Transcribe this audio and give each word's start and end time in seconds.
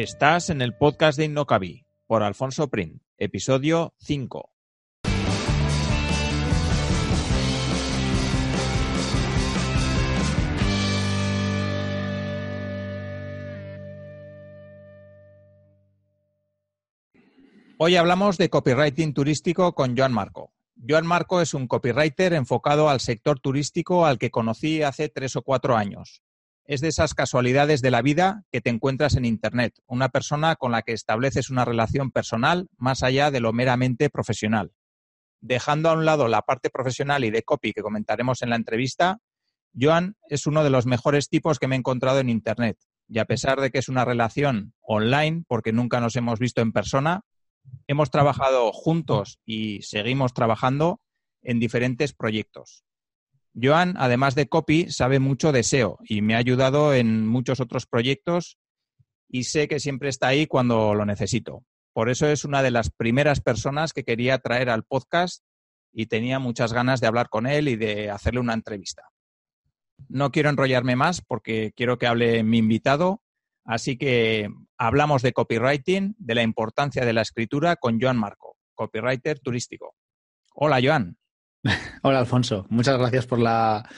Estás 0.00 0.48
en 0.48 0.62
el 0.62 0.76
podcast 0.76 1.18
de 1.18 1.24
Innocabi 1.24 1.84
por 2.06 2.22
Alfonso 2.22 2.68
Prin, 2.70 3.02
episodio 3.16 3.94
5. 3.98 4.48
Hoy 17.78 17.96
hablamos 17.96 18.38
de 18.38 18.48
copywriting 18.48 19.12
turístico 19.12 19.74
con 19.74 19.96
Joan 19.96 20.12
Marco. 20.12 20.52
Joan 20.88 21.08
Marco 21.08 21.40
es 21.40 21.54
un 21.54 21.66
copywriter 21.66 22.34
enfocado 22.34 22.88
al 22.88 23.00
sector 23.00 23.40
turístico 23.40 24.06
al 24.06 24.18
que 24.18 24.30
conocí 24.30 24.80
hace 24.80 25.08
tres 25.08 25.34
o 25.34 25.42
cuatro 25.42 25.76
años. 25.76 26.22
Es 26.68 26.82
de 26.82 26.88
esas 26.88 27.14
casualidades 27.14 27.80
de 27.80 27.90
la 27.90 28.02
vida 28.02 28.44
que 28.52 28.60
te 28.60 28.68
encuentras 28.68 29.16
en 29.16 29.24
Internet, 29.24 29.80
una 29.86 30.10
persona 30.10 30.54
con 30.54 30.70
la 30.70 30.82
que 30.82 30.92
estableces 30.92 31.48
una 31.48 31.64
relación 31.64 32.10
personal 32.10 32.68
más 32.76 33.02
allá 33.02 33.30
de 33.30 33.40
lo 33.40 33.54
meramente 33.54 34.10
profesional. 34.10 34.72
Dejando 35.40 35.88
a 35.88 35.94
un 35.94 36.04
lado 36.04 36.28
la 36.28 36.42
parte 36.42 36.68
profesional 36.68 37.24
y 37.24 37.30
de 37.30 37.42
copy 37.42 37.72
que 37.72 37.80
comentaremos 37.80 38.42
en 38.42 38.50
la 38.50 38.56
entrevista, 38.56 39.16
Joan 39.80 40.16
es 40.28 40.46
uno 40.46 40.62
de 40.62 40.68
los 40.68 40.84
mejores 40.84 41.30
tipos 41.30 41.58
que 41.58 41.68
me 41.68 41.74
he 41.74 41.78
encontrado 41.78 42.18
en 42.18 42.28
Internet. 42.28 42.76
Y 43.08 43.18
a 43.18 43.24
pesar 43.24 43.62
de 43.62 43.70
que 43.70 43.78
es 43.78 43.88
una 43.88 44.04
relación 44.04 44.74
online, 44.82 45.44
porque 45.48 45.72
nunca 45.72 46.00
nos 46.02 46.16
hemos 46.16 46.38
visto 46.38 46.60
en 46.60 46.72
persona, 46.72 47.22
hemos 47.86 48.10
trabajado 48.10 48.72
juntos 48.72 49.38
y 49.46 49.80
seguimos 49.80 50.34
trabajando 50.34 51.00
en 51.40 51.60
diferentes 51.60 52.12
proyectos. 52.12 52.84
Joan, 53.60 53.94
además 53.96 54.34
de 54.34 54.48
copy, 54.48 54.90
sabe 54.90 55.18
mucho 55.18 55.52
de 55.52 55.62
SEO 55.62 55.98
y 56.04 56.22
me 56.22 56.34
ha 56.34 56.38
ayudado 56.38 56.94
en 56.94 57.26
muchos 57.26 57.60
otros 57.60 57.86
proyectos 57.86 58.58
y 59.28 59.44
sé 59.44 59.68
que 59.68 59.80
siempre 59.80 60.08
está 60.08 60.28
ahí 60.28 60.46
cuando 60.46 60.94
lo 60.94 61.04
necesito. 61.04 61.64
Por 61.92 62.08
eso 62.08 62.26
es 62.28 62.44
una 62.44 62.62
de 62.62 62.70
las 62.70 62.90
primeras 62.90 63.40
personas 63.40 63.92
que 63.92 64.04
quería 64.04 64.38
traer 64.38 64.70
al 64.70 64.84
podcast 64.84 65.44
y 65.92 66.06
tenía 66.06 66.38
muchas 66.38 66.72
ganas 66.72 67.00
de 67.00 67.06
hablar 67.06 67.28
con 67.28 67.46
él 67.46 67.68
y 67.68 67.76
de 67.76 68.10
hacerle 68.10 68.40
una 68.40 68.54
entrevista. 68.54 69.02
No 70.08 70.30
quiero 70.30 70.48
enrollarme 70.50 70.96
más 70.96 71.20
porque 71.20 71.72
quiero 71.74 71.98
que 71.98 72.06
hable 72.06 72.44
mi 72.44 72.58
invitado, 72.58 73.22
así 73.64 73.98
que 73.98 74.48
hablamos 74.76 75.22
de 75.22 75.32
copywriting, 75.32 76.14
de 76.18 76.34
la 76.34 76.42
importancia 76.42 77.04
de 77.04 77.12
la 77.12 77.22
escritura 77.22 77.76
con 77.76 78.00
Joan 78.00 78.16
Marco, 78.16 78.56
copywriter 78.74 79.40
turístico. 79.40 79.96
Hola, 80.54 80.78
Joan. 80.82 81.16
Hola, 82.02 82.20
Alfonso. 82.20 82.66
Muchas 82.70 82.98
gracias 82.98 83.26
por 83.26 83.38
la, 83.38 83.88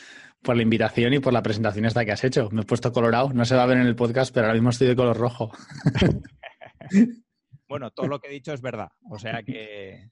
por 0.42 0.56
la 0.56 0.62
invitación 0.62 1.12
y 1.14 1.18
por 1.18 1.32
la 1.32 1.42
presentación 1.42 1.84
esta 1.84 2.04
que 2.04 2.12
has 2.12 2.24
hecho. 2.24 2.48
Me 2.50 2.62
he 2.62 2.64
puesto 2.64 2.92
colorado. 2.92 3.32
No 3.32 3.44
se 3.44 3.54
va 3.54 3.62
a 3.62 3.66
ver 3.66 3.78
en 3.78 3.86
el 3.86 3.96
podcast, 3.96 4.32
pero 4.32 4.46
ahora 4.46 4.54
mismo 4.54 4.70
estoy 4.70 4.88
de 4.88 4.96
color 4.96 5.16
rojo. 5.16 5.52
bueno, 7.68 7.90
todo 7.90 8.08
lo 8.08 8.20
que 8.20 8.28
he 8.28 8.32
dicho 8.32 8.52
es 8.52 8.60
verdad. 8.60 8.88
O 9.10 9.18
sea 9.18 9.42
que 9.42 10.10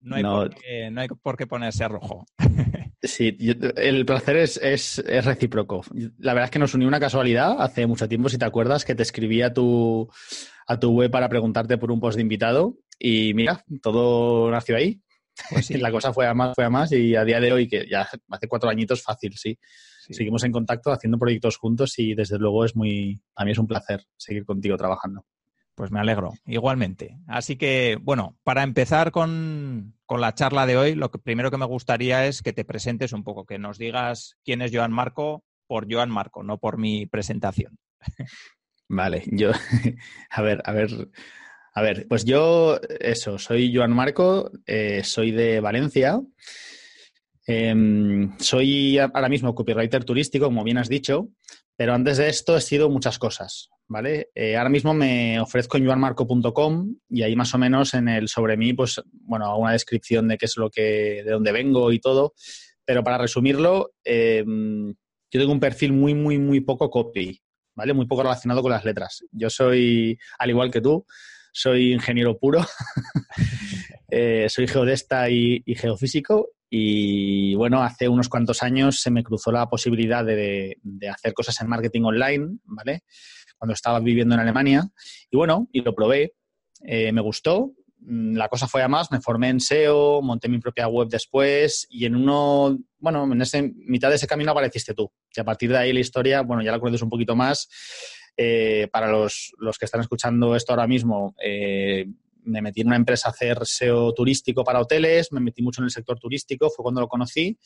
no 0.00 0.16
hay, 0.16 0.22
Por, 0.22 0.54
qué, 0.54 0.90
no 0.90 1.00
hay 1.00 1.08
por 1.08 1.36
qué 1.36 1.46
ponerse 1.46 1.88
rojo. 1.88 2.26
Sí, 3.06 3.36
el 3.76 4.06
placer 4.06 4.38
es, 4.38 4.56
es, 4.56 4.98
es, 4.98 5.24
recíproco. 5.26 5.82
La 6.16 6.32
verdad 6.32 6.46
es 6.46 6.50
que 6.50 6.58
nos 6.58 6.72
unió 6.72 6.88
una 6.88 6.98
casualidad 6.98 7.60
hace 7.60 7.86
mucho 7.86 8.08
tiempo, 8.08 8.30
si 8.30 8.38
te 8.38 8.46
acuerdas, 8.46 8.86
que 8.86 8.94
te 8.94 9.02
escribí 9.02 9.42
a 9.42 9.52
tu, 9.52 10.08
a 10.66 10.80
tu 10.80 10.90
web 10.90 11.10
para 11.10 11.28
preguntarte 11.28 11.76
por 11.76 11.92
un 11.92 12.00
post 12.00 12.16
de 12.16 12.22
invitado 12.22 12.78
y 12.98 13.34
mira, 13.34 13.62
todo 13.82 14.50
nació 14.50 14.76
ahí. 14.76 15.02
Pues 15.50 15.66
sí. 15.66 15.78
la 15.78 15.90
cosa 15.90 16.12
fue 16.12 16.26
a 16.26 16.34
más, 16.34 16.54
fue 16.54 16.64
a 16.64 16.70
más 16.70 16.92
y 16.92 17.14
a 17.16 17.24
día 17.24 17.40
de 17.40 17.52
hoy, 17.52 17.68
que 17.68 17.86
ya 17.88 18.08
hace 18.30 18.48
cuatro 18.48 18.70
añitos, 18.70 19.02
fácil, 19.02 19.36
sí. 19.36 19.58
sí. 20.06 20.14
Seguimos 20.14 20.44
en 20.44 20.52
contacto 20.52 20.92
haciendo 20.92 21.18
proyectos 21.18 21.56
juntos 21.56 21.98
y 21.98 22.14
desde 22.14 22.38
luego 22.38 22.64
es 22.64 22.76
muy, 22.76 23.20
a 23.36 23.44
mí 23.44 23.52
es 23.52 23.58
un 23.58 23.66
placer 23.66 24.04
seguir 24.16 24.44
contigo 24.44 24.76
trabajando. 24.76 25.24
Pues 25.74 25.90
me 25.90 25.98
alegro, 25.98 26.32
igualmente. 26.46 27.18
Así 27.26 27.56
que, 27.56 27.98
bueno, 28.00 28.38
para 28.44 28.62
empezar 28.62 29.10
con, 29.10 29.96
con, 30.06 30.20
la 30.20 30.32
charla 30.34 30.66
de 30.66 30.76
hoy, 30.76 30.94
lo 30.94 31.10
que 31.10 31.18
primero 31.18 31.50
que 31.50 31.58
me 31.58 31.66
gustaría 31.66 32.26
es 32.26 32.42
que 32.42 32.52
te 32.52 32.64
presentes 32.64 33.12
un 33.12 33.24
poco, 33.24 33.44
que 33.44 33.58
nos 33.58 33.76
digas 33.76 34.36
quién 34.44 34.62
es 34.62 34.70
Joan 34.72 34.92
Marco 34.92 35.42
por 35.66 35.92
Joan 35.92 36.10
Marco, 36.10 36.44
no 36.44 36.58
por 36.58 36.78
mi 36.78 37.06
presentación. 37.06 37.76
Vale, 38.88 39.24
yo, 39.26 39.50
a 40.30 40.42
ver, 40.42 40.62
a 40.64 40.72
ver, 40.72 41.08
a 41.74 41.82
ver, 41.82 42.06
pues 42.08 42.24
yo, 42.24 42.78
eso, 43.00 43.36
soy 43.36 43.74
Joan 43.74 43.92
Marco, 43.92 44.52
eh, 44.64 45.02
soy 45.02 45.32
de 45.32 45.58
Valencia. 45.58 46.20
Eh, 47.46 47.74
soy 48.38 48.98
ahora 48.98 49.28
mismo 49.28 49.54
copywriter 49.54 50.04
turístico, 50.04 50.46
como 50.46 50.62
bien 50.62 50.78
has 50.78 50.88
dicho, 50.88 51.30
pero 51.76 51.92
antes 51.92 52.18
de 52.18 52.28
esto 52.28 52.56
he 52.56 52.60
sido 52.60 52.88
muchas 52.88 53.18
cosas, 53.18 53.70
¿vale? 53.88 54.30
Eh, 54.36 54.56
ahora 54.56 54.70
mismo 54.70 54.94
me 54.94 55.40
ofrezco 55.40 55.76
en 55.76 55.86
joanmarco.com 55.86 56.94
y 57.10 57.22
ahí 57.22 57.34
más 57.34 57.52
o 57.54 57.58
menos 57.58 57.92
en 57.94 58.08
el 58.08 58.28
sobre 58.28 58.56
mí, 58.56 58.72
pues, 58.72 59.02
bueno, 59.10 59.58
una 59.58 59.72
descripción 59.72 60.28
de 60.28 60.38
qué 60.38 60.46
es 60.46 60.56
lo 60.56 60.70
que, 60.70 61.22
de 61.24 61.30
dónde 61.32 61.50
vengo 61.50 61.90
y 61.90 61.98
todo. 61.98 62.34
Pero 62.84 63.02
para 63.02 63.18
resumirlo, 63.18 63.94
eh, 64.04 64.44
yo 64.46 65.40
tengo 65.40 65.52
un 65.52 65.60
perfil 65.60 65.92
muy, 65.92 66.14
muy, 66.14 66.38
muy 66.38 66.60
poco 66.60 66.88
copy, 66.88 67.40
¿vale? 67.74 67.92
Muy 67.94 68.06
poco 68.06 68.22
relacionado 68.22 68.62
con 68.62 68.70
las 68.70 68.84
letras. 68.84 69.24
Yo 69.32 69.50
soy, 69.50 70.16
al 70.38 70.50
igual 70.50 70.70
que 70.70 70.80
tú, 70.80 71.04
soy 71.54 71.92
ingeniero 71.92 72.36
puro, 72.36 72.60
eh, 74.10 74.46
soy 74.48 74.66
geodesta 74.66 75.30
y, 75.30 75.62
y, 75.64 75.76
geofísico 75.76 76.50
y 76.68 77.54
bueno, 77.54 77.82
hace 77.82 78.08
unos 78.08 78.28
cuantos 78.28 78.64
años 78.64 79.00
se 79.00 79.12
me 79.12 79.22
cruzó 79.22 79.52
la 79.52 79.68
posibilidad 79.68 80.24
de, 80.24 80.78
de, 80.82 81.08
hacer 81.08 81.32
cosas 81.32 81.60
en 81.60 81.68
marketing 81.68 82.02
online, 82.02 82.58
¿vale? 82.64 83.04
Cuando 83.56 83.74
estaba 83.74 84.00
viviendo 84.00 84.34
en 84.34 84.40
Alemania 84.40 84.84
y 85.30 85.36
bueno, 85.36 85.68
y 85.72 85.82
lo 85.82 85.94
probé, 85.94 86.34
eh, 86.82 87.12
me 87.12 87.20
gustó, 87.20 87.70
mm, 88.00 88.34
la 88.34 88.48
cosa 88.48 88.66
fue 88.66 88.82
a 88.82 88.88
más, 88.88 89.12
me 89.12 89.20
formé 89.20 89.50
en 89.50 89.60
SEO, 89.60 90.20
monté 90.22 90.48
mi 90.48 90.58
propia 90.58 90.88
web 90.88 91.08
después 91.08 91.86
y 91.88 92.04
en 92.04 92.16
uno, 92.16 92.76
bueno, 92.98 93.32
en 93.32 93.40
ese, 93.40 93.72
mitad 93.76 94.08
de 94.08 94.16
ese 94.16 94.26
camino 94.26 94.50
apareciste 94.50 94.94
tú. 94.94 95.08
Y 95.34 95.40
a 95.40 95.44
partir 95.44 95.70
de 95.70 95.78
ahí 95.78 95.92
la 95.92 96.00
historia, 96.00 96.42
bueno, 96.42 96.64
ya 96.64 96.72
la 96.72 96.80
conoces 96.80 97.02
un 97.02 97.10
poquito 97.10 97.36
más. 97.36 97.68
Eh, 98.36 98.88
para 98.92 99.10
los, 99.10 99.52
los, 99.58 99.78
que 99.78 99.84
están 99.84 100.00
escuchando 100.00 100.56
esto 100.56 100.72
ahora 100.72 100.86
mismo, 100.86 101.34
eh, 101.42 102.06
me 102.44 102.62
metí 102.62 102.80
en 102.80 102.88
una 102.88 102.96
empresa 102.96 103.28
a 103.28 103.30
hacer 103.30 103.58
SEO 103.64 104.12
turístico 104.12 104.64
para 104.64 104.80
hoteles, 104.80 105.32
me 105.32 105.40
metí 105.40 105.62
mucho 105.62 105.80
en 105.80 105.84
el 105.84 105.90
sector 105.90 106.18
turístico, 106.18 106.70
fue 106.70 106.82
cuando 106.82 107.00
lo 107.00 107.08
conocí. 107.08 107.58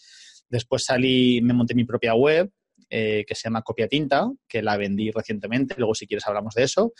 Después 0.49 0.85
salí, 0.85 1.41
me 1.43 1.55
monté 1.55 1.75
mi 1.75 1.85
propia 1.85 2.15
web, 2.15 2.51
eh, 2.91 3.25
que 3.27 3.35
se 3.35 3.45
llama 3.45 3.63
Copia 3.63 3.89
Tinta, 3.89 4.31
que 4.47 4.63
la 4.63 4.77
vendí 4.77 5.11
recientemente, 5.11 5.75
luego 5.77 5.95
si 5.95 6.07
quieres 6.07 6.27
hablamos 6.27 6.55
de 6.55 6.63
eso. 6.65 6.93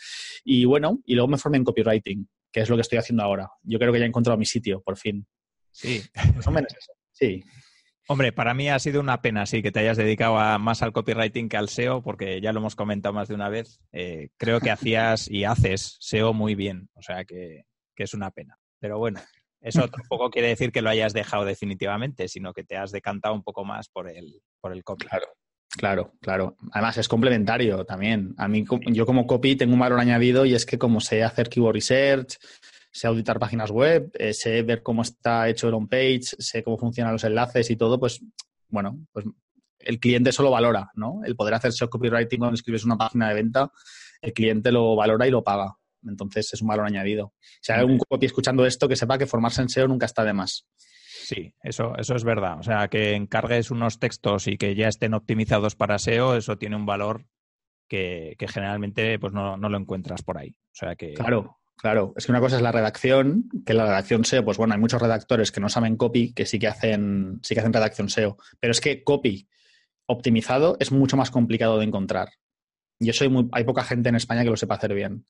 Y 0.43 0.65
bueno, 0.65 0.99
y 1.05 1.15
luego 1.15 1.27
me 1.27 1.37
formé 1.37 1.57
en 1.57 1.63
copywriting, 1.63 2.27
que 2.51 2.61
es 2.61 2.69
lo 2.69 2.75
que 2.75 2.81
estoy 2.81 2.97
haciendo 2.97 3.23
ahora. 3.23 3.49
Yo 3.63 3.79
creo 3.79 3.91
que 3.91 3.99
ya 3.99 4.05
he 4.05 4.07
encontrado 4.07 4.37
mi 4.37 4.45
sitio, 4.45 4.81
por 4.81 4.97
fin. 4.97 5.25
Sí. 5.71 6.01
Más 6.35 6.47
o 6.47 6.51
menos 6.51 6.71
eso. 6.77 6.91
Sí. 7.11 7.43
Hombre, 8.11 8.31
para 8.31 8.55
mí 8.55 8.67
ha 8.67 8.79
sido 8.79 9.01
una 9.01 9.21
pena, 9.21 9.45
sí, 9.45 9.61
que 9.61 9.71
te 9.71 9.81
hayas 9.81 9.95
dedicado 9.95 10.39
a, 10.39 10.57
más 10.57 10.81
al 10.81 10.91
copywriting 10.93 11.47
que 11.47 11.57
al 11.57 11.69
SEO, 11.69 12.01
porque 12.01 12.41
ya 12.41 12.51
lo 12.51 12.59
hemos 12.59 12.75
comentado 12.75 13.13
más 13.13 13.27
de 13.27 13.35
una 13.35 13.49
vez. 13.49 13.81
Eh, 13.91 14.29
creo 14.37 14.59
que 14.59 14.71
hacías 14.71 15.29
y 15.29 15.43
haces 15.43 15.97
SEO 15.99 16.33
muy 16.33 16.55
bien, 16.55 16.89
o 16.95 17.03
sea 17.03 17.23
que, 17.23 17.65
que, 17.95 18.03
es 18.03 18.15
una 18.15 18.31
pena. 18.31 18.57
Pero 18.79 18.97
bueno, 18.97 19.21
eso 19.61 19.87
tampoco 19.87 20.31
quiere 20.31 20.47
decir 20.47 20.71
que 20.71 20.81
lo 20.81 20.89
hayas 20.89 21.13
dejado 21.13 21.45
definitivamente, 21.45 22.27
sino 22.27 22.51
que 22.51 22.63
te 22.63 22.77
has 22.77 22.91
decantado 22.91 23.35
un 23.35 23.43
poco 23.43 23.63
más 23.63 23.89
por 23.89 24.09
el, 24.09 24.41
por 24.59 24.73
el 24.73 24.83
copy. 24.83 25.05
Claro. 25.05 25.27
Claro, 25.77 26.13
claro. 26.19 26.57
Además 26.71 26.97
es 26.97 27.07
complementario 27.07 27.85
también. 27.85 28.33
A 28.39 28.47
mí, 28.47 28.65
yo 28.87 29.05
como 29.05 29.27
copy 29.27 29.55
tengo 29.55 29.73
un 29.73 29.79
valor 29.79 29.99
añadido 29.99 30.47
y 30.47 30.55
es 30.55 30.65
que 30.65 30.79
como 30.79 30.99
sé 30.99 31.23
hacer 31.23 31.47
keyword 31.47 31.75
research, 31.75 32.39
sé 32.91 33.07
auditar 33.07 33.39
páginas 33.39 33.71
web, 33.71 34.11
eh, 34.13 34.33
sé 34.33 34.61
ver 34.63 34.83
cómo 34.83 35.01
está 35.01 35.47
hecho 35.47 35.67
el 35.67 35.73
on-page, 35.73 36.35
sé 36.39 36.63
cómo 36.63 36.77
funcionan 36.77 37.13
los 37.13 37.23
enlaces 37.23 37.69
y 37.69 37.75
todo, 37.75 37.99
pues 37.99 38.21
bueno, 38.67 38.99
pues 39.11 39.25
el 39.79 39.99
cliente 39.99 40.29
eso 40.31 40.43
lo 40.43 40.51
valora, 40.51 40.91
¿no? 40.95 41.21
El 41.23 41.35
poder 41.35 41.53
hacer 41.53 41.71
SEO 41.71 41.89
copywriting 41.89 42.39
cuando 42.39 42.55
escribes 42.55 42.85
una 42.85 42.97
página 42.97 43.29
de 43.29 43.35
venta, 43.35 43.71
el 44.21 44.33
cliente 44.33 44.71
lo 44.71 44.95
valora 44.95 45.27
y 45.27 45.31
lo 45.31 45.43
paga. 45.43 45.75
Entonces 46.03 46.53
es 46.53 46.61
un 46.61 46.69
valor 46.69 46.85
añadido. 46.85 47.33
Si 47.61 47.71
hay 47.71 47.79
algún 47.79 47.97
copy 47.97 48.25
escuchando 48.25 48.65
esto, 48.65 48.87
que 48.87 48.95
sepa 48.95 49.17
que 49.17 49.25
formarse 49.25 49.61
en 49.61 49.69
SEO 49.69 49.87
nunca 49.87 50.05
está 50.05 50.23
de 50.23 50.33
más. 50.33 50.65
Sí, 50.75 51.53
eso, 51.61 51.95
eso 51.97 52.15
es 52.15 52.23
verdad. 52.23 52.59
O 52.59 52.63
sea, 52.63 52.87
que 52.87 53.15
encargues 53.15 53.71
unos 53.71 53.99
textos 53.99 54.47
y 54.47 54.57
que 54.57 54.75
ya 54.75 54.87
estén 54.87 55.13
optimizados 55.13 55.75
para 55.75 55.99
SEO, 55.99 56.35
eso 56.35 56.57
tiene 56.57 56.75
un 56.75 56.85
valor 56.85 57.25
que, 57.87 58.35
generalmente 58.47 59.19
pues 59.19 59.33
no, 59.33 59.57
no, 59.57 59.69
lo 59.69 59.77
encuentras 59.77 60.21
por 60.21 60.37
ahí. 60.37 60.51
O 60.51 60.75
sea 60.75 60.95
que. 60.95 61.13
Claro, 61.13 61.58
claro. 61.81 62.13
Es 62.15 62.25
que 62.25 62.31
una 62.31 62.41
cosa 62.41 62.57
es 62.57 62.61
la 62.61 62.71
redacción, 62.71 63.49
que 63.65 63.73
la 63.73 63.85
redacción 63.85 64.25
SEO, 64.25 64.45
pues 64.45 64.57
bueno, 64.57 64.73
hay 64.73 64.79
muchos 64.79 65.01
redactores 65.01 65.51
que 65.51 65.61
no 65.61 65.69
saben 65.69 65.97
copy, 65.97 66.33
que 66.33 66.45
sí 66.45 66.59
que 66.59 66.67
hacen, 66.67 67.39
sí 67.43 67.53
que 67.53 67.61
hacen 67.61 67.73
redacción 67.73 68.09
SEO. 68.09 68.37
Pero 68.59 68.71
es 68.71 68.81
que 68.81 69.03
copy 69.03 69.47
optimizado 70.05 70.77
es 70.79 70.91
mucho 70.91 71.17
más 71.17 71.31
complicado 71.31 71.77
de 71.77 71.85
encontrar. 71.85 72.29
Y 72.99 73.09
eso 73.09 73.23
hay, 73.23 73.31
hay 73.53 73.63
poca 73.63 73.83
gente 73.83 74.09
en 74.09 74.15
España 74.15 74.43
que 74.43 74.49
lo 74.49 74.57
sepa 74.57 74.75
hacer 74.75 74.93
bien. 74.93 75.25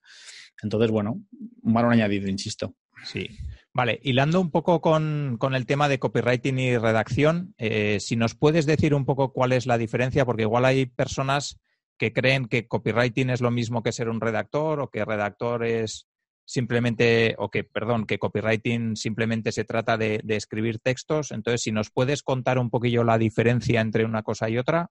Entonces, 0.61 0.91
bueno, 0.91 1.21
un 1.61 1.73
valor 1.73 1.93
añadido, 1.93 2.27
insisto. 2.27 2.75
Sí. 3.03 3.27
Vale, 3.73 3.99
hilando 4.03 4.41
un 4.41 4.51
poco 4.51 4.81
con, 4.81 5.37
el 5.53 5.65
tema 5.65 5.87
de 5.87 5.99
copywriting 5.99 6.59
y 6.59 6.77
redacción, 6.77 7.53
eh, 7.57 7.99
si 7.99 8.15
nos 8.15 8.35
puedes 8.35 8.65
decir 8.65 8.93
un 8.93 9.05
poco 9.05 9.31
cuál 9.31 9.53
es 9.53 9.67
la 9.67 9.77
diferencia, 9.77 10.25
porque 10.25 10.43
igual 10.43 10.65
hay 10.65 10.85
personas 10.85 11.59
que 11.97 12.11
creen 12.11 12.47
que 12.47 12.67
copywriting 12.67 13.29
es 13.29 13.41
lo 13.41 13.51
mismo 13.51 13.83
que 13.83 13.91
ser 13.91 14.09
un 14.09 14.21
redactor 14.21 14.81
o 14.81 14.89
que 14.89 15.05
redactor 15.05 15.65
es 15.65 16.08
simplemente, 16.49 17.35
o 17.37 17.51
que, 17.51 17.63
perdón, 17.63 18.07
que 18.07 18.17
copywriting 18.17 18.95
simplemente 18.95 19.51
se 19.51 19.65
trata 19.65 19.97
de, 19.97 20.19
escribir 20.29 20.79
textos. 20.79 21.31
Entonces, 21.31 21.61
si 21.61 21.71
nos 21.71 21.91
puedes 21.91 22.23
contar 22.23 22.57
un 22.57 22.71
poquillo 22.71 23.03
la 23.03 23.19
diferencia 23.19 23.81
entre 23.81 24.03
una 24.03 24.23
cosa 24.23 24.49
y 24.49 24.57
otra. 24.57 24.89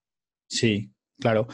Sí, 0.49 0.93
Claro. 1.21 1.49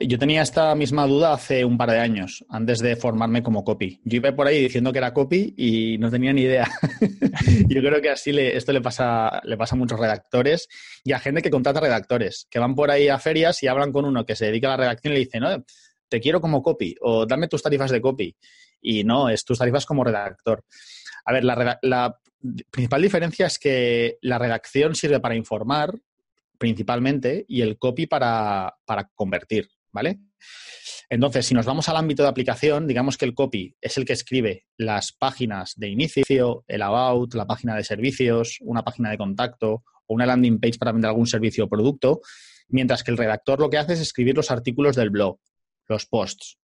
Yo 0.00 0.18
tenía 0.18 0.40
esta 0.40 0.74
misma 0.74 1.06
duda 1.06 1.34
hace 1.34 1.62
un 1.62 1.76
par 1.76 1.90
de 1.90 1.98
años, 1.98 2.42
antes 2.48 2.78
de 2.78 2.96
formarme 2.96 3.42
como 3.42 3.64
copy. 3.64 4.00
Yo 4.02 4.16
iba 4.16 4.34
por 4.34 4.46
ahí 4.46 4.62
diciendo 4.62 4.92
que 4.92 4.98
era 4.98 5.12
copy 5.12 5.52
y 5.58 5.98
no 5.98 6.10
tenía 6.10 6.32
ni 6.32 6.40
idea. 6.40 6.66
Yo 7.68 7.82
creo 7.82 8.00
que 8.00 8.08
así 8.08 8.32
le, 8.32 8.56
esto 8.56 8.72
le 8.72 8.80
pasa, 8.80 9.42
le 9.44 9.58
pasa 9.58 9.74
a 9.74 9.78
muchos 9.78 10.00
redactores 10.00 10.68
y 11.04 11.12
a 11.12 11.18
gente 11.18 11.42
que 11.42 11.50
contrata 11.50 11.80
redactores, 11.80 12.46
que 12.50 12.58
van 12.58 12.74
por 12.74 12.90
ahí 12.90 13.08
a 13.08 13.18
ferias 13.18 13.62
y 13.62 13.66
hablan 13.66 13.92
con 13.92 14.06
uno 14.06 14.24
que 14.24 14.36
se 14.36 14.46
dedica 14.46 14.68
a 14.68 14.70
la 14.70 14.84
redacción 14.84 15.12
y 15.12 15.16
le 15.16 15.24
dicen, 15.26 15.42
no, 15.42 15.64
te 16.08 16.18
quiero 16.18 16.40
como 16.40 16.62
copy 16.62 16.96
o 17.02 17.26
dame 17.26 17.46
tus 17.46 17.62
tarifas 17.62 17.90
de 17.90 18.00
copy. 18.00 18.34
Y 18.80 19.04
no, 19.04 19.28
es 19.28 19.44
tus 19.44 19.58
tarifas 19.58 19.86
como 19.86 20.04
redactor. 20.04 20.64
A 21.24 21.32
ver, 21.32 21.44
la, 21.44 21.78
la 21.82 22.18
principal 22.70 23.02
diferencia 23.02 23.46
es 23.46 23.58
que 23.58 24.18
la 24.22 24.38
redacción 24.38 24.94
sirve 24.94 25.20
para 25.20 25.34
informar 25.34 25.94
principalmente 26.60 27.46
y 27.48 27.62
el 27.62 27.78
copy 27.78 28.06
para, 28.06 28.76
convertir, 29.14 29.70
¿vale? 29.92 30.20
Entonces, 31.08 31.46
si 31.46 31.54
nos 31.54 31.66
vamos 31.66 31.88
al 31.88 31.96
ámbito 31.96 32.22
de 32.22 32.28
aplicación, 32.28 32.86
digamos 32.86 33.16
que 33.16 33.24
el 33.24 33.34
copy 33.34 33.74
es 33.80 33.96
el 33.96 34.04
que 34.04 34.12
escribe 34.12 34.66
las 34.76 35.12
páginas 35.12 35.72
de 35.76 35.88
inicio, 35.88 36.64
el 36.68 36.82
about, 36.82 37.34
la 37.34 37.46
página 37.46 37.74
de 37.74 37.82
servicios, 37.82 38.58
una 38.60 38.84
página 38.84 39.10
de 39.10 39.16
contacto 39.16 39.82
o 40.06 40.14
una 40.14 40.26
landing 40.26 40.60
page 40.60 40.78
para 40.78 40.92
vender 40.92 41.08
algún 41.08 41.26
servicio 41.26 41.64
o 41.64 41.68
producto, 41.68 42.20
mientras 42.68 43.02
que 43.02 43.10
el 43.10 43.16
redactor 43.16 43.58
lo 43.58 43.70
que 43.70 43.78
hace 43.78 43.94
es 43.94 44.00
escribir 44.00 44.36
los 44.36 44.50
artículos 44.50 44.94
del 44.94 45.10
blog, 45.10 45.40
los 45.88 46.06
posts. 46.06 46.59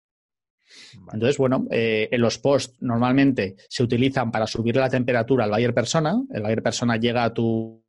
Entonces, 1.11 1.37
bueno, 1.37 1.65
eh, 1.69 2.09
en 2.11 2.21
los 2.21 2.39
posts 2.39 2.77
normalmente 2.81 3.55
se 3.69 3.83
utilizan 3.83 4.31
para 4.31 4.47
subir 4.47 4.75
la 4.75 4.89
temperatura 4.89 5.45
al 5.45 5.51
buyer 5.51 5.73
persona. 5.73 6.15
El 6.31 6.41
buyer 6.41 6.63
persona 6.63 6.97
llega 6.97 7.23
a 7.23 7.33
tu 7.33 7.83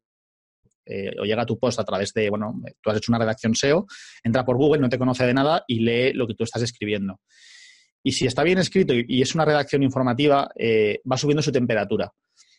eh, 0.86 1.12
o 1.18 1.24
llega 1.24 1.42
a 1.42 1.46
tu 1.46 1.58
post 1.58 1.80
a 1.80 1.84
través 1.84 2.12
de, 2.12 2.28
bueno, 2.28 2.60
tú 2.82 2.90
has 2.90 2.98
hecho 2.98 3.10
una 3.10 3.18
redacción 3.18 3.54
SEO, 3.54 3.86
entra 4.22 4.44
por 4.44 4.58
Google, 4.58 4.82
no 4.82 4.88
te 4.90 4.98
conoce 4.98 5.24
de 5.24 5.32
nada 5.32 5.64
y 5.66 5.80
lee 5.80 6.12
lo 6.12 6.26
que 6.26 6.34
tú 6.34 6.44
estás 6.44 6.62
escribiendo. 6.62 7.20
Y 8.02 8.12
si 8.12 8.26
está 8.26 8.42
bien 8.42 8.58
escrito 8.58 8.92
y, 8.94 9.22
es 9.22 9.34
una 9.34 9.46
redacción 9.46 9.82
informativa, 9.82 10.50
eh, 10.56 11.00
va 11.10 11.16
subiendo 11.16 11.40
su 11.40 11.52
temperatura. 11.52 12.12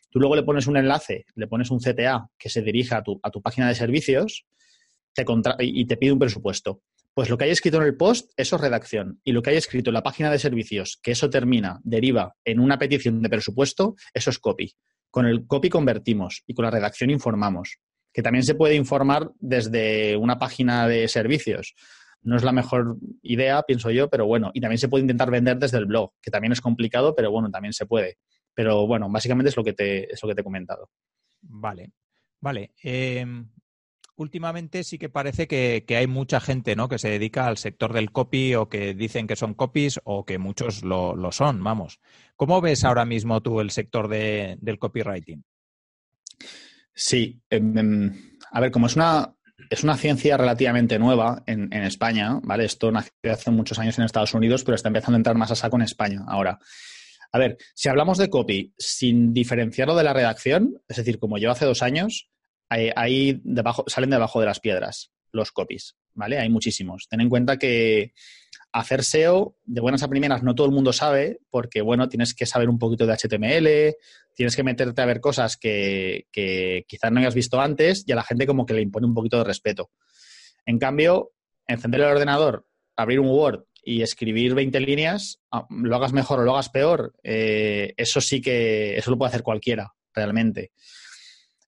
Tú 0.10 0.20
luego 0.20 0.36
le 0.36 0.44
pones 0.44 0.66
un 0.66 0.78
enlace, 0.78 1.26
le 1.36 1.48
pones 1.48 1.70
un 1.70 1.80
CTA 1.80 2.28
que 2.38 2.50
se 2.50 2.64
dirija 2.64 2.98
a 2.98 3.04
tu, 3.04 3.20
a 3.22 3.30
tu 3.30 3.42
página 3.44 3.68
de 3.68 3.76
servicios 3.76 4.46
te 5.14 5.26
y 5.60 5.86
te 5.86 5.98
pide 5.98 6.12
un 6.12 6.20
presupuesto. 6.20 6.82
Pues 7.16 7.30
lo 7.30 7.38
que 7.38 7.46
hay 7.46 7.50
escrito 7.50 7.78
en 7.78 7.84
el 7.84 7.98
post, 7.98 8.32
eso 8.38 8.58
es 8.58 8.62
redacción. 8.62 9.20
Y 9.24 9.32
lo 9.32 9.42
que 9.42 9.50
hay 9.50 9.58
escrito 9.58 9.90
en 9.90 9.96
la 9.96 10.04
página 10.04 10.30
de 10.30 10.38
servicios, 10.38 11.00
que 11.02 11.12
eso 11.12 11.32
termina, 11.32 11.80
deriva 11.84 12.36
en 12.44 12.60
una 12.60 12.78
petición 12.78 13.22
de 13.24 13.30
presupuesto, 13.30 13.96
eso 14.14 14.30
es 14.30 14.38
copy. 14.38 14.76
Con 15.10 15.26
el 15.26 15.48
copy 15.48 15.70
convertimos 15.70 16.44
y 16.46 16.54
con 16.54 16.66
la 16.66 16.72
redacción 16.72 17.10
informamos 17.10 17.80
que 18.16 18.24
también 18.24 18.44
se 18.44 18.56
puede 18.56 18.76
informar 18.76 19.30
desde 19.42 20.16
una 20.16 20.40
página 20.40 20.88
de 20.88 21.10
servicios. 21.10 21.76
No 22.22 22.38
es 22.38 22.44
la 22.44 22.54
mejor 22.54 22.96
idea, 23.22 23.62
pienso 23.64 23.92
yo, 23.92 24.10
pero 24.10 24.26
bueno, 24.26 24.52
y 24.54 24.62
también 24.62 24.80
se 24.80 24.88
puede 24.88 25.02
intentar 25.02 25.30
vender 25.30 25.58
desde 25.58 25.80
el 25.80 25.86
blog, 25.86 26.14
que 26.22 26.32
también 26.32 26.54
es 26.54 26.62
complicado, 26.62 27.14
pero 27.14 27.30
bueno, 27.30 27.52
también 27.52 27.74
se 27.74 27.86
puede. 27.86 28.20
Pero 28.54 28.88
bueno, 28.88 29.10
básicamente 29.10 29.50
es 29.50 29.58
lo 29.58 29.66
que 29.66 29.74
te, 29.74 30.14
es 30.14 30.24
lo 30.24 30.30
que 30.30 30.36
te 30.36 30.40
he 30.40 30.46
comentado. 30.46 30.90
Vale, 31.42 31.92
vale. 32.40 32.72
Em, 32.82 33.50
últimamente 34.18 34.84
sí 34.84 34.98
que 34.98 35.10
parece 35.10 35.48
que, 35.48 35.84
hay 35.90 36.08
mucha 36.08 36.40
gente 36.40 36.76
¿no? 36.76 36.90
que 36.90 37.00
se 37.00 37.10
dedica 37.10 37.48
al 37.48 37.58
sector 37.58 37.94
del 37.94 38.12
copy 38.12 38.56
o 38.56 38.70
que 38.70 38.94
dicen 38.94 39.28
que 39.28 39.36
son 39.36 39.54
copies 39.54 40.00
o 40.04 40.26
que 40.26 40.38
muchos 40.38 40.84
lo, 40.84 41.32
son, 41.32 41.64
vamos. 41.64 42.00
¿Cómo 42.36 42.62
ves 42.62 42.84
ahora 42.84 43.06
mismo 43.06 43.42
tú 43.42 43.60
el 43.62 43.72
sector 43.72 44.08
del 44.08 44.80
copywriting? 44.80 45.44
Sí, 46.94 47.42
em, 47.50 47.78
em, 47.78 48.38
a 48.52 48.62
ver, 48.62 48.72
como 48.72 48.88
es 48.88 48.96
una, 48.96 49.36
es 49.70 49.84
una 49.84 49.98
ciencia 49.98 50.38
relativamente 50.38 50.98
nueva 50.98 51.44
en, 51.46 51.72
España, 51.74 52.40
¿vale? 52.44 52.66
Esto 52.66 52.92
nació 52.92 53.12
hace 53.32 53.52
muchos 53.52 53.80
años 53.80 53.98
en 53.98 54.06
Estados 54.06 54.34
Unidos, 54.34 54.64
pero 54.64 54.76
está 54.76 54.90
empezando 54.90 55.16
a 55.16 55.20
entrar 55.20 55.36
más 55.36 55.52
a 55.52 55.56
saco 55.56 55.76
en 55.76 55.84
España 55.84 56.24
ahora. 56.28 56.60
A 57.32 57.40
ver, 57.40 57.58
si 57.74 57.90
hablamos 57.90 58.18
de 58.18 58.30
copy 58.30 58.74
sin 58.78 59.34
diferenciarlo 59.34 59.96
de 59.96 60.04
la 60.04 60.14
redacción, 60.14 60.82
es 60.88 60.98
decir, 60.98 61.20
como 61.20 61.38
yo 61.38 61.52
hace 61.52 61.66
dos 61.66 61.82
años, 61.82 62.30
ahí, 62.70 63.42
debajo, 63.44 63.84
salen 63.88 64.10
debajo 64.10 64.40
de 64.40 64.46
las 64.46 64.60
piedras 64.60 65.12
los 65.32 65.52
copies, 65.52 65.96
¿vale? 66.14 66.40
Hay 66.40 66.50
muchísimos. 66.50 67.08
Ten 67.10 67.22
en 67.22 67.30
cuenta 67.30 67.58
que 67.58 68.14
hacer 68.72 69.04
SEO 69.04 69.56
de 69.64 69.82
buenas 69.82 70.04
a 70.04 70.10
primeras 70.10 70.44
no 70.44 70.56
todo 70.56 70.68
el 70.68 70.74
mundo 70.74 70.92
sabe 70.92 71.40
porque, 71.50 71.82
bueno, 71.82 72.10
tienes 72.10 72.34
que 72.34 72.46
saber 72.46 72.70
un 72.70 72.80
poquito 72.80 73.06
de 73.06 73.14
HTML, 73.14 73.96
tienes 74.34 74.56
que 74.56 74.64
meterte 74.64 75.02
a 75.02 75.06
ver 75.06 75.22
cosas 75.22 75.56
que, 75.58 76.26
quizás 76.88 77.12
no 77.12 77.20
hayas 77.20 77.36
visto 77.36 77.62
antes 77.62 78.04
y 78.08 78.12
a 78.12 78.16
la 78.16 78.24
gente 78.24 78.48
como 78.48 78.66
que 78.66 78.74
le 78.74 78.82
impone 78.82 79.08
un 79.08 79.14
poquito 79.14 79.38
de 79.38 79.44
respeto. 79.44 79.92
En 80.66 80.80
cambio, 80.80 81.32
encender 81.68 82.02
el 82.02 82.08
ordenador, 82.08 82.68
abrir 82.96 83.20
un 83.20 83.30
Word 83.30 83.66
y 83.82 84.02
escribir 84.02 84.56
20 84.56 84.80
líneas, 84.80 85.40
ah, 85.52 85.68
lo 85.70 85.96
hagas 85.96 86.12
mejor 86.12 86.40
o 86.40 86.44
lo 86.44 86.54
hagas 86.54 86.70
peor, 86.70 87.14
eh, 87.24 87.94
eso 87.98 88.20
sí 88.20 88.42
que, 88.42 88.98
eso 88.98 89.12
lo 89.12 89.18
puede 89.18 89.30
hacer 89.30 89.44
cualquiera, 89.44 89.94
realmente. 90.14 90.72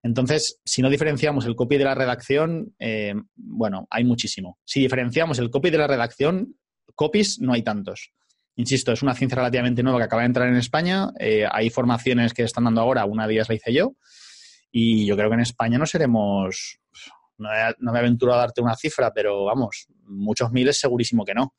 Entonces, 0.07 0.61
si 0.63 0.81
no 0.81 0.89
diferenciamos 0.89 1.45
el 1.45 1.55
copy 1.57 1.77
de 1.77 1.83
la 1.83 1.93
redacción, 1.93 2.73
eh, 2.79 3.13
bueno, 3.35 3.87
hay 3.89 4.05
muchísimo. 4.05 4.57
Si 4.63 4.79
diferenciamos 4.79 5.37
el 5.37 5.49
copy 5.49 5.69
de 5.69 5.79
la 5.79 5.85
redacción, 5.85 6.55
copies 6.95 7.39
no 7.41 7.51
hay 7.51 7.61
tantos. 7.61 8.13
Insisto, 8.55 8.93
es 8.93 9.03
una 9.03 9.13
ciencia 9.13 9.35
relativamente 9.35 9.83
nueva 9.83 9.99
que 9.99 10.05
acaba 10.05 10.21
de 10.21 10.27
entrar 10.27 10.47
en 10.47 10.55
España. 10.55 11.09
Eh, 11.19 11.45
hay 11.51 11.69
formaciones 11.69 12.33
que 12.33 12.43
están 12.43 12.63
dando 12.63 12.79
ahora, 12.79 13.03
una 13.03 13.27
de 13.27 13.33
ellas 13.33 13.49
la 13.49 13.55
hice 13.55 13.73
yo. 13.73 13.95
Y 14.71 15.05
yo 15.05 15.17
creo 15.17 15.27
que 15.29 15.35
en 15.35 15.41
España 15.41 15.77
no 15.77 15.85
seremos, 15.85 16.79
no, 17.37 17.49
me 17.91 17.99
aventuro 17.99 18.33
a 18.33 18.37
darte 18.37 18.61
una 18.61 18.77
cifra, 18.77 19.11
pero 19.11 19.43
vamos, 19.43 19.87
muchos 20.05 20.53
miles 20.53 20.79
segurísimo 20.79 21.25
que 21.25 21.33
no. 21.33 21.53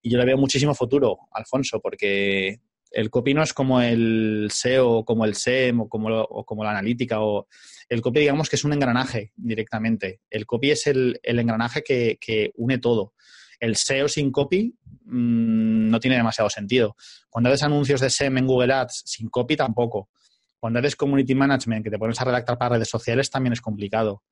Y 0.00 0.10
yo 0.10 0.18
le 0.18 0.24
veo 0.24 0.38
muchísimo 0.38 0.74
futuro, 0.74 1.18
Alfonso, 1.30 1.78
porque 1.78 2.56
el 2.90 3.10
copy 3.10 3.34
no 3.34 3.42
es 3.42 3.52
como 3.52 3.80
el 3.80 4.48
SEO, 4.50 5.04
como 5.04 5.24
el 5.24 5.34
SEM 5.34 5.80
o 5.80 5.88
como, 5.88 6.26
como 6.44 6.64
la 6.64 6.70
analítica. 6.70 7.20
O, 7.20 7.48
el 7.88 8.00
copy, 8.00 8.20
digamos 8.20 8.48
que 8.48 8.56
es 8.56 8.64
un 8.64 8.72
engranaje 8.72 9.32
directamente. 9.36 10.20
El 10.30 10.46
copy 10.46 10.70
es 10.70 10.86
el, 10.86 11.20
engranaje 11.22 11.82
que, 11.82 12.18
que 12.20 12.52
une 12.56 12.78
todo 12.78 13.14
el 13.60 13.76
SEO 13.76 14.08
sin 14.08 14.30
copy 14.30 14.74
mm, 15.04 15.90
no 15.90 16.00
tiene 16.00 16.16
demasiado 16.16 16.50
sentido. 16.50 16.96
Cuando 17.30 17.50
haces 17.50 17.62
anuncios 17.62 18.00
de 18.00 18.10
SEM 18.10 18.38
en 18.38 18.46
Google 18.46 18.72
Ads 18.72 19.02
sin 19.06 19.28
copy 19.28 19.56
tampoco. 19.56 20.10
Cuando 20.58 20.78
haces 20.78 20.96
community 20.96 21.34
management, 21.34 21.84
que 21.84 21.90
te 21.90 21.98
pones 21.98 22.20
a 22.20 22.24
redactar 22.24 22.58
para 22.58 22.76
redes 22.76 22.88
sociales, 22.88 23.30
también 23.30 23.52
es 23.52 23.60
complicado. 23.60 24.22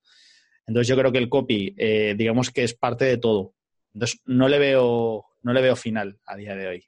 Entonces 0.67 0.89
yo 0.89 0.97
creo 0.97 1.13
que 1.13 1.19
el 1.19 1.29
copy, 1.29 1.75
eh, 1.77 2.15
digamos 2.17 2.51
que 2.51 2.65
es 2.65 2.75
parte 2.75 3.05
de 3.05 3.19
todo. 3.19 3.55
Entonces 3.93 4.21
no 4.25 4.49
le 4.49 4.59
veo, 4.59 5.27
no 5.43 5.53
le 5.53 5.61
veo 5.61 5.77
final 5.77 6.19
a 6.25 6.37
día 6.37 6.57
de 6.57 6.67
hoy. 6.67 6.85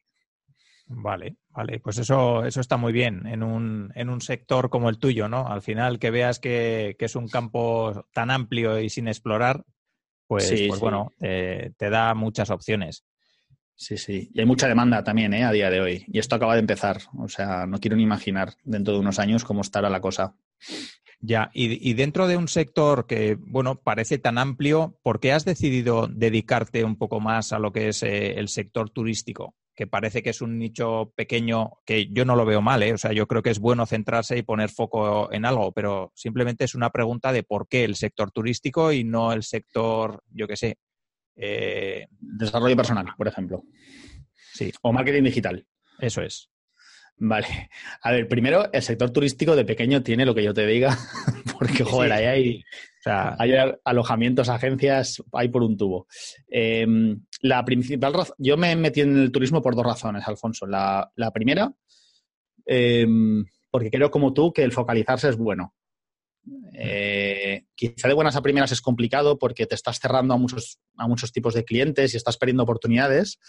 Vale, 0.89 1.37
vale, 1.51 1.81
pues 1.81 1.99
eso, 1.99 2.45
eso 2.45 2.61
está 2.61 2.77
muy 2.77 2.93
bien 2.93 3.27
en 3.27 3.43
un, 3.43 3.93
en 3.97 4.09
un 4.09 4.21
sector 4.21 4.71
como 4.71 4.89
el 4.89 4.99
tuyo, 4.99 5.29
¿no? 5.29 5.49
Al 5.49 5.63
final 5.63 5.99
que 5.99 6.13
veas 6.13 6.39
que, 6.39 6.95
que 6.99 7.07
es 7.07 7.17
un 7.17 7.29
campo 7.29 8.07
tan 8.13 8.31
amplio 8.31 8.79
y 8.79 8.89
sin 8.89 9.09
explorar, 9.09 9.65
pues, 10.29 10.49
pues 10.69 10.81
bueno, 10.81 11.13
te 11.19 11.91
da 11.91 12.15
muchas 12.15 12.51
opciones. 12.51 13.05
Sí, 13.77 13.99
sí. 13.99 14.31
Y 14.33 14.41
hay 14.41 14.47
mucha 14.47 14.69
demanda 14.69 15.05
también 15.05 15.35
¿eh? 15.35 15.45
a 15.45 15.53
día 15.53 15.71
de 15.71 15.81
hoy. 15.81 16.05
Y 16.09 16.19
esto 16.19 16.35
acaba 16.35 16.55
de 16.55 16.61
empezar. 16.61 17.03
O 17.19 17.29
sea, 17.29 17.67
no 17.67 17.79
quiero 17.79 17.97
ni 17.97 18.03
imaginar 18.03 18.55
dentro 18.65 18.95
de 18.95 19.01
unos 19.01 19.19
años 19.19 19.45
cómo 19.45 19.61
estará 19.61 19.91
la 19.91 20.01
cosa. 20.01 20.35
Ya, 21.21 21.51
y, 21.53 21.95
dentro 21.95 22.27
de 22.27 22.37
un 22.37 22.49
sector 22.49 23.07
que, 23.07 23.37
bueno, 23.39 23.81
parece 23.81 24.19
tan 24.19 24.39
amplio, 24.39 24.99
¿por 25.03 25.19
qué 25.21 25.33
has 25.33 25.45
decidido 25.45 26.09
dedicarte 26.09 26.85
un 26.85 26.97
poco 26.97 27.21
más 27.21 27.53
a 27.53 27.59
lo 27.59 27.73
que 27.73 27.89
es 27.89 28.03
eh, 28.03 28.39
el 28.39 28.49
sector 28.49 28.91
turístico? 28.91 29.55
Que 29.77 29.87
parece 29.87 30.23
que 30.23 30.31
es 30.31 30.41
un 30.41 30.59
nicho 30.59 31.13
pequeño, 31.15 31.75
que 31.85 32.09
yo 32.11 32.25
no 32.25 32.35
lo 32.35 32.47
veo 32.47 32.63
mal, 32.63 32.83
¿eh? 32.83 32.95
o 32.95 32.99
sea, 32.99 33.13
yo 33.13 33.29
creo 33.29 33.43
que 33.43 33.51
es 33.51 33.59
bueno 33.59 33.85
centrarse 33.85 34.37
y 34.37 34.43
poner 34.43 34.71
foco 34.71 35.31
en 35.33 35.45
algo, 35.45 35.73
pero 35.73 36.13
simplemente 36.15 36.65
es 36.65 36.75
una 36.75 36.91
pregunta 36.91 37.31
de 37.31 37.43
por 37.43 37.69
qué 37.69 37.85
el 37.85 37.95
sector 37.95 38.31
turístico 38.31 38.91
y 38.91 39.05
no 39.05 39.33
el 39.33 39.43
sector, 39.43 40.23
yo 40.31 40.49
qué 40.49 40.57
sé. 40.57 40.79
Eh, 41.37 42.07
Desarrollo 42.11 42.75
personal, 42.75 43.07
por 43.19 43.29
ejemplo. 43.29 43.65
Sí. 44.55 44.73
O 44.81 44.93
marketing 44.93 45.25
digital. 45.25 45.67
Eso 45.99 46.23
es. 46.23 46.51
Vale. 47.19 47.71
A 48.03 48.13
ver, 48.13 48.29
primero, 48.29 48.71
el 48.73 48.83
sector 48.83 49.11
turístico 49.11 49.55
de 49.57 49.65
pequeño 49.65 50.03
tiene 50.03 50.25
lo 50.25 50.35
que 50.35 50.43
yo 50.43 50.55
te 50.55 50.67
diga, 50.67 50.97
porque, 51.59 51.85
joder, 51.85 52.13
ahí 52.13 52.25
hay, 52.25 52.65
hay 53.39 53.75
alojamientos, 53.85 54.49
agencias, 54.49 55.23
hay 55.33 55.49
por 55.49 55.63
un 55.63 55.77
tubo. 55.77 56.07
Em, 56.49 57.21
la 57.41 57.65
principal 57.65 58.13
yo 58.39 58.57
me 58.57 58.75
metí 58.77 59.01
en 59.01 59.17
el 59.17 59.33
turismo 59.33 59.63
por 59.63 59.75
dos 59.75 59.87
razones, 59.87 60.27
Alfonso. 60.27 60.67
La, 60.67 61.31
primera, 61.33 61.73
em, 62.65 63.45
porque 63.71 63.91
creo 63.91 64.11
como 64.11 64.33
tú 64.33 64.53
que 64.53 64.63
el 64.63 64.73
focalizarse 64.73 65.29
es 65.29 65.37
bueno. 65.37 65.75
Eh, 66.75 67.65
quizá 67.75 68.07
de 68.07 68.15
buenas 68.15 68.37
a 68.37 68.43
primeras 68.43 68.71
es 68.71 68.81
complicado 68.81 69.37
porque 69.39 69.67
te 69.67 69.75
estás 69.75 69.99
cerrando 69.99 70.35
a 70.35 70.37
muchos, 70.37 70.79
a 70.97 71.09
muchos 71.09 71.33
tipos 71.33 71.55
de 71.55 71.65
clientes 71.65 72.15
y 72.15 72.17
estás 72.17 72.37
perdiendo 72.37 72.63
oportunidades, 72.63 73.41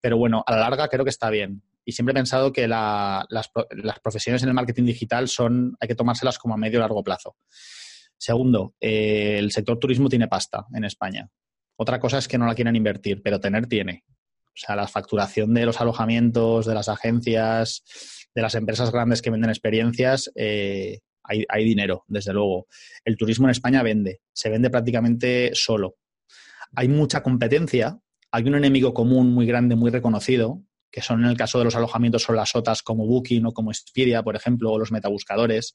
pero 0.00 0.16
bueno, 0.16 0.44
a 0.46 0.52
la 0.52 0.60
larga 0.60 0.88
creo 0.88 1.04
que 1.04 1.10
está 1.10 1.30
bien 1.30 1.62
y 1.84 1.92
siempre 1.92 2.12
he 2.12 2.14
pensado 2.14 2.52
que 2.52 2.66
las, 2.66 3.48
profesiones 4.02 4.42
en 4.42 4.48
el 4.48 4.54
marketing 4.54 4.84
digital 4.84 5.28
son, 5.28 5.76
hay 5.80 5.86
que 5.86 5.94
tomárselas 5.94 6.36
como 6.38 6.54
a 6.54 6.56
medio 6.56 6.80
largo 6.80 7.04
plazo. 7.04 7.36
Segundo, 8.18 8.74
eh, 8.80 9.36
el 9.38 9.52
sector 9.52 9.78
turismo 9.78 10.08
tiene 10.08 10.26
pasta 10.26 10.66
en 10.74 10.84
España. 10.84 11.30
Otra 11.76 12.00
cosa 12.00 12.18
es 12.18 12.26
que 12.26 12.38
no 12.38 12.46
la 12.46 12.56
quieran 12.56 12.74
invertir, 12.74 13.22
pero 13.22 13.38
tener 13.38 13.66
tiene. 13.66 14.04
O 14.46 14.58
sea, 14.58 14.74
la 14.74 14.88
facturación 14.88 15.54
de 15.54 15.64
los 15.64 15.80
alojamientos, 15.80 16.66
de 16.66 16.74
las 16.74 16.88
agencias, 16.88 17.84
de 18.34 18.42
las 18.42 18.56
empresas 18.56 18.90
grandes 18.90 19.22
que 19.22 19.30
venden 19.30 19.50
experiencias, 19.50 20.32
eh, 20.34 21.00
hay, 21.22 21.64
dinero, 21.64 22.04
desde 22.08 22.32
luego. 22.32 22.66
El 23.04 23.16
turismo 23.16 23.46
en 23.46 23.50
España 23.50 23.82
vende, 23.82 24.20
se 24.32 24.48
vende 24.48 24.70
prácticamente 24.70 25.50
solo. 25.54 25.96
Hay 26.74 26.88
mucha 26.88 27.22
competencia, 27.22 27.98
hay 28.36 28.44
un 28.44 28.54
enemigo 28.54 28.92
común 28.92 29.32
muy 29.32 29.46
grande, 29.46 29.76
muy 29.76 29.90
reconocido, 29.90 30.62
que 30.90 31.00
son 31.00 31.24
en 31.24 31.30
el 31.30 31.38
caso 31.38 31.58
de 31.58 31.64
los 31.64 31.74
alojamientos 31.74 32.22
son 32.22 32.36
las 32.36 32.54
OTAs 32.54 32.82
como 32.82 33.06
Booking 33.06 33.46
o 33.46 33.54
como 33.54 33.70
Expedia, 33.70 34.22
por 34.22 34.36
ejemplo, 34.36 34.72
o 34.72 34.78
los 34.78 34.92
metabuscadores, 34.92 35.74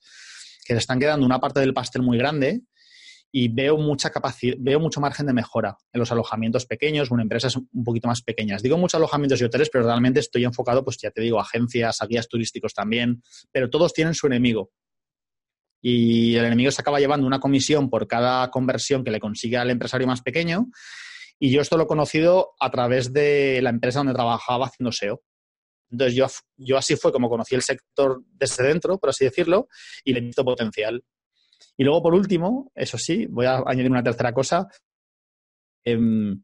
que 0.63 0.73
se 0.73 0.77
están 0.77 0.99
quedando 0.99 1.25
una 1.25 1.39
parte 1.39 1.59
del 1.59 1.73
pastel 1.73 2.03
muy 2.03 2.19
grande 2.19 2.61
y 3.31 3.47
veo 3.47 3.77
mucha 3.77 4.11
capacidad, 4.11 4.55
veo 4.59 4.79
mucho 4.79 5.01
margen 5.01 5.25
de 5.25 5.33
mejora 5.33 5.75
en 5.91 5.99
los 5.99 6.11
alojamientos 6.11 6.67
pequeños 6.67 7.09
o 7.09 7.15
en 7.15 7.21
empresas 7.21 7.55
un 7.55 7.83
poquito 7.83 8.07
más 8.07 8.21
pequeñas. 8.21 8.61
Digo 8.61 8.77
muchos 8.77 8.99
alojamientos 8.99 9.41
y 9.41 9.45
hoteles, 9.45 9.71
pero 9.71 9.83
realmente 9.83 10.19
estoy 10.19 10.43
enfocado, 10.43 10.83
pues 10.83 10.99
ya 10.99 11.09
te 11.09 11.21
digo, 11.21 11.39
agencias, 11.39 11.99
a 11.99 12.05
guías 12.05 12.27
turísticos 12.27 12.75
también, 12.75 13.23
pero 13.51 13.71
todos 13.71 13.91
tienen 13.91 14.13
su 14.13 14.27
enemigo. 14.27 14.69
Y 15.81 16.35
el 16.35 16.45
enemigo 16.45 16.69
se 16.69 16.81
acaba 16.81 16.99
llevando 16.99 17.25
una 17.25 17.39
comisión 17.39 17.89
por 17.89 18.05
cada 18.07 18.51
conversión 18.51 19.03
que 19.03 19.09
le 19.09 19.19
consigue 19.19 19.57
al 19.57 19.71
empresario 19.71 20.05
más 20.05 20.21
pequeño 20.21 20.67
y 21.43 21.49
yo 21.49 21.59
esto 21.59 21.75
lo 21.75 21.85
he 21.85 21.87
conocido 21.87 22.51
a 22.59 22.69
través 22.69 23.11
de 23.11 23.61
la 23.63 23.71
empresa 23.71 23.99
donde 23.99 24.13
trabajaba 24.13 24.67
haciendo 24.67 24.91
SEO. 24.91 25.23
Entonces 25.89 26.15
yo, 26.15 26.27
yo 26.55 26.77
así 26.77 26.95
fue 26.95 27.11
como 27.11 27.29
conocí 27.29 27.55
el 27.55 27.63
sector 27.63 28.21
desde 28.31 28.63
dentro, 28.63 28.99
por 28.99 29.09
así 29.09 29.25
decirlo, 29.25 29.67
y 30.03 30.13
le 30.13 30.19
he 30.19 30.21
visto 30.21 30.45
potencial. 30.45 31.03
Y 31.75 31.83
luego, 31.83 32.03
por 32.03 32.13
último, 32.13 32.71
eso 32.75 32.99
sí, 32.99 33.25
voy 33.25 33.47
a 33.47 33.63
añadir 33.65 33.89
una 33.89 34.03
tercera 34.03 34.31
cosa, 34.33 34.67
em, 35.83 36.43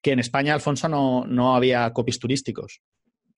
que 0.00 0.12
en 0.12 0.20
España, 0.20 0.54
Alfonso, 0.54 0.88
no, 0.88 1.26
no 1.26 1.56
había 1.56 1.92
copies 1.92 2.20
turísticos. 2.20 2.80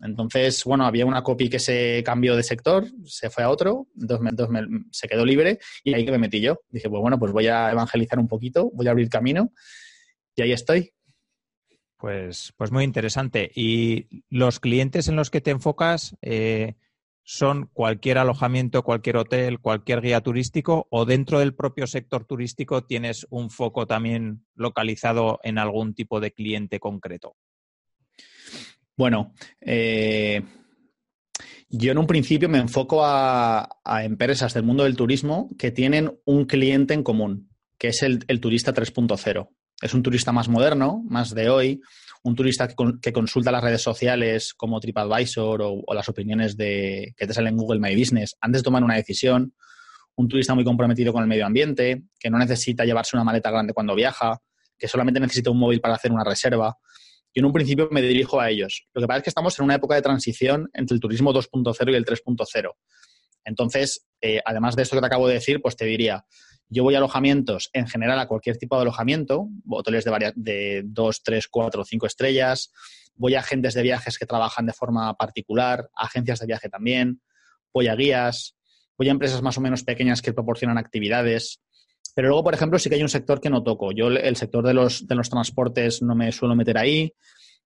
Entonces, 0.00 0.62
bueno, 0.64 0.84
había 0.84 1.06
una 1.06 1.22
copy 1.22 1.48
que 1.48 1.58
se 1.58 2.02
cambió 2.04 2.36
de 2.36 2.42
sector, 2.42 2.86
se 3.06 3.30
fue 3.30 3.42
a 3.42 3.48
otro, 3.48 3.86
entonces, 3.98 4.68
se 4.92 5.08
quedó 5.08 5.24
libre 5.24 5.60
y 5.82 5.94
ahí 5.94 6.04
que 6.04 6.12
me 6.12 6.18
metí 6.18 6.42
yo. 6.42 6.60
Dije, 6.68 6.90
pues 6.90 7.00
bueno, 7.00 7.18
pues 7.18 7.32
voy 7.32 7.46
a 7.46 7.70
evangelizar 7.70 8.18
un 8.18 8.28
poquito, 8.28 8.70
voy 8.74 8.86
a 8.86 8.90
abrir 8.90 9.08
camino 9.08 9.50
y 10.36 10.42
ahí 10.42 10.52
estoy. 10.52 10.92
Pues, 12.00 12.54
pues 12.56 12.72
muy 12.72 12.84
interesante. 12.84 13.50
¿Y 13.54 14.24
los 14.30 14.58
clientes 14.58 15.08
en 15.08 15.16
los 15.16 15.28
que 15.28 15.42
te 15.42 15.50
enfocas 15.50 16.16
eh, 16.22 16.76
son 17.22 17.68
cualquier 17.74 18.16
alojamiento, 18.16 18.82
cualquier 18.82 19.18
hotel, 19.18 19.60
cualquier 19.60 20.00
guía 20.00 20.22
turístico 20.22 20.86
o 20.90 21.04
dentro 21.04 21.40
del 21.40 21.54
propio 21.54 21.86
sector 21.86 22.24
turístico 22.24 22.84
tienes 22.84 23.26
un 23.28 23.50
foco 23.50 23.86
también 23.86 24.46
localizado 24.54 25.40
en 25.42 25.58
algún 25.58 25.94
tipo 25.94 26.20
de 26.20 26.32
cliente 26.32 26.80
concreto? 26.80 27.36
Bueno, 28.96 29.34
eh, 29.60 30.42
yo 31.68 31.92
en 31.92 31.98
un 31.98 32.06
principio 32.06 32.48
me 32.48 32.58
enfoco 32.58 33.02
a, 33.04 33.68
empresas 34.02 34.54
del 34.54 34.62
mundo 34.62 34.84
del 34.84 34.96
turismo 34.96 35.50
que 35.58 35.70
tienen 35.70 36.18
un 36.24 36.46
cliente 36.46 36.94
en 36.94 37.02
común, 37.02 37.50
que 37.78 37.88
es 37.88 38.02
el, 38.02 38.24
el 38.26 38.40
turista 38.40 38.72
3.0 38.72 39.50
es 39.80 39.94
un 39.94 40.02
turista 40.02 40.32
más 40.32 40.48
moderno, 40.48 41.02
más 41.08 41.34
de 41.34 41.48
hoy, 41.48 41.80
un 42.22 42.34
turista 42.34 42.68
que, 42.68 43.12
consulta 43.12 43.50
las 43.50 43.64
redes 43.64 43.82
sociales 43.82 44.52
como 44.54 44.78
TripAdvisor 44.78 45.62
o, 45.62 45.94
las 45.94 46.08
opiniones 46.08 46.56
de, 46.56 47.14
que 47.16 47.26
te 47.26 47.32
salen 47.32 47.54
en 47.54 47.56
Google 47.56 47.80
My 47.80 47.96
Business 47.98 48.36
antes 48.40 48.60
de 48.60 48.64
tomar 48.64 48.84
una 48.84 48.96
decisión, 48.96 49.54
un 50.16 50.28
turista 50.28 50.54
muy 50.54 50.64
comprometido 50.64 51.12
con 51.12 51.22
el 51.22 51.28
medio 51.28 51.46
ambiente, 51.46 52.02
que 52.18 52.28
no 52.28 52.38
necesita 52.38 52.84
llevarse 52.84 53.16
una 53.16 53.24
maleta 53.24 53.50
grande 53.50 53.72
cuando 53.72 53.94
viaja, 53.94 54.38
que 54.78 54.86
solamente 54.86 55.18
necesita 55.18 55.50
un 55.50 55.58
móvil 55.58 55.80
para 55.80 55.94
hacer 55.94 56.12
una 56.12 56.24
reserva. 56.24 56.76
Yo 57.34 57.40
en 57.40 57.46
un 57.46 57.52
principio 57.52 57.88
me 57.90 58.02
dirijo 58.02 58.40
a 58.40 58.50
ellos. 58.50 58.86
Lo 58.92 59.00
que 59.00 59.06
pasa 59.06 59.18
es 59.18 59.24
que 59.24 59.30
estamos 59.30 59.58
en 59.58 59.64
una 59.64 59.76
época 59.76 59.94
de 59.94 60.02
transición 60.02 60.68
entre 60.74 60.94
el 60.94 61.00
turismo 61.00 61.32
2.0 61.32 61.92
y 61.92 61.94
el 61.94 62.04
3.0. 62.04 62.72
Entonces, 63.44 64.06
eh, 64.20 64.40
además 64.44 64.76
de 64.76 64.82
esto 64.82 64.96
que 64.96 65.00
te 65.00 65.06
acabo 65.06 65.26
de 65.26 65.34
decir, 65.34 65.62
pues 65.62 65.76
te 65.76 65.86
diría, 65.86 66.24
yo 66.70 66.84
voy 66.84 66.94
a 66.94 66.98
alojamientos, 66.98 67.68
en 67.72 67.86
general 67.88 68.18
a 68.20 68.28
cualquier 68.28 68.56
tipo 68.56 68.76
de 68.76 68.82
alojamiento, 68.82 69.48
hoteles 69.68 70.04
de, 70.04 70.32
de 70.36 70.82
2, 70.86 71.22
3, 71.22 71.48
4, 71.48 71.84
5 71.84 72.06
estrellas, 72.06 72.72
voy 73.16 73.34
a 73.34 73.40
agentes 73.40 73.74
de 73.74 73.82
viajes 73.82 74.18
que 74.18 74.24
trabajan 74.24 74.66
de 74.66 74.72
forma 74.72 75.12
particular, 75.14 75.90
agencias 75.94 76.38
de 76.38 76.46
viaje 76.46 76.68
también, 76.68 77.20
voy 77.74 77.88
a 77.88 77.96
guías, 77.96 78.56
voy 78.96 79.08
a 79.08 79.10
empresas 79.10 79.42
más 79.42 79.58
o 79.58 79.60
menos 79.60 79.82
pequeñas 79.82 80.22
que 80.22 80.32
proporcionan 80.32 80.78
actividades. 80.78 81.60
Pero 82.14 82.28
luego, 82.28 82.44
por 82.44 82.54
ejemplo, 82.54 82.78
sí 82.78 82.88
que 82.88 82.96
hay 82.96 83.02
un 83.02 83.08
sector 83.08 83.40
que 83.40 83.50
no 83.50 83.62
toco. 83.62 83.92
Yo 83.92 84.08
el 84.08 84.36
sector 84.36 84.66
de 84.66 84.74
los, 84.74 85.06
de 85.06 85.14
los 85.14 85.30
transportes 85.30 86.02
no 86.02 86.14
me 86.14 86.32
suelo 86.32 86.56
meter 86.56 86.78
ahí. 86.78 87.12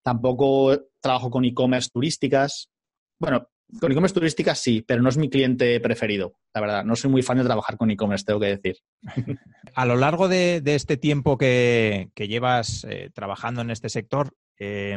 Tampoco 0.02 0.78
trabajo 1.00 1.30
con 1.30 1.44
e-commerce 1.44 1.90
turísticas. 1.92 2.70
Bueno, 3.18 3.48
con 3.80 3.90
e-commerce 3.90 4.14
turística 4.14 4.54
sí, 4.54 4.82
pero 4.82 5.02
no 5.02 5.08
es 5.08 5.16
mi 5.16 5.28
cliente 5.28 5.80
preferido, 5.80 6.34
la 6.54 6.60
verdad. 6.60 6.84
No 6.84 6.96
soy 6.96 7.10
muy 7.10 7.22
fan 7.22 7.38
de 7.38 7.44
trabajar 7.44 7.76
con 7.76 7.90
e-commerce, 7.90 8.24
tengo 8.24 8.40
que 8.40 8.56
decir. 8.56 8.76
A 9.74 9.86
lo 9.86 9.96
largo 9.96 10.28
de, 10.28 10.62
este 10.64 10.96
tiempo 10.96 11.36
que, 11.36 12.10
llevas 12.16 12.86
eh, 12.88 13.10
trabajando 13.12 13.62
en 13.62 13.70
este 13.70 13.88
sector, 13.88 14.34
eh, 14.58 14.96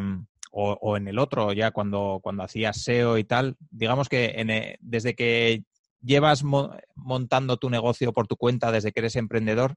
o, 0.52 0.98
en 0.98 1.08
el 1.08 1.20
otro, 1.20 1.54
ya 1.54 1.72
cuando, 1.72 2.22
hacías 2.40 2.82
SEO 2.82 3.18
y 3.18 3.24
tal, 3.24 3.58
digamos 3.70 4.10
que 4.10 4.34
eh, 4.36 4.78
desde 4.82 5.16
que 5.16 5.64
llevas 6.02 6.44
montando 6.44 7.58
tu 7.58 7.70
negocio 7.70 8.14
por 8.14 8.28
tu 8.28 8.38
cuenta, 8.38 8.72
desde 8.72 8.92
que 8.92 9.02
eres 9.02 9.16
emprendedor, 9.16 9.76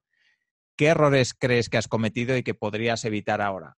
¿qué 0.75 0.87
errores 0.87 1.33
crees 1.33 1.69
que 1.69 1.77
has 1.77 1.87
cometido 1.87 2.35
y 2.35 2.43
que 2.43 2.53
podrías 2.53 3.05
evitar 3.05 3.41
ahora? 3.41 3.77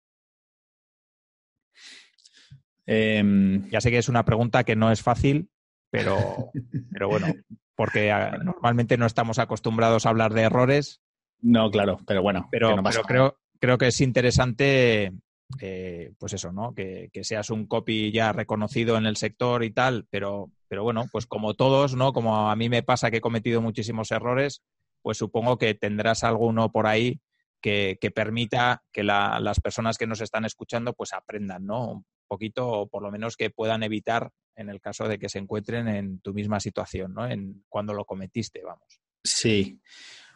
Em, 2.86 3.70
ya 3.70 3.82
sé 3.82 3.92
que 3.92 3.98
es 3.98 4.10
una 4.10 4.26
pregunta 4.26 4.64
que 4.64 4.76
no 4.76 4.92
es 4.92 5.02
fácil, 5.02 5.50
pero, 5.90 6.52
pero 6.92 7.08
bueno, 7.08 7.28
porque 7.76 8.12
ah, 8.12 8.38
normalmente 8.44 8.98
no 8.98 9.06
estamos 9.06 9.40
acostumbrados 9.40 10.06
a 10.06 10.10
hablar 10.10 10.34
de 10.34 10.42
errores. 10.42 11.02
No, 11.42 11.70
claro, 11.72 12.00
pero 12.06 12.22
bueno. 12.22 12.48
Pero, 12.52 12.76
creo, 13.08 13.38
creo 13.60 13.78
que 13.78 13.88
es 13.88 14.02
interesante, 14.02 15.14
eh, 15.60 16.14
pues 16.18 16.34
eso, 16.34 16.52
¿no? 16.52 16.74
Que, 16.74 17.10
seas 17.24 17.50
un 17.50 17.68
copy 17.68 18.12
ya 18.12 18.32
reconocido 18.32 18.98
en 18.98 19.06
el 19.06 19.18
sector 19.18 19.64
y 19.64 19.72
tal, 19.72 20.08
pero, 20.10 20.52
pero 20.68 20.84
bueno, 20.84 21.06
pues 21.12 21.26
como 21.26 21.54
todos, 21.54 21.96
¿no? 21.96 22.14
Como 22.14 22.50
a 22.50 22.56
mí 22.56 22.70
me 22.70 22.84
pasa 22.84 23.12
que 23.12 23.18
he 23.18 23.22
cometido 23.22 23.62
muchísimos 23.62 24.12
errores, 24.12 24.62
pues 25.02 25.18
supongo 25.18 25.58
que 25.58 25.74
tendrás 25.76 26.24
alguno 26.24 26.72
por 26.72 26.88
ahí 26.88 27.20
que, 27.62 28.12
permita 28.14 28.84
que 28.92 29.04
las 29.04 29.60
personas 29.62 29.98
que 29.98 30.08
nos 30.08 30.22
están 30.22 30.44
escuchando 30.46 30.94
pues 30.94 31.14
aprendan, 31.14 31.66
¿no? 31.66 32.04
Poquito 32.34 32.68
o 32.68 32.88
por 32.88 33.04
lo 33.04 33.12
menos 33.12 33.38
que 33.38 33.52
puedan 33.52 33.84
evitar 33.84 34.32
en 34.56 34.70
el 34.70 34.82
caso 34.82 35.08
de 35.08 35.20
que 35.20 35.30
se 35.30 35.40
encuentren 35.40 35.88
en 35.88 36.20
tu 36.20 36.34
misma 36.34 36.60
situación, 36.60 37.14
¿no? 37.14 37.28
En 37.28 37.64
cuando 37.70 37.94
lo 37.94 38.06
cometiste, 38.06 38.62
vamos. 38.64 39.00
Sí. 39.24 39.80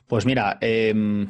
Pues 0.08 0.26
mira, 0.26 0.58
em, 0.62 1.28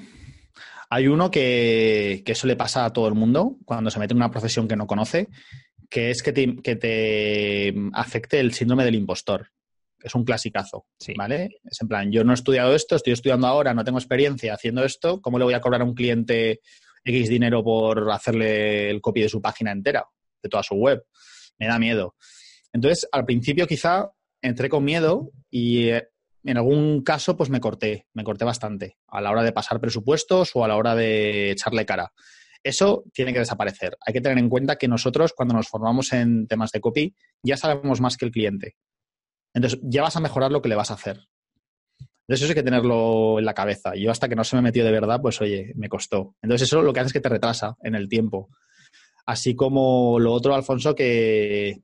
hay 0.89 1.07
uno 1.07 1.31
que, 1.31 2.21
que, 2.25 2.33
eso 2.33 2.47
le 2.47 2.55
pasa 2.55 2.86
a 2.86 2.93
todo 2.93 3.07
el 3.07 3.15
mundo 3.15 3.57
cuando 3.65 3.89
se 3.89 4.00
mete 4.00 4.13
en 4.13 4.17
una 4.17 4.31
profesión 4.31 4.67
que 4.67 4.75
no 4.75 4.88
conoce, 4.88 5.29
que 5.89 6.12
es 6.12 6.21
que 6.21 6.33
te, 6.33 6.57
que 6.57 6.75
te 6.75 7.74
afecte 7.93 8.39
el 8.39 8.53
síndrome 8.53 8.86
del 8.86 8.95
impostor. 8.95 9.50
Es 10.00 10.13
un 10.13 10.24
clasicazo, 10.24 10.86
¿vale? 11.17 11.50
Es 11.63 11.81
en 11.81 11.88
plan, 11.88 12.12
yo 12.12 12.24
no 12.24 12.31
he 12.31 12.36
estudiado 12.36 12.75
esto, 12.75 12.95
estoy 12.95 13.13
estudiando 13.13 13.47
ahora, 13.47 13.74
no 13.74 13.83
tengo 13.83 13.97
experiencia 13.97 14.53
haciendo 14.53 14.83
esto, 14.83 15.21
¿cómo 15.21 15.39
le 15.39 15.45
voy 15.45 15.55
a 15.55 15.62
cobrar 15.62 15.81
a 15.81 15.86
un 15.86 15.95
cliente 15.95 16.59
X 17.03 17.29
dinero 17.29 17.63
por 17.63 18.12
hacerle 18.12 18.89
el 18.91 19.01
copy 19.01 19.21
de 19.21 19.29
su 19.29 19.41
página 19.41 19.71
entera? 19.71 20.05
De 20.41 20.50
toda 20.50 20.63
su 20.63 20.75
web. 20.75 21.03
me 21.60 21.67
da 21.67 21.79
miedo. 21.79 22.15
Entonces, 22.74 23.08
al 23.12 23.25
principio 23.25 23.67
quizá 23.67 24.12
entré 24.41 24.70
con 24.70 24.84
miedo 24.84 25.32
y 25.50 25.89
eh, 25.89 26.08
en 26.44 26.58
algún 26.58 27.03
caso 27.03 27.36
pues 27.36 27.50
me 27.50 27.60
corté, 27.60 28.08
me 28.13 28.24
corté 28.24 28.46
bastante 28.46 28.98
a 29.08 29.22
la 29.22 29.32
hora 29.32 29.44
de 29.44 29.51
pasar 29.51 29.82
presupuestos 29.82 30.51
o 30.53 30.63
a 30.63 30.67
la 30.67 30.77
hora 30.77 30.96
de 30.96 31.51
echarle 31.51 31.86
cara. 31.86 32.13
Eso 32.63 33.03
tiene 33.13 33.34
que 33.34 33.39
desaparecer. 33.39 33.98
Hay 34.06 34.13
que 34.13 34.22
tener 34.22 34.38
en 34.38 34.50
cuenta 34.50 34.77
que 34.77 34.88
nosotros 34.88 35.34
cuando 35.34 35.56
nos 35.56 35.67
formamos 35.67 36.12
en 36.13 36.48
temas 36.48 36.72
de 36.72 36.82
copy 36.82 37.15
ya 37.44 37.58
sabemos 37.58 38.01
más 38.01 38.17
que 38.17 38.25
el 38.25 38.32
cliente. 38.32 38.75
Entonces 39.53 39.79
ya 39.84 40.01
vas 40.01 40.15
a 40.15 40.20
mejorar 40.20 40.51
lo 40.51 40.62
que 40.62 40.70
le 40.70 40.75
vas 40.75 40.91
a 40.91 40.96
hacer. 40.96 41.20
Entonces 42.27 42.44
eso 42.44 42.51
hay 42.51 42.56
que 42.56 42.63
tenerlo 42.63 43.39
en 43.39 43.46
la 43.46 43.53
cabeza. 43.53 43.96
Yo 43.96 44.12
hasta 44.12 44.27
que 44.27 44.36
no 44.36 44.44
se 44.44 44.56
me 44.56 44.62
metió 44.62 44.84
de 44.84 44.91
verdad, 44.91 45.22
pues 45.22 45.39
oye, 45.41 45.72
me 45.75 45.88
costó. 45.88 46.36
Entonces 46.41 46.67
eso 46.67 46.82
lo 46.82 46.94
que 46.94 47.00
hace 47.00 47.08
es 47.08 47.13
que 47.13 47.22
te 47.22 47.29
retrasa 47.29 47.75
en 47.82 47.96
el 47.96 48.10
tiempo. 48.10 48.50
Así 49.27 49.55
como 49.55 50.19
lo 50.19 50.31
otro, 50.31 50.55
Alfonso, 50.55 50.96
que 50.96 51.81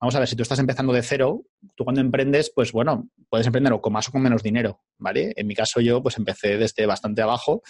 vamos 0.00 0.14
a 0.14 0.18
ver, 0.18 0.28
si 0.28 0.34
tú 0.34 0.42
estás 0.42 0.58
empezando 0.58 0.94
de 0.94 1.02
cero, 1.02 1.44
tú 1.76 1.84
cuando 1.84 2.00
emprendes, 2.00 2.50
pues 2.54 2.72
bueno, 2.72 3.10
puedes 3.28 3.46
emprender 3.46 3.74
o 3.74 3.82
con 3.82 3.92
más 3.92 4.08
o 4.08 4.12
con 4.12 4.22
menos 4.22 4.42
dinero, 4.42 4.80
¿vale? 4.96 5.34
En 5.36 5.46
mi 5.46 5.54
caso 5.54 5.82
yo 5.82 6.02
pues 6.02 6.16
empecé 6.16 6.56
desde 6.56 6.86
bastante 6.86 7.20
abajo 7.20 7.62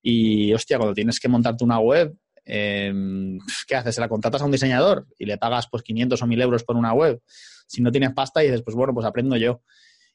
y, 0.00 0.50
hostia, 0.54 0.78
cuando 0.78 0.94
tienes 0.94 1.20
que 1.20 1.28
montarte 1.28 1.62
una 1.62 1.78
web, 1.78 2.16
em, 2.46 3.38
¿qué 3.68 3.76
haces? 3.76 3.96
Se 3.96 4.00
la 4.00 4.08
contratas 4.08 4.40
a 4.40 4.46
un 4.46 4.50
diseñador 4.50 5.06
y 5.18 5.26
le 5.26 5.36
pagas 5.36 5.68
pues 5.70 5.82
500 5.82 6.22
o 6.22 6.26
1000 6.26 6.40
euros 6.40 6.64
por 6.64 6.76
una 6.76 6.94
web. 6.94 7.20
Si 7.66 7.82
no 7.82 7.92
tienes 7.92 8.14
pasta 8.14 8.42
y 8.42 8.46
dices, 8.46 8.62
pues 8.62 8.74
bueno, 8.74 8.94
pues 8.94 9.06
aprendo 9.06 9.36
yo. 9.36 9.60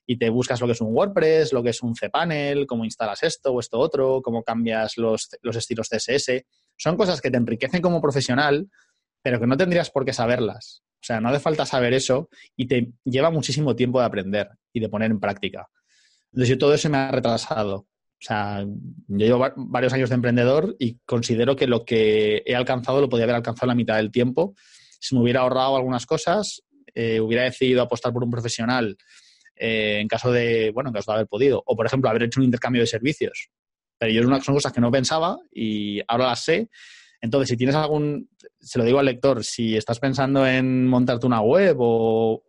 Y 0.07 0.17
te 0.17 0.31
buscas 0.31 0.59
lo 0.59 0.65
que 0.65 0.73
es 0.73 0.81
un 0.81 0.91
WordPress, 0.91 1.53
lo 1.53 1.61
que 1.61 1.69
es 1.69 1.83
un 1.83 1.93
cPanel, 1.93 2.65
cómo 2.65 2.83
instalas 2.83 3.21
esto 3.21 3.53
o 3.53 3.59
esto 3.59 3.77
otro, 3.77 4.23
cómo 4.23 4.41
cambias 4.41 4.97
los, 4.97 5.29
los 5.43 5.55
estilos 5.55 5.87
CSS. 5.87 6.45
Son 6.79 6.95
cosas 6.95 7.19
que 7.19 7.29
te 7.29 7.37
enriquecen 7.37 7.81
como 7.81 8.01
profesional, 8.01 8.69
pero 9.21 9.39
que 9.39 9.45
no 9.45 9.57
tendrías 9.57 9.91
por 9.91 10.05
qué 10.05 10.13
saberlas. 10.13 10.81
O 10.95 11.05
sea, 11.05 11.19
no 11.19 11.29
hace 11.29 11.39
falta 11.39 11.65
saber 11.65 11.93
eso 11.93 12.29
y 12.55 12.67
te 12.67 12.93
lleva 13.03 13.29
muchísimo 13.29 13.75
tiempo 13.75 13.99
de 13.99 14.05
aprender 14.05 14.49
y 14.71 14.79
de 14.79 14.87
poner 14.87 15.11
en 15.11 15.19
práctica. 15.19 15.67
Entonces, 16.31 16.49
yo 16.49 16.57
todo 16.57 16.73
eso 16.73 16.89
me 16.89 16.97
ha 16.97 17.11
retrasado. 17.11 17.75
O 17.75 18.21
sea, 18.21 18.65
yo 18.65 19.25
llevo 19.25 19.45
varios 19.55 19.93
años 19.93 20.09
de 20.09 20.15
emprendedor 20.15 20.75
y 20.79 20.99
considero 21.05 21.55
que 21.55 21.67
lo 21.67 21.83
que 21.83 22.43
he 22.45 22.55
alcanzado 22.55 23.01
lo 23.01 23.09
podría 23.09 23.25
haber 23.25 23.35
alcanzado 23.35 23.67
la 23.67 23.75
mitad 23.75 23.97
del 23.97 24.11
tiempo. 24.11 24.55
Si 24.99 25.15
me 25.15 25.21
hubiera 25.21 25.41
ahorrado 25.41 25.75
algunas 25.75 26.05
cosas, 26.05 26.61
eh, 26.95 27.19
hubiera 27.19 27.43
decidido 27.43 27.81
apostar 27.81 28.13
por 28.13 28.23
un 28.23 28.31
profesional 28.31 28.97
eh, 29.55 29.99
en 29.99 30.07
caso 30.07 30.31
de, 30.31 30.71
bueno, 30.71 30.89
en 30.89 30.93
caso 30.93 31.11
de 31.11 31.15
haber 31.15 31.27
podido. 31.27 31.61
O, 31.65 31.75
por 31.75 31.85
ejemplo, 31.85 32.09
haber 32.09 32.23
hecho 32.23 32.39
un 32.39 32.45
intercambio 32.45 32.81
de 32.81 32.87
servicios. 32.87 33.49
Pero 33.99 34.11
yo 34.11 34.41
son 34.41 34.55
cosas 34.55 34.73
que 34.73 34.81
no 34.81 34.89
pensaba 34.89 35.37
y 35.53 36.01
ahora 36.07 36.27
las 36.27 36.43
sé 36.43 36.69
entonces, 37.21 37.49
si 37.49 37.57
tienes 37.57 37.75
algún, 37.75 38.29
se 38.59 38.79
lo 38.79 38.85
digo 38.85 38.99
al 38.99 39.05
lector, 39.05 39.43
si 39.43 39.75
estás 39.75 39.99
pensando 39.99 40.45
en 40.45 40.87
montarte 40.87 41.27
una 41.27 41.41
web 41.41 41.75
o 41.79 42.43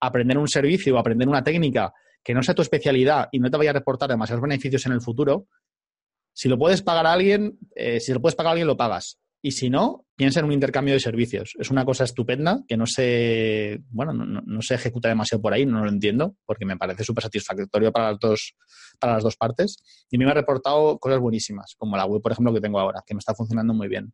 aprender 0.00 0.36
un 0.36 0.48
servicio 0.48 0.94
o 0.94 0.98
aprender 0.98 1.28
una 1.28 1.42
técnica 1.42 1.94
que 2.22 2.34
no 2.34 2.42
sea 2.42 2.54
tu 2.54 2.62
especialidad 2.62 3.28
y 3.32 3.38
no 3.38 3.50
te 3.50 3.56
vaya 3.56 3.70
a 3.70 3.74
reportar 3.74 4.10
demasiados 4.10 4.42
beneficios 4.42 4.84
en 4.86 4.92
el 4.92 5.00
futuro, 5.00 5.46
si 6.34 6.48
lo 6.48 6.58
puedes 6.58 6.82
pagar 6.82 7.06
a 7.06 7.12
alguien, 7.12 7.58
eh, 7.74 8.00
si 8.00 8.12
lo 8.12 8.20
puedes 8.20 8.36
pagar 8.36 8.50
a 8.50 8.52
alguien, 8.52 8.66
lo 8.66 8.76
pagas. 8.76 9.18
Y 9.44 9.50
si 9.50 9.70
no, 9.70 10.06
piensa 10.14 10.38
en 10.38 10.46
un 10.46 10.52
intercambio 10.52 10.94
de 10.94 11.00
servicios. 11.00 11.54
Es 11.58 11.72
una 11.72 11.84
cosa 11.84 12.04
estupenda 12.04 12.62
que 12.68 12.76
no 12.76 12.86
se, 12.86 13.82
bueno, 13.90 14.12
no, 14.12 14.62
se 14.62 14.76
ejecuta 14.76 15.08
demasiado 15.08 15.42
por 15.42 15.52
ahí, 15.52 15.66
no 15.66 15.82
lo 15.84 15.90
entiendo, 15.90 16.36
porque 16.46 16.64
me 16.64 16.76
parece 16.76 17.02
súper 17.02 17.24
satisfactorio 17.24 17.90
para 17.90 18.12
las, 18.12 18.20
dos, 18.20 18.54
para 19.00 19.14
las 19.14 19.24
dos 19.24 19.36
partes. 19.36 19.82
Y 20.08 20.16
me 20.16 20.30
ha 20.30 20.34
reportado 20.34 20.96
cosas 21.00 21.18
buenísimas, 21.18 21.74
como 21.76 21.96
la 21.96 22.06
web, 22.06 22.22
por 22.22 22.30
ejemplo, 22.30 22.54
que 22.54 22.60
tengo 22.60 22.78
ahora, 22.78 23.02
que 23.04 23.14
me 23.14 23.18
está 23.18 23.34
funcionando 23.34 23.74
muy 23.74 23.88
bien. 23.88 24.12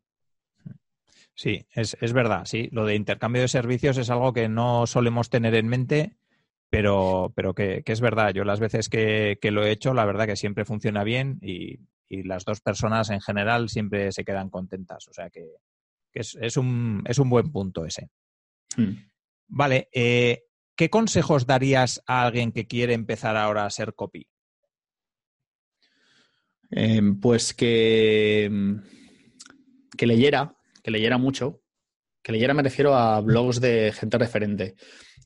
Sí, 1.35 1.63
es, 1.73 1.95
verdad, 2.11 2.45
sí. 2.45 2.67
Lo 2.71 2.85
de 2.85 2.95
intercambio 2.95 3.43
de 3.43 3.47
servicios 3.47 3.97
es 3.97 4.09
algo 4.09 4.33
que 4.33 4.49
no 4.49 4.87
solemos 4.87 5.29
tener 5.29 5.53
en 5.53 5.67
mente, 5.67 6.17
pero, 6.71 7.31
pero 7.35 7.53
que, 7.53 7.83
es 7.85 8.01
verdad. 8.01 8.33
Yo 8.33 8.43
las 8.45 8.59
veces 8.59 8.89
que, 8.89 9.37
que, 9.39 9.51
lo 9.51 9.63
he 9.63 9.71
hecho, 9.71 9.93
la 9.93 10.05
verdad 10.05 10.25
que 10.25 10.35
siempre 10.35 10.65
funciona 10.65 11.03
bien 11.03 11.37
y 11.43 11.81
y 12.09 12.23
las 12.23 12.43
dos 12.43 12.59
personas 12.59 13.11
en 13.11 13.21
general 13.21 13.69
siempre 13.69 14.11
se 14.11 14.25
quedan 14.25 14.49
contentas. 14.49 15.07
O 15.07 15.13
sea 15.13 15.29
que, 15.29 15.47
es, 16.11 16.35
un, 16.57 17.03
es, 17.05 17.19
un, 17.19 17.29
buen 17.29 17.51
punto 17.51 17.85
ese. 17.85 18.09
Hmm. 18.75 18.93
Vale, 19.47 19.89
eh, 19.93 20.43
¿qué 20.75 20.89
consejos 20.89 21.45
darías 21.45 22.01
a 22.07 22.25
alguien 22.25 22.51
que 22.51 22.67
quiere 22.67 22.93
empezar 22.93 23.37
ahora 23.37 23.65
a 23.65 23.69
ser 23.69 23.93
copy? 23.93 24.27
Em, 26.71 27.19
pues 27.19 27.53
que, 27.53 28.51
que 29.97 30.05
leyera, 30.05 30.55
que 30.83 30.91
leyera 30.91 31.17
mucho, 31.17 31.61
que 32.23 32.31
leyera 32.31 32.53
me 32.53 32.63
refiero 32.63 32.95
a 32.95 33.21
blogs 33.21 33.59
de 33.61 33.91
gente 33.91 34.17
referente. 34.17 34.75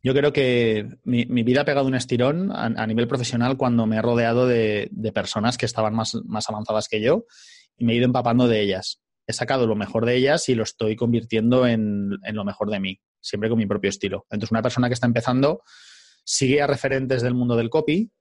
Yo 0.05 0.13
creo 0.13 0.33
que 0.33 0.97
mi, 1.05 1.23
vida 1.25 1.61
ha 1.61 1.65
pegado 1.65 1.87
un 1.87 1.95
estirón 1.95 2.51
a, 2.51 2.85
nivel 2.87 3.07
profesional 3.07 3.55
cuando 3.55 3.87
me 3.87 3.95
he 3.95 4.01
rodeado 4.01 4.45
de, 4.45 4.89
personas 5.13 5.57
que 5.57 5.65
estaban 5.65 5.95
más, 5.95 6.13
avanzadas 6.49 6.89
que 6.89 6.99
yo 6.99 7.25
y 7.77 7.85
me 7.85 7.93
he 7.93 7.95
ido 7.95 8.05
empapando 8.05 8.49
de 8.49 8.59
ellas. 8.59 9.01
He 9.27 9.31
sacado 9.31 9.65
lo 9.65 9.77
mejor 9.77 10.05
de 10.05 10.17
ellas 10.17 10.49
y 10.49 10.55
lo 10.55 10.63
estoy 10.63 10.97
convirtiendo 10.97 11.65
en, 11.65 12.09
lo 12.33 12.43
mejor 12.43 12.69
de 12.69 12.81
mí, 12.81 12.99
siempre 13.21 13.47
con 13.47 13.57
mi 13.57 13.65
propio 13.65 13.89
estilo. 13.89 14.25
Entonces, 14.29 14.51
una 14.51 14.61
persona 14.61 14.89
que 14.89 14.93
está 14.93 15.07
empezando 15.07 15.61
sigue 16.25 16.61
a 16.61 16.67
referentes 16.67 17.21
del 17.21 17.33
mundo 17.33 17.55
del 17.55 17.69
copy 17.69 18.11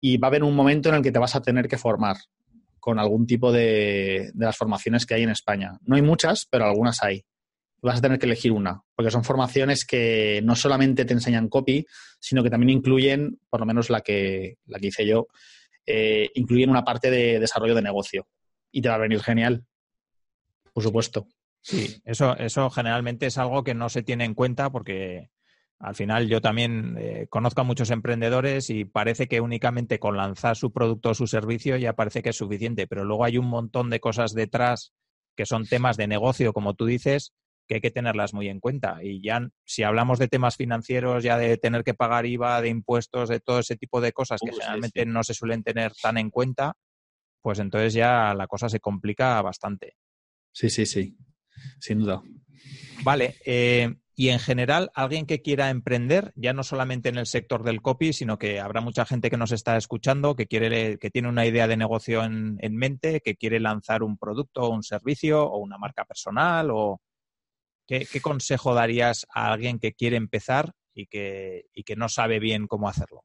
y 0.00 0.16
va 0.16 0.26
a 0.26 0.30
haber 0.30 0.42
un 0.42 0.56
momento 0.56 0.88
en 0.88 0.96
el 0.96 1.02
que 1.02 1.12
te 1.12 1.20
vas 1.20 1.36
a 1.36 1.42
tener 1.42 1.68
que 1.68 1.78
formar 1.78 2.16
con 2.80 2.98
algún 2.98 3.28
tipo 3.28 3.52
de, 3.52 4.32
las 4.34 4.56
formaciones 4.56 5.06
que 5.06 5.14
hay 5.14 5.22
en 5.22 5.30
España. 5.30 5.78
No 5.82 5.94
hay 5.94 6.02
muchas, 6.02 6.48
pero 6.50 6.64
algunas 6.64 7.00
hay 7.04 7.24
vas 7.82 7.98
a 7.98 8.02
tener 8.02 8.18
que 8.18 8.26
elegir 8.26 8.52
una, 8.52 8.82
porque 8.94 9.10
son 9.10 9.24
formaciones 9.24 9.84
que 9.84 10.40
no 10.44 10.54
solamente 10.54 11.04
te 11.04 11.14
enseñan 11.14 11.48
copy, 11.48 11.84
sino 12.20 12.42
que 12.42 12.50
también 12.50 12.70
incluyen, 12.70 13.40
por 13.50 13.60
lo 13.60 13.66
menos 13.66 13.90
la 13.90 14.00
que, 14.00 14.58
la 14.66 14.78
que 14.78 14.86
hice 14.86 15.06
yo, 15.06 15.26
eh, 15.84 16.30
incluyen 16.34 16.70
una 16.70 16.84
parte 16.84 17.10
de 17.10 17.40
desarrollo 17.40 17.74
de 17.74 17.82
negocio. 17.82 18.28
Y 18.70 18.80
te 18.80 18.88
va 18.88 18.94
a 18.94 18.98
venir 18.98 19.20
genial, 19.20 19.64
por 20.72 20.82
supuesto. 20.82 21.26
Sí, 21.60 22.00
eso, 22.04 22.36
eso 22.38 22.70
generalmente 22.70 23.26
es 23.26 23.38
algo 23.38 23.62
que 23.62 23.74
no 23.74 23.88
se 23.88 24.02
tiene 24.02 24.24
en 24.24 24.34
cuenta 24.34 24.70
porque 24.70 25.30
al 25.78 25.96
final 25.96 26.28
yo 26.28 26.40
también 26.40 26.96
eh, 26.98 27.26
conozco 27.28 27.60
a 27.60 27.64
muchos 27.64 27.90
emprendedores 27.90 28.70
y 28.70 28.84
parece 28.84 29.26
que 29.26 29.40
únicamente 29.40 29.98
con 29.98 30.16
lanzar 30.16 30.56
su 30.56 30.72
producto 30.72 31.10
o 31.10 31.14
su 31.14 31.26
servicio 31.26 31.76
ya 31.76 31.94
parece 31.94 32.22
que 32.22 32.30
es 32.30 32.36
suficiente, 32.36 32.86
pero 32.86 33.04
luego 33.04 33.24
hay 33.24 33.38
un 33.38 33.46
montón 33.46 33.90
de 33.90 34.00
cosas 34.00 34.32
detrás 34.32 34.92
que 35.36 35.46
son 35.46 35.66
temas 35.66 35.96
de 35.96 36.06
negocio, 36.06 36.52
como 36.52 36.74
tú 36.74 36.86
dices, 36.86 37.32
que 37.72 37.76
hay 37.76 37.80
que 37.80 37.90
tenerlas 37.90 38.34
muy 38.34 38.48
en 38.48 38.60
cuenta. 38.60 38.98
Y 39.02 39.22
ya 39.22 39.48
si 39.64 39.82
hablamos 39.82 40.18
de 40.18 40.28
temas 40.28 40.56
financieros, 40.56 41.24
ya 41.24 41.38
de 41.38 41.56
tener 41.56 41.84
que 41.84 41.94
pagar 41.94 42.26
IVA, 42.26 42.60
de 42.60 42.68
impuestos, 42.68 43.30
de 43.30 43.40
todo 43.40 43.60
ese 43.60 43.76
tipo 43.76 44.02
de 44.02 44.12
cosas 44.12 44.40
que 44.44 44.52
generalmente 44.52 45.06
no 45.06 45.24
se 45.24 45.32
suelen 45.32 45.62
tener 45.62 45.92
tan 45.94 46.18
en 46.18 46.28
cuenta, 46.28 46.74
pues 47.40 47.60
entonces 47.60 47.94
ya 47.94 48.34
la 48.34 48.46
cosa 48.46 48.68
se 48.68 48.78
complica 48.78 49.40
bastante. 49.40 49.96
Sí, 50.52 50.68
sí, 50.68 50.84
sí, 50.84 51.16
sin 51.80 52.00
duda. 52.00 52.22
Vale, 53.04 53.36
eh, 53.46 53.94
y 54.14 54.28
en 54.28 54.38
general, 54.38 54.90
alguien 54.94 55.24
que 55.24 55.40
quiera 55.40 55.70
emprender, 55.70 56.34
ya 56.36 56.52
no 56.52 56.64
solamente 56.64 57.08
en 57.08 57.16
el 57.16 57.26
sector 57.26 57.62
del 57.62 57.80
copy, 57.80 58.12
sino 58.12 58.38
que 58.38 58.60
habrá 58.60 58.82
mucha 58.82 59.06
gente 59.06 59.30
que 59.30 59.38
nos 59.38 59.52
está 59.52 59.78
escuchando, 59.78 60.36
que 60.36 60.46
quiere, 60.46 60.98
que 60.98 61.10
tiene 61.10 61.30
una 61.30 61.46
idea 61.46 61.66
de 61.66 61.78
negocio 61.78 62.22
en, 62.22 62.58
en 62.60 62.76
mente, 62.76 63.22
que 63.22 63.34
quiere 63.34 63.60
lanzar 63.60 64.02
un 64.02 64.18
producto 64.18 64.68
un 64.68 64.82
servicio 64.82 65.42
o 65.42 65.56
una 65.56 65.78
marca 65.78 66.04
personal 66.04 66.70
o, 66.70 67.00
¿Qué, 67.86 68.06
consejo 68.20 68.74
darías 68.74 69.26
a 69.34 69.52
alguien 69.52 69.78
que 69.78 69.92
quiere 69.92 70.16
empezar 70.16 70.72
y 70.94 71.06
que, 71.06 71.66
que 71.84 71.96
no 71.96 72.08
sabe 72.08 72.38
bien 72.38 72.66
cómo 72.66 72.88
hacerlo? 72.88 73.24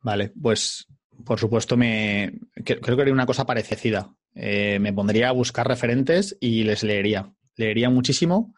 Vale, 0.00 0.32
pues 0.40 0.86
por 1.24 1.38
supuesto 1.38 1.76
me 1.76 2.40
creo 2.64 2.96
que 2.96 3.02
haría 3.02 3.14
una 3.14 3.26
cosa 3.26 3.46
parecida. 3.46 4.14
Eh, 4.34 4.78
me 4.80 4.92
pondría 4.92 5.28
a 5.28 5.32
buscar 5.32 5.68
referentes 5.68 6.36
y 6.40 6.64
les 6.64 6.82
leería. 6.82 7.32
Leería 7.56 7.90
muchísimo, 7.90 8.54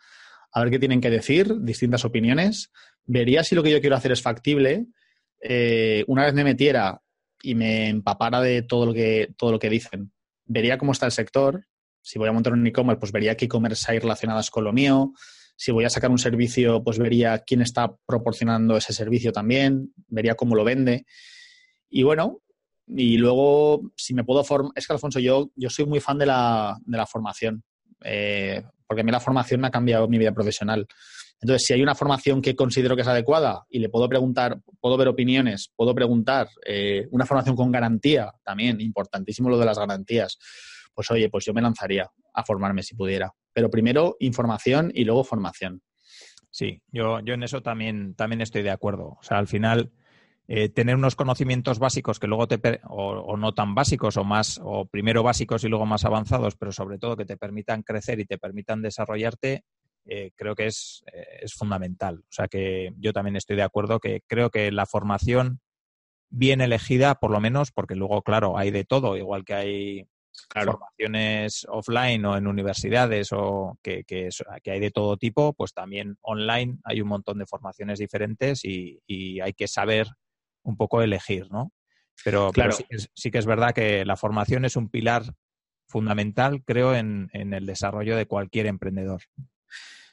a 0.53 0.61
ver 0.61 0.71
qué 0.71 0.79
tienen 0.79 1.01
que 1.01 1.11
decir, 1.11 1.61
distintas 1.61 2.05
opiniones. 2.05 2.71
Vería 3.05 3.43
si 3.43 3.55
lo 3.55 3.63
que 3.63 3.71
yo 3.71 3.81
quiero 3.81 3.97
hacer 3.97 4.13
es 4.13 4.23
factible. 4.23 4.87
Eh, 5.41 6.05
una 6.07 6.25
vez 6.25 6.35
me 6.35 6.45
metiera 6.45 7.03
y 7.43 7.55
me 7.55 7.89
empapara 7.89 8.41
de 8.41 8.63
todo 8.63 8.87
lo 8.87 8.95
que, 8.95 9.35
todo 9.37 9.53
lo 9.53 9.59
que 9.59 9.69
dicen, 9.69 10.13
vería 10.47 10.79
cómo 10.79 10.93
está 10.93 11.07
el 11.07 11.13
sector, 11.13 11.67
si 12.05 12.19
voy 12.19 12.29
a 12.29 12.33
montar 12.33 12.53
un 12.53 12.67
e-commerce, 12.67 13.01
pues 13.01 13.13
vería 13.13 13.35
qué 13.35 13.47
e-commerce 13.47 13.91
hay 13.91 13.99
relacionadas 13.99 14.51
con 14.51 14.63
lo 14.63 14.75
mío. 14.75 15.15
Si 15.57 15.73
voy 15.73 15.87
a 15.87 15.91
sacar 15.91 16.11
un 16.11 16.19
servicio, 16.19 16.85
pues 16.85 16.99
vería 16.99 17.39
quién 17.39 17.63
está 17.63 17.97
proporcionando 18.05 18.77
ese 18.77 18.93
servicio 18.93 19.33
también, 19.33 19.95
vería 20.09 20.35
cómo 20.35 20.55
lo 20.55 20.65
vende. 20.65 21.07
Y 21.89 22.03
bueno, 22.03 22.43
y 22.87 23.17
luego, 23.17 23.91
si 23.97 24.13
me 24.13 24.23
puedo 24.23 24.45
formar, 24.45 24.73
es 24.75 24.87
que 24.87 24.93
Alfonso, 24.93 25.19
yo, 25.19 25.51
yo 25.57 25.71
soy 25.71 25.87
muy 25.87 25.99
fan 26.01 26.19
de 26.19 26.27
la, 26.27 26.77
de 26.85 26.99
la 26.99 27.07
formación, 27.07 27.65
eh, 28.03 28.63
porque 28.87 29.01
a 29.01 29.05
mí 29.05 29.11
la 29.11 29.21
formación 29.21 29.63
me 29.63 29.69
ha 29.69 29.71
cambiado 29.71 30.07
mi 30.07 30.19
vida 30.19 30.33
profesional. 30.33 30.87
Entonces, 31.41 31.67
si 31.67 31.73
hay 31.73 31.81
una 31.81 31.95
formación 31.95 32.43
que 32.43 32.55
considero 32.55 32.97
que 32.97 33.03
es 33.03 33.09
adecuada 33.09 33.65
y 33.71 33.79
le 33.79 33.89
puedo 33.89 34.07
preguntar, 34.11 34.61
puedo 34.79 34.99
ver 34.99 35.09
opiniones, 35.09 35.73
puedo 35.75 35.95
preguntar, 35.95 36.49
eh, 36.67 37.09
una 37.13 37.25
formación 37.25 37.57
con 37.57 37.73
garantía 37.73 38.31
también, 38.45 38.79
importantísimo 38.83 39.49
lo 39.49 39.59
de 39.59 39.65
las 39.65 39.79
garantías 39.79 40.39
pues 40.95 41.11
oye, 41.11 41.29
pues 41.29 41.45
yo 41.45 41.53
me 41.53 41.63
lanzaría 41.63 42.11
a 42.33 42.45
formarme 42.45 42.83
si 42.83 42.95
pudiera. 42.95 43.33
Pero 43.53 43.71
primero 43.71 44.17
información 44.21 44.91
y 44.95 45.05
luego 45.05 45.25
formación. 45.25 45.83
Sí, 46.51 46.83
yo, 46.93 47.21
yo 47.21 47.35
en 47.35 47.43
eso 47.43 47.63
también, 47.63 48.15
también 48.15 48.41
estoy 48.41 48.63
de 48.63 48.71
acuerdo. 48.71 49.17
O 49.19 49.23
sea, 49.23 49.39
al 49.39 49.49
final, 49.49 49.93
eh, 50.47 50.69
tener 50.69 50.95
unos 50.95 51.17
conocimientos 51.17 51.79
básicos 51.79 52.21
que 52.21 52.27
luego 52.27 52.47
te 52.47 52.81
o, 52.85 53.37
no 53.37 53.55
tan 53.55 53.75
básicos 53.75 54.19
o 54.19 54.25
más 54.25 54.61
o 54.63 54.85
primero 54.85 55.23
básicos 55.23 55.65
y 55.65 55.69
luego 55.69 55.87
más 55.87 56.05
avanzados, 56.05 56.55
pero 56.57 56.71
sobre 56.71 56.99
todo 56.99 57.17
que 57.17 57.25
te 57.25 57.39
permitan 57.39 57.83
crecer 57.83 58.21
y 58.21 58.27
te 58.27 58.37
permitan 58.37 58.83
desarrollarte, 58.83 59.65
eh, 60.05 60.33
creo 60.37 60.55
que 60.55 60.67
es, 60.67 61.03
eh, 61.13 61.41
es 61.43 61.55
fundamental. 61.55 62.19
O 62.19 62.33
sea 62.33 62.47
que 62.47 62.93
yo 62.99 63.15
también 63.15 63.37
estoy 63.37 63.57
de 63.57 63.63
acuerdo 63.63 64.01
que 64.01 64.21
creo 64.27 64.51
que 64.51 64.71
la 64.71 64.85
formación 64.85 65.61
bien 66.29 66.61
elegida, 66.61 67.15
por 67.15 67.31
lo 67.31 67.41
menos, 67.41 67.73
porque 67.73 67.95
luego, 67.95 68.23
claro, 68.23 68.59
hay 68.59 68.71
de 68.71 68.85
todo, 68.85 69.17
igual 69.17 69.45
que 69.45 69.55
hay 69.55 70.09
formaciones 70.53 71.67
offline 71.69 72.25
o 72.25 72.37
en 72.37 72.47
universidades 72.47 73.31
o 73.33 73.79
que, 73.83 74.05
que, 74.05 74.29
hay 74.67 74.81
de 74.81 74.91
todo 74.91 75.17
tipo, 75.17 75.53
pues 75.53 75.73
también 75.73 76.17
online 76.23 76.79
hay 76.85 77.01
un 77.01 77.09
montón 77.09 77.39
de 77.39 77.47
formaciones 77.47 77.99
diferentes 77.99 78.65
y, 78.65 79.01
hay 79.41 79.53
que 79.53 79.69
saber 79.69 80.09
un 80.63 80.77
poco 80.77 81.03
elegir, 81.03 81.51
¿no? 81.51 81.73
Pero, 82.25 82.53
claro. 82.53 82.75
sí, 83.15 83.31
que 83.31 83.39
es 83.39 83.47
verdad 83.47 83.75
que 83.75 84.05
la 84.05 84.17
formación 84.17 84.65
es 84.65 84.77
un 84.77 84.89
pilar 84.89 85.25
fundamental, 85.89 86.63
creo, 86.65 86.95
en, 86.95 87.29
el 87.33 87.67
desarrollo 87.67 88.17
de 88.17 88.27
cualquier 88.27 88.67
emprendedor. 88.67 89.23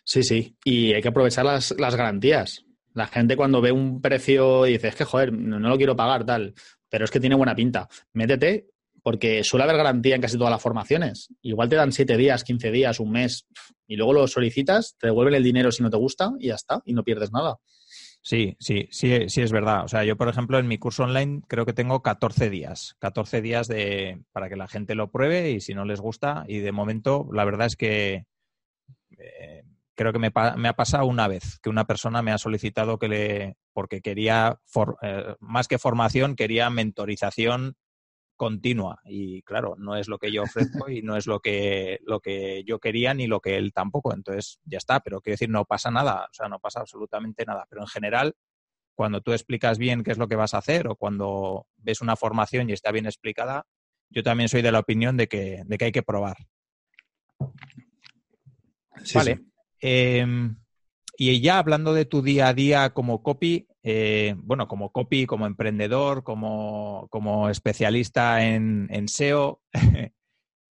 Sí, 0.04 0.24
sí, 0.24 0.58
y 0.66 0.94
hay 0.94 1.02
que 1.02 1.10
aprovechar 1.10 1.46
las, 1.46 1.76
las 1.78 1.96
garantías. 1.96 2.66
La 2.94 3.08
gente 3.08 3.38
cuando 3.38 3.62
ve 3.62 3.72
un 3.72 4.02
precio 4.02 4.64
dice, 4.64 4.90
es 4.90 4.96
que 4.96 5.06
joder, 5.06 5.32
no, 5.32 5.60
lo 5.60 5.78
quiero 5.78 5.96
pagar, 5.96 6.26
tal, 6.26 6.54
pero 6.90 7.06
es 7.06 7.12
que 7.12 7.20
tiene 7.20 7.36
buena 7.36 7.56
pinta. 7.56 7.88
Métete, 8.14 8.68
porque 9.04 9.44
suele 9.44 9.64
haber 9.64 9.78
garantía 9.78 10.16
en 10.16 10.22
casi 10.22 10.38
todas 10.38 10.52
las 10.52 10.62
formaciones. 10.62 11.30
Igual 11.42 11.70
te 11.70 11.76
dan 11.76 11.92
siete 11.92 12.18
días, 12.18 12.44
15 12.44 12.72
días, 12.72 13.00
un 13.00 13.12
mes, 13.12 13.48
y 13.88 13.96
luego 13.96 14.14
lo 14.14 14.28
solicitas, 14.28 14.96
te 15.00 15.08
devuelven 15.08 15.36
el 15.36 15.44
dinero 15.44 15.72
si 15.72 15.84
no 15.84 15.90
te 15.90 15.98
gusta 15.98 16.32
y 16.40 16.48
ya 16.48 16.56
está, 16.56 16.82
y 16.86 16.94
no 16.94 17.04
pierdes 17.04 17.32
nada. 17.32 17.58
Sí, 18.24 18.56
sí, 18.60 18.88
sí, 18.92 19.28
sí 19.30 19.42
es 19.42 19.52
verdad. 19.52 19.84
O 19.84 19.88
sea, 19.88 20.04
yo, 20.04 20.16
por 20.16 20.30
ejemplo, 20.30 20.60
en 20.60 20.68
mi 20.68 20.78
curso 20.78 21.04
online 21.04 21.42
creo 21.48 21.66
que 21.66 21.74
tengo 21.74 22.04
14 22.04 22.52
días. 22.52 22.96
14 23.00 23.42
días 23.42 23.68
de, 23.68 24.22
para 24.32 24.48
que 24.48 24.56
la 24.56 24.68
gente 24.68 24.94
lo 24.94 25.10
pruebe 25.10 25.52
y 25.52 25.60
si 25.60 25.74
no 25.74 25.86
les 25.86 26.00
gusta. 26.00 26.46
Y 26.48 26.60
de 26.60 26.72
momento, 26.72 27.28
la 27.34 27.46
verdad 27.46 27.66
es 27.66 27.76
que 27.76 28.26
eh, 29.18 29.64
creo 29.96 30.14
que 30.14 30.20
me, 30.20 30.32
ha 30.34 30.74
pasado 30.74 31.06
una 31.06 31.28
vez 31.28 31.60
que 31.60 31.70
una 31.70 31.86
persona 31.86 32.22
me 32.22 32.32
ha 32.32 32.38
solicitado 32.38 33.00
que 33.00 33.08
le, 33.08 33.58
porque 33.74 34.02
quería, 34.02 34.60
eh, 35.02 35.36
más 35.40 35.68
que 35.68 35.80
formación, 35.80 36.36
quería 36.36 36.70
mentorización 36.70 37.76
continua. 38.42 39.00
Y 39.06 39.44
claro, 39.44 39.76
no 39.78 39.96
es 39.96 40.08
lo 40.08 40.18
que 40.18 40.32
yo 40.32 40.42
ofrezco 40.42 40.90
y 40.90 41.04
no 41.04 41.16
es 41.16 41.28
lo 41.28 41.42
que, 41.42 42.00
lo 42.08 42.20
que 42.22 42.64
yo 42.66 42.80
quería 42.80 43.14
ni 43.14 43.28
lo 43.28 43.40
que 43.40 43.56
él 43.56 43.72
tampoco. 43.72 44.16
Entonces, 44.16 44.60
ya 44.66 44.80
está, 44.80 45.00
pero 45.02 45.22
quiero 45.22 45.36
decir, 45.36 45.52
no 45.52 45.64
pasa 45.66 45.92
nada, 45.92 46.26
o 46.26 46.34
sea, 46.34 46.50
no 46.50 46.58
pasa 46.58 46.80
absolutamente 46.80 47.46
nada. 47.46 47.68
Pero 47.70 47.84
en 47.84 47.88
general, 47.88 48.36
cuando 48.96 49.22
tú 49.22 49.32
explicas 49.34 49.78
bien 49.78 50.02
qué 50.02 50.10
es 50.10 50.18
lo 50.18 50.28
que 50.28 50.36
vas 50.36 50.56
a 50.56 50.58
hacer 50.58 50.88
o 50.88 50.96
cuando 50.96 51.68
ves 51.78 52.02
una 52.02 52.16
formación 52.16 52.68
y 52.68 52.74
está 52.74 52.92
bien 52.92 53.06
explicada, 53.06 53.68
yo 54.10 54.24
también 54.24 54.50
soy 54.50 54.64
de 54.64 54.72
la 54.72 54.80
opinión 54.80 55.18
de 55.18 55.28
que, 55.28 55.62
de 55.64 55.78
que 55.78 55.86
hay 55.86 55.92
que 55.92 56.02
probar. 56.02 56.38
vale. 59.14 59.46
Em, 59.82 60.56
y 61.16 61.42
ya 61.42 61.60
hablando 61.60 61.94
de 61.94 62.06
tu 62.06 62.24
día 62.24 62.48
a 62.48 62.56
día 62.56 62.90
como 62.90 63.22
copy, 63.22 63.68
eh, 63.84 64.36
bueno, 64.38 64.68
como 64.68 64.92
copy, 64.92 65.26
como 65.26 65.48
emprendedor, 65.48 66.24
como, 66.24 67.50
especialista 67.50 68.46
en, 68.46 69.08
SEO, 69.08 69.62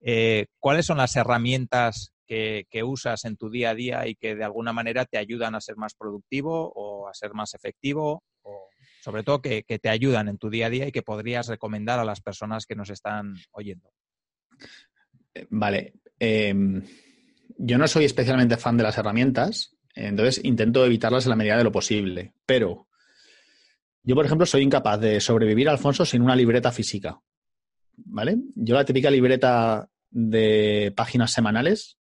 eh, 0.01 0.45
¿cuáles 0.59 0.85
son 0.85 0.97
las 0.97 1.15
herramientas 1.15 2.13
que, 2.25 2.65
usas 2.85 3.25
en 3.25 3.35
tu 3.35 3.49
día 3.49 3.71
a 3.71 3.75
día 3.75 4.07
y 4.07 4.15
que 4.15 4.35
de 4.35 4.45
alguna 4.45 4.71
manera 4.71 5.05
te 5.05 5.17
ayudan 5.17 5.55
a 5.55 5.61
ser 5.61 5.75
más 5.75 5.93
productivo 5.95 6.71
o 6.73 7.09
a 7.09 7.13
ser 7.13 7.33
más 7.33 7.53
efectivo? 7.53 8.23
O 8.43 8.69
sobre 9.01 9.23
todo 9.23 9.41
que, 9.41 9.63
te 9.63 9.89
ayudan 9.89 10.29
en 10.29 10.37
tu 10.37 10.49
día 10.49 10.67
a 10.67 10.69
día 10.69 10.87
y 10.87 10.91
que 10.93 11.01
podrías 11.01 11.47
recomendar 11.47 11.99
a 11.99 12.05
las 12.05 12.21
personas 12.21 12.65
que 12.65 12.75
nos 12.75 12.89
están 12.89 13.35
oyendo. 13.51 13.91
Eh, 15.33 15.47
vale. 15.49 15.95
Em, 16.17 16.81
yo 17.57 17.77
no 17.77 17.87
soy 17.87 18.05
especialmente 18.05 18.55
fan 18.55 18.77
de 18.77 18.83
las 18.83 18.97
herramientas, 18.97 19.75
entonces 19.93 20.39
intento 20.45 20.85
evitarlas 20.85 21.25
en 21.25 21.31
la 21.31 21.35
medida 21.35 21.57
de 21.57 21.65
lo 21.65 21.71
posible. 21.71 22.33
Pero 22.45 22.87
yo, 24.03 24.15
por 24.15 24.25
ejemplo, 24.25 24.45
soy 24.45 24.63
incapaz 24.63 24.99
de 24.99 25.19
sobrevivir, 25.21 25.69
Alfonso, 25.69 26.05
sin 26.05 26.21
una 26.21 26.35
libreta 26.35 26.71
física. 26.71 27.19
¿Vale? 27.97 28.37
Yo 28.55 28.75
la 28.75 28.85
típica 28.85 29.11
libreta 29.11 29.87
de 30.09 30.91
páginas 30.95 31.31
semanales, 31.31 31.97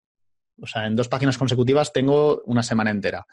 o 0.61 0.67
sea, 0.67 0.87
en 0.87 0.97
dos 0.97 1.09
páginas 1.09 1.39
consecutivas 1.39 1.93
tengo 1.93 2.43
una 2.47 2.63
semana 2.63 2.91
entera. 2.91 3.27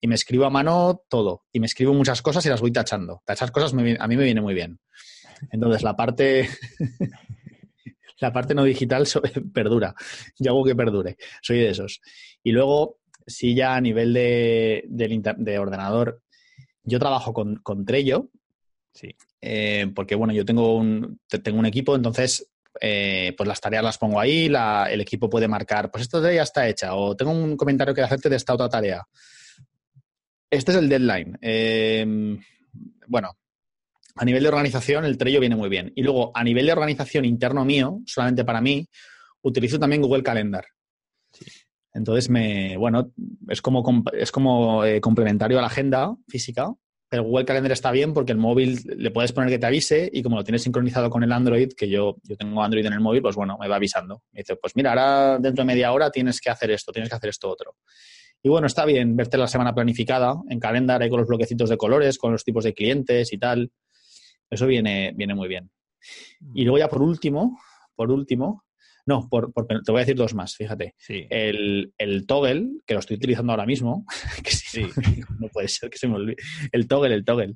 Y 0.00 0.08
me 0.08 0.14
escribo 0.14 0.44
a 0.44 0.50
mano 0.50 1.02
todo. 1.08 1.44
Y 1.52 1.60
me 1.60 1.66
escribo 1.66 1.94
muchas 1.94 2.22
cosas 2.22 2.44
y 2.44 2.48
las 2.48 2.60
voy 2.60 2.72
tachando. 2.72 3.22
Tachar 3.24 3.52
cosas 3.52 3.72
a 3.72 3.76
mí 4.08 4.16
me 4.16 4.24
viene 4.24 4.40
muy 4.40 4.52
bien. 4.52 4.80
Entonces, 5.50 5.82
la 5.82 5.96
parte, 5.96 6.48
la 8.20 8.32
parte 8.32 8.54
no 8.54 8.64
digital 8.64 9.06
perdura. 9.54 9.94
Yo 10.38 10.50
hago 10.50 10.64
que 10.64 10.74
perdure. 10.74 11.16
Soy 11.40 11.58
de 11.58 11.70
esos. 11.70 12.00
Y 12.42 12.52
luego, 12.52 12.98
si 13.26 13.54
ya 13.54 13.76
a 13.76 13.80
nivel 13.80 14.12
de 14.12 15.58
ordenador, 15.58 16.20
yo 16.84 16.98
trabajo 16.98 17.32
con, 17.32 17.56
con 17.56 17.84
Trello. 17.84 18.28
Sí. 18.92 19.14
Eh, 19.40 19.90
porque, 19.94 20.14
bueno, 20.14 20.32
yo 20.32 20.44
tengo 20.44 20.76
un, 20.76 21.20
tengo 21.42 21.58
un 21.58 21.66
equipo, 21.66 21.96
entonces 21.96 22.52
eh, 22.80 23.34
pues 23.36 23.48
las 23.48 23.60
tareas 23.60 23.84
las 23.84 23.98
pongo 23.98 24.20
ahí, 24.20 24.46
el 24.46 25.00
equipo 25.00 25.28
puede 25.28 25.48
marcar, 25.48 25.90
pues 25.90 26.02
esta 26.02 26.20
tarea 26.20 26.42
está 26.42 26.68
hecha, 26.68 26.94
o 26.94 27.16
tengo 27.16 27.32
un 27.32 27.56
comentario 27.56 27.94
que 27.94 28.02
hacerte 28.02 28.28
de 28.28 28.36
esta 28.36 28.54
otra 28.54 28.68
tarea. 28.68 29.02
Este 30.50 30.72
es 30.72 30.78
el 30.78 30.88
deadline. 30.88 31.38
Eh, 31.40 32.38
bueno, 33.06 33.36
a 34.16 34.24
nivel 34.24 34.42
de 34.42 34.48
organización, 34.48 35.04
el 35.04 35.16
Trello 35.16 35.40
viene 35.40 35.56
muy 35.56 35.68
bien. 35.68 35.92
Y 35.94 36.02
luego, 36.02 36.30
a 36.34 36.44
nivel 36.44 36.66
de 36.66 36.72
organización 36.72 37.24
interno 37.24 37.64
mío, 37.64 38.00
solamente 38.06 38.44
para 38.44 38.60
mí, 38.60 38.86
utilizo 39.42 39.78
también 39.78 40.02
Google 40.02 40.22
Calendar. 40.22 40.66
Entonces, 41.94 42.30
me, 42.30 42.76
bueno, 42.76 43.12
es 43.48 43.60
como, 43.60 43.84
es 44.12 44.32
como 44.32 44.84
eh, 44.84 45.00
complementario 45.00 45.58
a 45.58 45.60
la 45.60 45.66
agenda 45.66 46.16
física, 46.28 46.72
pero 47.12 47.24
Google 47.24 47.44
Calendar 47.44 47.72
está 47.72 47.90
bien 47.90 48.14
porque 48.14 48.32
el 48.32 48.38
móvil 48.38 48.80
le 48.96 49.10
puedes 49.10 49.32
poner 49.32 49.50
que 49.50 49.58
te 49.58 49.66
avise 49.66 50.08
y 50.10 50.22
como 50.22 50.36
lo 50.36 50.44
tienes 50.44 50.62
sincronizado 50.62 51.10
con 51.10 51.22
el 51.22 51.30
Android, 51.30 51.70
que 51.76 51.86
yo, 51.86 52.16
yo 52.22 52.36
tengo 52.36 52.62
Android 52.62 52.86
en 52.86 52.94
el 52.94 53.00
móvil, 53.00 53.20
pues 53.20 53.36
bueno, 53.36 53.58
me 53.60 53.68
va 53.68 53.76
avisando. 53.76 54.22
Me 54.32 54.40
dice, 54.40 54.56
pues 54.56 54.74
mira, 54.76 54.90
ahora 54.90 55.38
dentro 55.38 55.62
de 55.62 55.66
media 55.66 55.92
hora 55.92 56.10
tienes 56.10 56.40
que 56.40 56.48
hacer 56.48 56.70
esto, 56.70 56.90
tienes 56.90 57.10
que 57.10 57.16
hacer 57.16 57.28
esto 57.28 57.50
otro. 57.50 57.76
Y 58.42 58.48
bueno, 58.48 58.66
está 58.66 58.86
bien 58.86 59.14
verte 59.14 59.36
la 59.36 59.46
semana 59.46 59.74
planificada 59.74 60.36
en 60.48 60.58
Calendar, 60.58 61.02
ahí 61.02 61.10
con 61.10 61.20
los 61.20 61.28
bloquecitos 61.28 61.68
de 61.68 61.76
colores, 61.76 62.16
con 62.16 62.32
los 62.32 62.44
tipos 62.44 62.64
de 62.64 62.72
clientes 62.72 63.30
y 63.34 63.36
tal. 63.36 63.70
Eso 64.48 64.66
viene, 64.66 65.12
viene 65.14 65.34
muy 65.34 65.48
bien. 65.48 65.70
Y 66.54 66.64
luego 66.64 66.78
ya 66.78 66.88
por 66.88 67.02
último, 67.02 67.58
por 67.94 68.10
último, 68.10 68.64
no, 69.04 69.28
por, 69.28 69.52
te 69.66 69.90
voy 69.90 69.98
a 69.98 70.04
decir 70.04 70.16
dos 70.16 70.34
más, 70.34 70.54
fíjate. 70.54 70.94
El, 71.08 71.92
el, 71.98 72.26
toggle, 72.26 72.68
que 72.86 72.94
lo 72.94 73.00
estoy 73.00 73.16
utilizando 73.16 73.52
ahora 73.52 73.66
mismo, 73.66 74.06
que 74.44 74.50
sí, 74.50 74.86
no 75.38 75.48
puede 75.48 75.68
ser 75.68 75.90
que 75.90 75.98
se 75.98 76.08
me 76.08 76.16
olvide. 76.16 76.36
El 76.70 76.86
toggle, 76.86 77.14
el 77.14 77.24
toggle. 77.24 77.54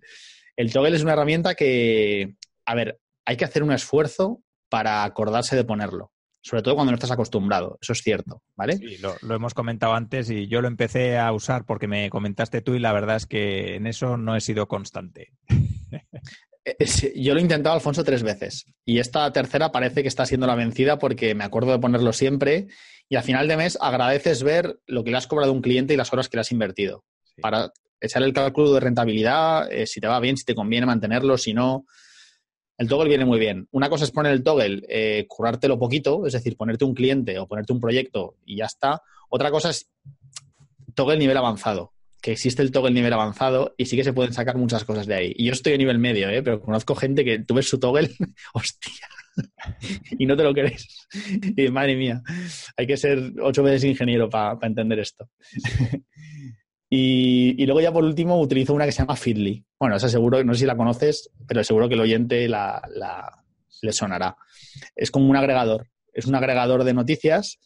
El 0.56 0.72
toggle 0.72 0.96
es 0.96 1.02
una 1.02 1.12
herramienta 1.12 1.54
que, 1.54 2.34
a 2.64 2.74
ver, 2.74 2.98
hay 3.24 3.36
que 3.36 3.44
hacer 3.44 3.62
un 3.62 3.72
esfuerzo 3.72 4.42
para 4.68 5.04
acordarse 5.04 5.54
de 5.54 5.64
ponerlo. 5.64 6.12
Sobre 6.42 6.62
todo 6.62 6.76
cuando 6.76 6.92
no 6.92 6.96
estás 6.96 7.10
acostumbrado, 7.10 7.76
eso 7.80 7.92
es 7.92 8.02
cierto, 8.02 8.42
¿vale? 8.54 8.76
Sí, 8.76 8.98
lo, 8.98 9.16
lo 9.22 9.34
hemos 9.34 9.52
comentado 9.52 9.94
antes 9.94 10.30
y 10.30 10.46
yo 10.46 10.62
lo 10.62 10.68
empecé 10.68 11.18
a 11.18 11.32
usar 11.32 11.64
porque 11.64 11.88
me 11.88 12.08
comentaste 12.08 12.62
tú 12.62 12.74
y 12.74 12.78
la 12.78 12.92
verdad 12.92 13.16
es 13.16 13.26
que 13.26 13.74
en 13.74 13.88
eso 13.88 14.16
no 14.16 14.36
he 14.36 14.40
sido 14.40 14.68
constante. 14.68 15.32
Eh, 16.66 17.12
yo 17.14 17.32
lo 17.32 17.38
he 17.38 17.42
intentado, 17.42 17.76
Alfonso, 17.76 18.02
tres 18.02 18.24
veces. 18.24 18.66
Y 18.84 18.98
esta 18.98 19.32
tercera 19.32 19.70
parece 19.70 20.02
que 20.02 20.08
está 20.08 20.26
siendo 20.26 20.48
la 20.48 20.56
vencida 20.56 20.98
porque 20.98 21.34
me 21.34 21.44
acuerdo 21.44 21.70
de 21.70 21.78
ponerlo 21.78 22.12
siempre. 22.12 22.66
Y 23.08 23.14
al 23.14 23.22
final 23.22 23.46
de 23.46 23.56
mes 23.56 23.78
agradeces 23.80 24.42
ver 24.42 24.80
lo 24.86 25.04
que 25.04 25.12
le 25.12 25.16
has 25.16 25.28
cobrado 25.28 25.52
a 25.52 25.54
un 25.54 25.62
cliente 25.62 25.94
y 25.94 25.96
las 25.96 26.12
horas 26.12 26.28
que 26.28 26.36
le 26.36 26.40
has 26.40 26.50
invertido. 26.50 27.04
Para 27.40 27.72
echar 28.00 28.22
el 28.24 28.32
cálculo 28.32 28.72
de 28.72 28.80
rentabilidad, 28.80 29.72
eh, 29.72 29.86
si 29.86 30.00
te 30.00 30.08
va 30.08 30.18
bien, 30.18 30.36
si 30.36 30.44
te 30.44 30.56
conviene 30.56 30.86
mantenerlo, 30.86 31.38
si 31.38 31.54
no. 31.54 31.86
El 32.78 32.88
toggle 32.88 33.08
viene 33.08 33.24
muy 33.24 33.38
bien. 33.38 33.68
Una 33.70 33.88
cosa 33.88 34.04
es 34.04 34.10
poner 34.10 34.32
el 34.32 34.42
toggle, 34.42 34.82
eh, 34.88 35.24
currártelo 35.28 35.78
poquito, 35.78 36.26
es 36.26 36.32
decir, 36.32 36.56
ponerte 36.56 36.84
un 36.84 36.94
cliente 36.94 37.38
o 37.38 37.46
ponerte 37.46 37.72
un 37.72 37.80
proyecto 37.80 38.36
y 38.44 38.56
ya 38.56 38.66
está. 38.66 39.02
Otra 39.30 39.50
cosa 39.50 39.70
es 39.70 39.88
toggle 40.94 41.16
nivel 41.16 41.36
avanzado 41.36 41.95
que 42.26 42.32
existe 42.32 42.60
el 42.60 42.72
toggle 42.72 42.90
nivel 42.90 43.12
avanzado 43.12 43.76
y 43.78 43.86
sí 43.86 43.94
que 43.94 44.02
se 44.02 44.12
pueden 44.12 44.32
sacar 44.32 44.56
muchas 44.56 44.82
cosas 44.82 45.06
de 45.06 45.14
ahí. 45.14 45.32
Y 45.36 45.44
yo 45.44 45.52
estoy 45.52 45.74
a 45.74 45.78
nivel 45.78 46.00
medio, 46.00 46.28
¿eh? 46.28 46.42
pero 46.42 46.60
conozco 46.60 46.96
gente 46.96 47.24
que 47.24 47.38
tú 47.38 47.54
ves 47.54 47.68
su 47.68 47.78
toggle, 47.78 48.10
hostia, 48.52 49.06
y 50.18 50.26
no 50.26 50.36
te 50.36 50.42
lo 50.42 50.52
crees. 50.52 51.06
Y 51.56 51.68
madre 51.68 51.94
mía, 51.94 52.24
hay 52.76 52.84
que 52.88 52.96
ser 52.96 53.32
ocho 53.40 53.62
veces 53.62 53.84
ingeniero 53.84 54.28
para 54.28 54.58
entender 54.66 54.98
esto. 54.98 55.30
y, 56.90 57.64
luego 57.64 57.80
ya 57.80 57.92
por 57.92 58.02
último 58.02 58.40
utilizo 58.40 58.74
una 58.74 58.86
que 58.86 58.92
se 58.92 59.02
llama 59.02 59.14
Feedly. 59.14 59.64
Bueno, 59.78 59.94
esa 59.94 60.08
seguro, 60.08 60.42
no 60.42 60.52
sé 60.54 60.60
si 60.60 60.66
la 60.66 60.76
conoces, 60.76 61.30
pero 61.46 61.62
seguro 61.62 61.88
que 61.88 61.94
el 61.94 62.00
oyente 62.00 62.48
la, 62.48 62.82
le 63.82 63.92
sonará. 63.92 64.36
Es 64.96 65.12
como 65.12 65.30
un 65.30 65.36
agregador, 65.36 65.86
es 66.12 66.26
un 66.26 66.34
agregador 66.34 66.82
de 66.82 66.92
noticias. 66.92 67.60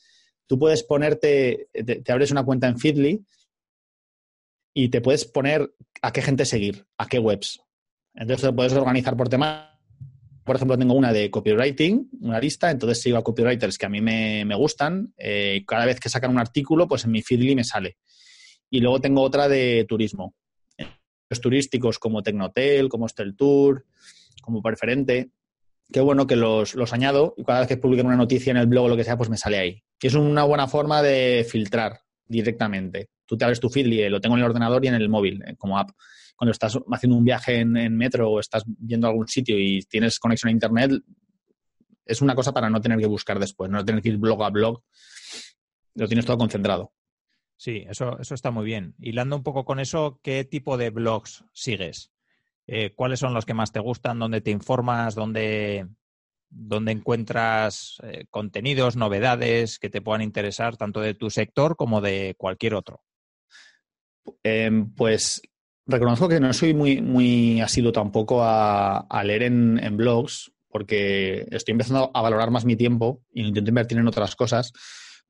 Tú 0.47 0.59
puedes 0.59 0.83
ponerte, 0.83 1.69
te 1.73 2.13
abres 2.13 2.31
una 2.31 2.45
cuenta 2.45 2.69
en 2.69 2.79
Feedly 2.79 3.25
y 4.75 4.89
te 4.89 5.01
puedes 5.01 5.25
poner 5.25 5.75
a 6.03 6.13
qué 6.13 6.23
gente 6.23 6.45
seguir, 6.45 6.87
a 6.99 7.07
qué 7.07 7.19
webs. 7.19 7.61
Entonces 8.15 8.49
te 8.49 8.53
puedes 8.53 8.73
organizar 8.73 9.17
por 9.17 9.29
temas. 9.29 9.69
Por 10.45 10.57
ejemplo, 10.57 10.77
tengo 10.77 10.95
una 10.95 11.13
de 11.13 11.31
copywriting, 11.31 12.11
una 12.23 12.41
lista, 12.41 12.71
entonces 12.71 13.01
sigo 13.01 13.19
a 13.19 13.23
copywriters 13.23 13.79
que 13.79 13.87
a 13.87 13.89
mí 13.89 14.01
me, 14.01 14.55
gustan. 14.55 15.13
Eh, 15.17 15.63
cada 15.67 15.85
vez 15.87 16.01
que 16.01 16.09
sacan 16.09 16.31
un 16.31 16.39
artículo, 16.39 16.89
pues 16.89 17.05
en 17.05 17.13
mi 17.13 17.23
Feedly 17.23 17.55
me 17.55 17.65
sale. 17.65 17.99
Y 18.69 18.81
luego 18.81 19.01
tengo 19.01 19.23
otra 19.23 19.49
de 19.49 19.85
turismo. 19.89 20.35
Los 21.29 21.41
turísticos 21.41 21.99
como 21.99 22.23
Tecnotel, 22.23 22.89
como 22.89 23.07
Estel 23.07 23.37
Tour, 23.37 23.87
como 24.43 24.63
Preferente. 24.63 25.31
Qué 25.93 26.01
bueno 26.01 26.27
que 26.27 26.37
los, 26.37 26.75
los 26.75 26.93
añado 26.93 27.35
y 27.37 27.45
cada 27.45 27.61
vez 27.61 27.69
que 27.69 27.77
publiquen 27.77 28.07
una 28.07 28.17
noticia 28.17 28.51
en 28.51 28.57
el 28.57 28.67
blog 28.67 28.87
o 28.87 28.89
lo 28.89 28.97
que 28.97 29.05
sea, 29.05 29.17
pues 29.17 29.31
me 29.31 29.37
sale 29.37 29.59
ahí. 29.59 29.83
Y 30.01 30.07
es 30.07 30.15
una 30.15 30.45
buena 30.45 30.67
forma 30.67 31.03
de 31.03 31.47
filtrar 31.49 32.01
directamente. 32.27 33.11
Tú 33.31 33.39
te 33.39 33.45
abres 33.45 33.61
tu 33.61 33.71
Feedly, 33.71 34.09
lo 34.09 34.21
tengo 34.21 34.35
en 34.35 34.41
el 34.41 34.47
ordenador 34.47 34.85
y 34.85 34.89
en 34.89 34.95
el 34.95 35.09
móvil, 35.09 35.41
eh, 35.47 35.55
como 35.57 35.79
app. 35.79 35.91
Cuando 36.35 36.51
estás 36.51 36.77
haciendo 36.91 37.17
un 37.17 37.25
viaje 37.25 37.61
en, 37.61 37.97
metro 37.97 38.29
o 38.29 38.41
estás 38.41 38.65
yendo 38.85 39.07
a 39.07 39.11
algún 39.11 39.29
sitio 39.29 39.57
y 39.57 39.83
tienes 39.83 40.19
conexión 40.19 40.49
a 40.49 40.53
Internet, 40.53 41.01
es 42.05 42.21
una 42.21 42.35
cosa 42.35 42.53
para 42.53 42.69
no 42.69 42.81
tener 42.81 42.99
que 42.99 43.07
buscar 43.07 43.39
después, 43.39 43.71
no 43.71 43.85
tener 43.85 44.03
que 44.03 44.09
ir 44.09 44.17
blog 44.17 44.43
a 44.43 44.51
blog. 44.51 44.83
Lo 45.95 46.09
tienes 46.09 46.27
todo 46.27 46.39
concentrado. 46.39 46.93
Sí, 47.57 47.85
eso, 47.89 48.19
eso 48.19 48.35
está 48.35 48.51
muy 48.51 48.65
bien. 48.65 48.97
Hilando 48.99 49.37
un 49.37 49.45
poco 49.45 49.65
con 49.65 49.79
eso, 49.79 50.19
¿qué 50.25 50.43
tipo 50.43 50.77
de 50.77 50.91
blogs 50.91 51.45
sigues? 51.53 52.11
Eh, 52.67 52.93
¿Cuáles 52.97 53.21
son 53.21 53.33
los 53.33 53.47
que 53.47 53.55
más 53.55 53.71
te 53.71 53.79
gustan? 53.79 54.19
¿Dónde 54.19 54.41
te 54.41 54.51
informas? 54.51 55.15
¿Dónde, 55.15 55.87
dónde 56.49 56.91
encuentras 56.91 57.99
eh, 58.03 58.25
contenidos, 58.29 58.97
novedades 58.97 59.79
que 59.79 59.89
te 59.89 60.03
puedan 60.03 60.23
interesar 60.23 60.77
tanto 60.77 61.01
de 61.01 61.15
tu 61.15 61.31
sector 61.31 61.77
como 61.77 62.01
de 62.01 62.35
cualquier 62.37 62.75
otro? 62.75 63.05
Em, 64.43 64.93
pues 64.95 65.43
reconozco 65.87 66.29
que 66.29 66.41
no 66.41 66.53
soy 66.53 66.75
muy, 66.75 67.01
muy 67.01 67.61
asiduo 67.61 67.93
tampoco 67.93 68.41
a, 68.43 69.23
leer 69.25 69.43
en, 69.43 69.97
blogs, 69.97 70.53
porque 70.69 71.47
estoy 71.51 71.73
empezando 71.73 72.11
a 72.15 72.23
valorar 72.23 72.51
más 72.51 72.65
mi 72.65 72.77
tiempo 72.77 73.23
y 73.33 73.47
intento 73.47 73.71
invertir 73.71 73.99
en 73.99 74.07
otras 74.07 74.37
cosas. 74.37 74.73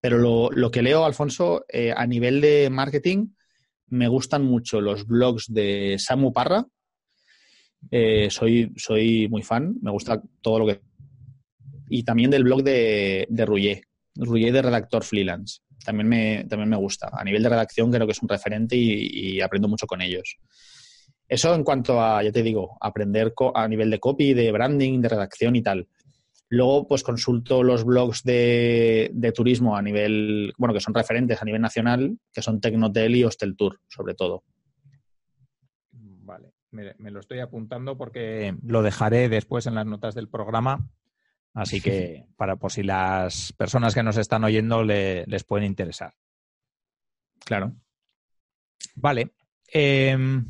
Pero 0.01 0.51
lo, 0.51 0.71
que 0.71 0.83
leo, 0.83 1.05
Alfonso, 1.05 1.65
eh, 1.69 1.93
a 1.95 2.07
nivel 2.07 2.41
de 2.41 2.71
marketing, 2.71 3.29
me 3.89 4.09
gustan 4.09 4.45
mucho 4.45 4.81
los 4.81 5.07
blogs 5.07 5.53
de 5.53 5.97
Samu 5.99 6.33
Parra. 6.33 6.67
Eh, 7.91 8.29
soy, 8.31 8.73
soy 8.77 9.29
muy 9.29 9.43
fan, 9.43 9.77
me 9.83 9.91
gusta 9.91 10.23
todo 10.41 10.61
lo 10.61 10.67
que... 10.67 10.81
Y 11.89 12.05
también 12.05 12.31
del 12.31 12.45
blog 12.45 12.63
de, 12.63 13.27
de 13.29 13.47
Rouillet 14.17 14.53
de 14.53 14.63
redactor 14.63 15.05
freelance. 15.05 15.61
También 15.85 16.09
me, 16.09 16.45
también 16.49 16.69
me 16.69 16.77
gusta. 16.77 17.11
A 17.13 17.25
nivel 17.25 17.43
de 17.43 17.49
redacción 17.49 17.91
creo 17.91 18.07
que 18.07 18.13
es 18.13 18.23
un 18.23 18.29
referente 18.29 18.77
y, 18.77 19.41
aprendo 19.41 19.69
mucho 19.69 19.87
con 19.87 20.03
ellos. 20.03 20.37
Eso 21.29 21.55
en 21.55 21.65
cuanto 21.65 22.01
a, 22.01 22.23
ya 22.23 22.33
te 22.33 22.43
digo, 22.43 22.77
aprender 22.81 23.33
a 23.55 23.69
nivel 23.69 23.91
de 23.91 24.01
copy, 24.01 24.35
de 24.35 24.51
branding, 24.53 25.01
de 25.01 25.09
redacción 25.09 25.57
y 25.57 25.63
tal. 25.63 25.89
Luego, 26.53 26.89
pues 26.89 27.05
consulto 27.05 27.63
los 27.63 27.85
blogs 27.85 28.25
de, 28.25 29.33
turismo 29.35 29.77
a 29.77 29.83
nivel, 29.83 30.53
bueno, 30.59 30.75
que 30.75 30.81
son 30.81 30.93
referentes 30.93 31.41
a 31.41 31.45
nivel 31.45 31.63
nacional, 31.63 32.19
que 32.33 32.43
son 32.43 32.61
Tecnotel 32.61 33.15
y 33.15 33.25
Hostel 33.25 33.57
Tour, 33.57 33.81
sobre 33.87 34.15
todo. 34.15 34.43
Vale, 35.93 36.53
me, 36.73 37.11
lo 37.13 37.21
estoy 37.21 37.39
apuntando 37.39 37.97
porque 37.97 38.57
lo 38.65 38.83
dejaré 38.83 39.29
después 39.29 39.67
en 39.67 39.77
las 39.77 39.87
notas 39.87 40.17
del 40.17 40.29
programa. 40.29 40.89
Así 41.55 41.81
que, 41.83 42.27
para 42.37 42.57
por 42.57 42.73
si 42.73 42.83
las 42.83 43.53
personas 43.53 43.95
que 43.95 44.03
nos 44.03 44.17
están 44.17 44.45
oyendo 44.45 44.83
les 44.85 45.45
pueden 45.45 45.67
interesar. 45.67 46.15
Claro. 47.45 47.73
Vale. 48.95 49.31
Em, 49.73 50.45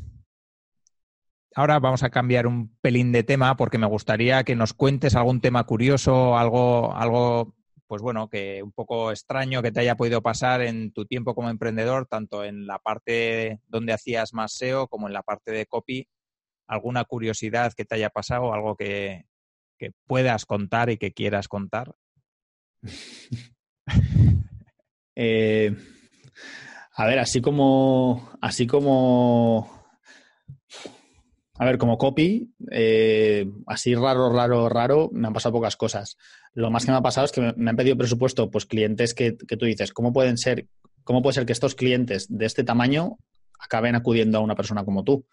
ahora 1.55 1.79
vamos 1.79 2.03
a 2.03 2.09
cambiar 2.09 2.47
un 2.47 2.75
pelín 2.81 3.11
de 3.11 3.23
tema 3.23 3.55
porque 3.55 3.77
me 3.77 3.87
gustaría 3.87 4.43
que 4.43 4.55
nos 4.55 4.73
cuentes 4.73 5.15
algún 5.15 5.41
tema 5.41 5.63
curioso, 5.65 6.37
algo, 6.37 6.93
algo, 6.93 7.55
pues 7.87 8.01
bueno, 8.01 8.29
que 8.29 8.63
un 8.63 8.71
poco 8.71 9.11
extraño 9.11 9.61
que 9.61 9.71
te 9.71 9.81
haya 9.81 9.95
podido 9.95 10.21
pasar 10.21 10.61
en 10.61 10.91
tu 10.91 11.05
tiempo 11.05 11.35
como 11.35 11.49
emprendedor, 11.49 12.07
tanto 12.07 12.43
en 12.43 12.67
la 12.67 12.79
parte 12.79 13.61
donde 13.67 13.93
hacías 13.93 14.33
más 14.33 14.53
SEO 14.53 14.87
como 14.87 15.07
en 15.07 15.13
la 15.13 15.23
parte 15.23 15.51
de 15.51 15.65
copy. 15.65 16.07
¿Alguna 16.67 17.03
curiosidad 17.03 17.73
que 17.73 17.83
te 17.85 17.95
haya 17.95 18.09
pasado, 18.09 18.53
algo 18.53 18.77
que, 18.77 19.25
que 19.81 19.93
puedas 20.05 20.45
contar 20.45 20.91
y 20.91 20.97
que 20.97 21.11
quieras 21.11 21.47
contar? 21.47 21.95
Eh, 25.13 25.75
a 26.95 27.05
ver, 27.05 27.19
así 27.19 27.41
como, 27.41 28.31
así 28.39 28.65
como 28.65 29.69
a 31.55 31.65
ver, 31.65 31.77
como 31.77 31.97
copy, 31.97 32.49
eh, 32.71 33.45
así 33.67 33.93
raro, 33.93 34.31
raro, 34.31 34.69
raro, 34.69 35.09
me 35.11 35.27
han 35.27 35.33
pasado 35.33 35.53
pocas 35.53 35.75
cosas. 35.75 36.17
Lo 36.53 36.71
más 36.71 36.85
que 36.85 36.91
me 36.91 36.97
ha 36.97 37.01
pasado 37.01 37.25
es 37.25 37.31
que 37.33 37.53
me, 37.55 37.69
han 37.69 37.75
pedido 37.75 37.97
presupuesto, 37.97 38.49
pues 38.49 38.65
clientes 38.65 39.13
que, 39.13 39.33
tú 39.33 39.65
dices, 39.65 39.91
¿cómo 39.91 40.13
pueden 40.13 40.37
ser, 40.37 40.65
cómo 41.03 41.21
puede 41.21 41.35
ser 41.35 41.45
que 41.45 41.53
estos 41.53 41.75
clientes 41.75 42.25
de 42.29 42.45
este 42.45 42.63
tamaño 42.63 43.17
acaben 43.59 43.95
acudiendo 43.95 44.37
a 44.37 44.41
una 44.41 44.55
persona 44.55 44.85
como 44.85 45.03
tú? 45.03 45.27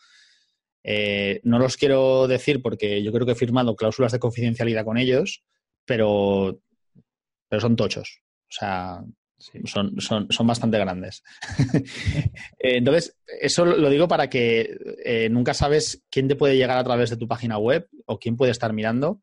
Eh, 0.85 1.41
no 1.45 1.59
los 1.59 1.77
quiero 1.77 2.27
decir 2.29 2.63
porque 2.63 3.03
yo 3.03 3.13
creo 3.13 3.27
que 3.27 3.33
he 3.33 3.37
firmado 3.37 3.77
cláusulas 3.77 4.13
de 4.13 4.19
confidencialidad 4.19 4.85
con 4.85 4.99
ellos, 4.99 5.45
pero, 5.85 6.61
pero 7.49 7.61
son 7.61 7.77
tochos. 7.77 8.21
O 8.49 8.53
sea, 8.53 9.03
son, 9.39 10.01
son, 10.01 10.27
son, 10.31 10.47
bastante 10.47 10.79
grandes. 10.79 11.23
Eh, 12.61 12.79
entonces, 12.79 13.17
eso 13.41 13.65
lo 13.65 13.89
digo 13.89 14.09
para 14.09 14.29
que 14.29 14.77
eh, 15.05 15.29
nunca 15.31 15.55
sabes 15.55 16.03
quién 16.11 16.27
te 16.27 16.35
puede 16.35 16.57
llegar 16.57 16.77
a 16.77 16.85
través 16.85 17.09
de 17.11 17.17
tu 17.17 17.29
página 17.29 17.57
web 17.57 17.89
o 18.07 18.19
quién 18.19 18.37
puede 18.37 18.51
estar 18.51 18.73
mirando. 18.73 19.23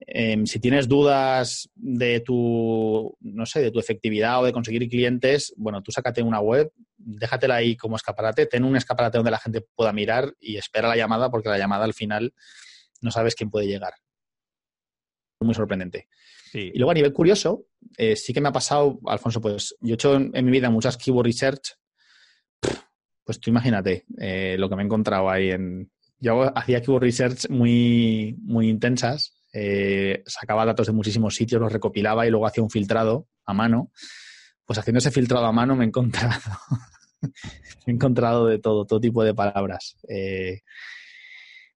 Em, 0.00 0.44
si 0.46 0.60
tienes 0.60 0.88
dudas 0.88 1.70
de 1.74 2.20
tu, 2.20 3.16
no 3.20 3.46
sé, 3.46 3.60
de 3.60 3.70
tu 3.70 3.78
efectividad 3.78 4.42
o 4.42 4.44
de 4.44 4.52
conseguir 4.52 4.88
clientes, 4.88 5.54
bueno, 5.56 5.82
tú 5.82 5.90
sácate 5.90 6.22
una 6.22 6.40
web, 6.40 6.70
déjatela 6.96 7.56
ahí 7.56 7.76
como 7.76 7.96
escaparate, 7.96 8.46
ten 8.46 8.64
un 8.64 8.76
escaparate 8.76 9.18
donde 9.18 9.30
la 9.30 9.38
gente 9.38 9.62
pueda 9.74 9.92
mirar 9.92 10.34
y 10.38 10.58
espera 10.58 10.88
la 10.88 10.96
llamada 10.96 11.30
porque 11.30 11.48
la 11.48 11.58
llamada 11.58 11.84
al 11.84 11.94
final 11.94 12.34
no 13.00 13.10
sabes 13.10 13.34
quién 13.34 13.50
puede 13.50 13.66
llegar. 13.66 13.94
Muy 15.40 15.54
sorprendente. 15.54 16.08
Y 16.52 16.78
luego 16.78 16.90
a 16.90 16.94
nivel 16.94 17.12
curioso, 17.12 17.66
eh, 17.98 18.16
sí 18.16 18.32
que 18.32 18.40
me 18.40 18.48
ha 18.48 18.52
pasado, 18.52 18.98
Alfonso, 19.06 19.40
pues 19.40 19.76
yo 19.80 19.92
he 19.92 19.94
hecho 19.94 20.14
en, 20.14 20.44
mi 20.44 20.50
vida 20.50 20.70
muchas 20.70 20.96
keyword 20.96 21.26
research. 21.26 21.74
Pues 23.24 23.40
tú 23.40 23.50
imagínate 23.50 24.06
eh, 24.18 24.56
lo 24.58 24.68
que 24.68 24.76
me 24.76 24.82
he 24.82 24.86
encontrado 24.86 25.28
ahí 25.28 25.50
en... 25.50 25.90
Yo 26.18 26.56
hacía 26.56 26.80
keyword 26.80 27.02
research 27.02 27.50
muy, 27.50 28.36
muy 28.40 28.70
intensas, 28.70 29.35
eh, 29.58 30.22
sacaba 30.26 30.66
datos 30.66 30.86
de 30.86 30.92
muchísimos 30.92 31.34
sitios, 31.34 31.60
los 31.60 31.72
recopilaba 31.72 32.26
y 32.26 32.30
luego 32.30 32.46
hacía 32.46 32.62
un 32.62 32.70
filtrado 32.70 33.26
a 33.44 33.54
mano. 33.54 33.90
Pues 34.64 34.78
haciendo 34.78 34.98
ese 34.98 35.10
filtrado 35.10 35.46
a 35.46 35.52
mano 35.52 35.76
me 35.76 35.84
he 35.84 35.88
encontrado, 35.88 36.40
he 37.86 37.90
encontrado 37.90 38.46
de 38.46 38.58
todo, 38.58 38.84
todo 38.84 39.00
tipo 39.00 39.22
de 39.24 39.34
palabras. 39.34 39.96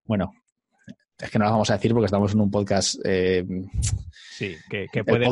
bueno, 0.04 0.32
es 1.20 1.30
que 1.30 1.38
no 1.38 1.44
las 1.44 1.52
vamos 1.52 1.70
a 1.70 1.74
decir 1.74 1.92
porque 1.92 2.06
estamos 2.06 2.32
en 2.32 2.40
un 2.40 2.50
podcast. 2.50 2.98
Eh, 3.04 3.44
sí, 4.30 4.56
que, 4.68 5.04
puede. 5.04 5.26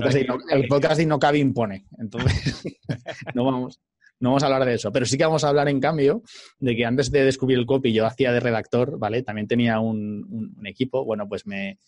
El 0.51 0.69
podcast, 0.69 0.97
de 0.97 1.03
Inocabi 1.03 1.41
impone. 1.41 1.87
Entonces, 1.99 2.63
no, 3.35 3.45
vamos, 3.45 3.81
no 4.21 4.31
vamos 4.31 4.43
a 4.43 4.47
hablar 4.47 4.67
de 4.67 4.75
eso. 4.75 4.93
Pero 4.93 5.07
sí 5.07 5.17
que 5.17 5.25
vamos 5.25 5.45
a 5.45 5.49
hablar, 5.49 5.69
en 5.69 5.81
cambio, 5.81 6.23
de 6.59 6.77
que 6.77 6.85
antes 6.85 7.11
de 7.11 7.25
descubrir 7.25 7.59
el 7.59 7.67
copy 7.67 7.93
yo 7.93 8.07
hacía 8.07 8.33
de 8.33 8.41
redactor, 8.41 8.99
¿vale? 8.99 9.23
También 9.23 9.49
tenía 9.49 9.81
un, 9.81 10.57
equipo. 10.65 11.05
Bueno, 11.05 11.27
pues 11.27 11.47
me, 11.47 11.79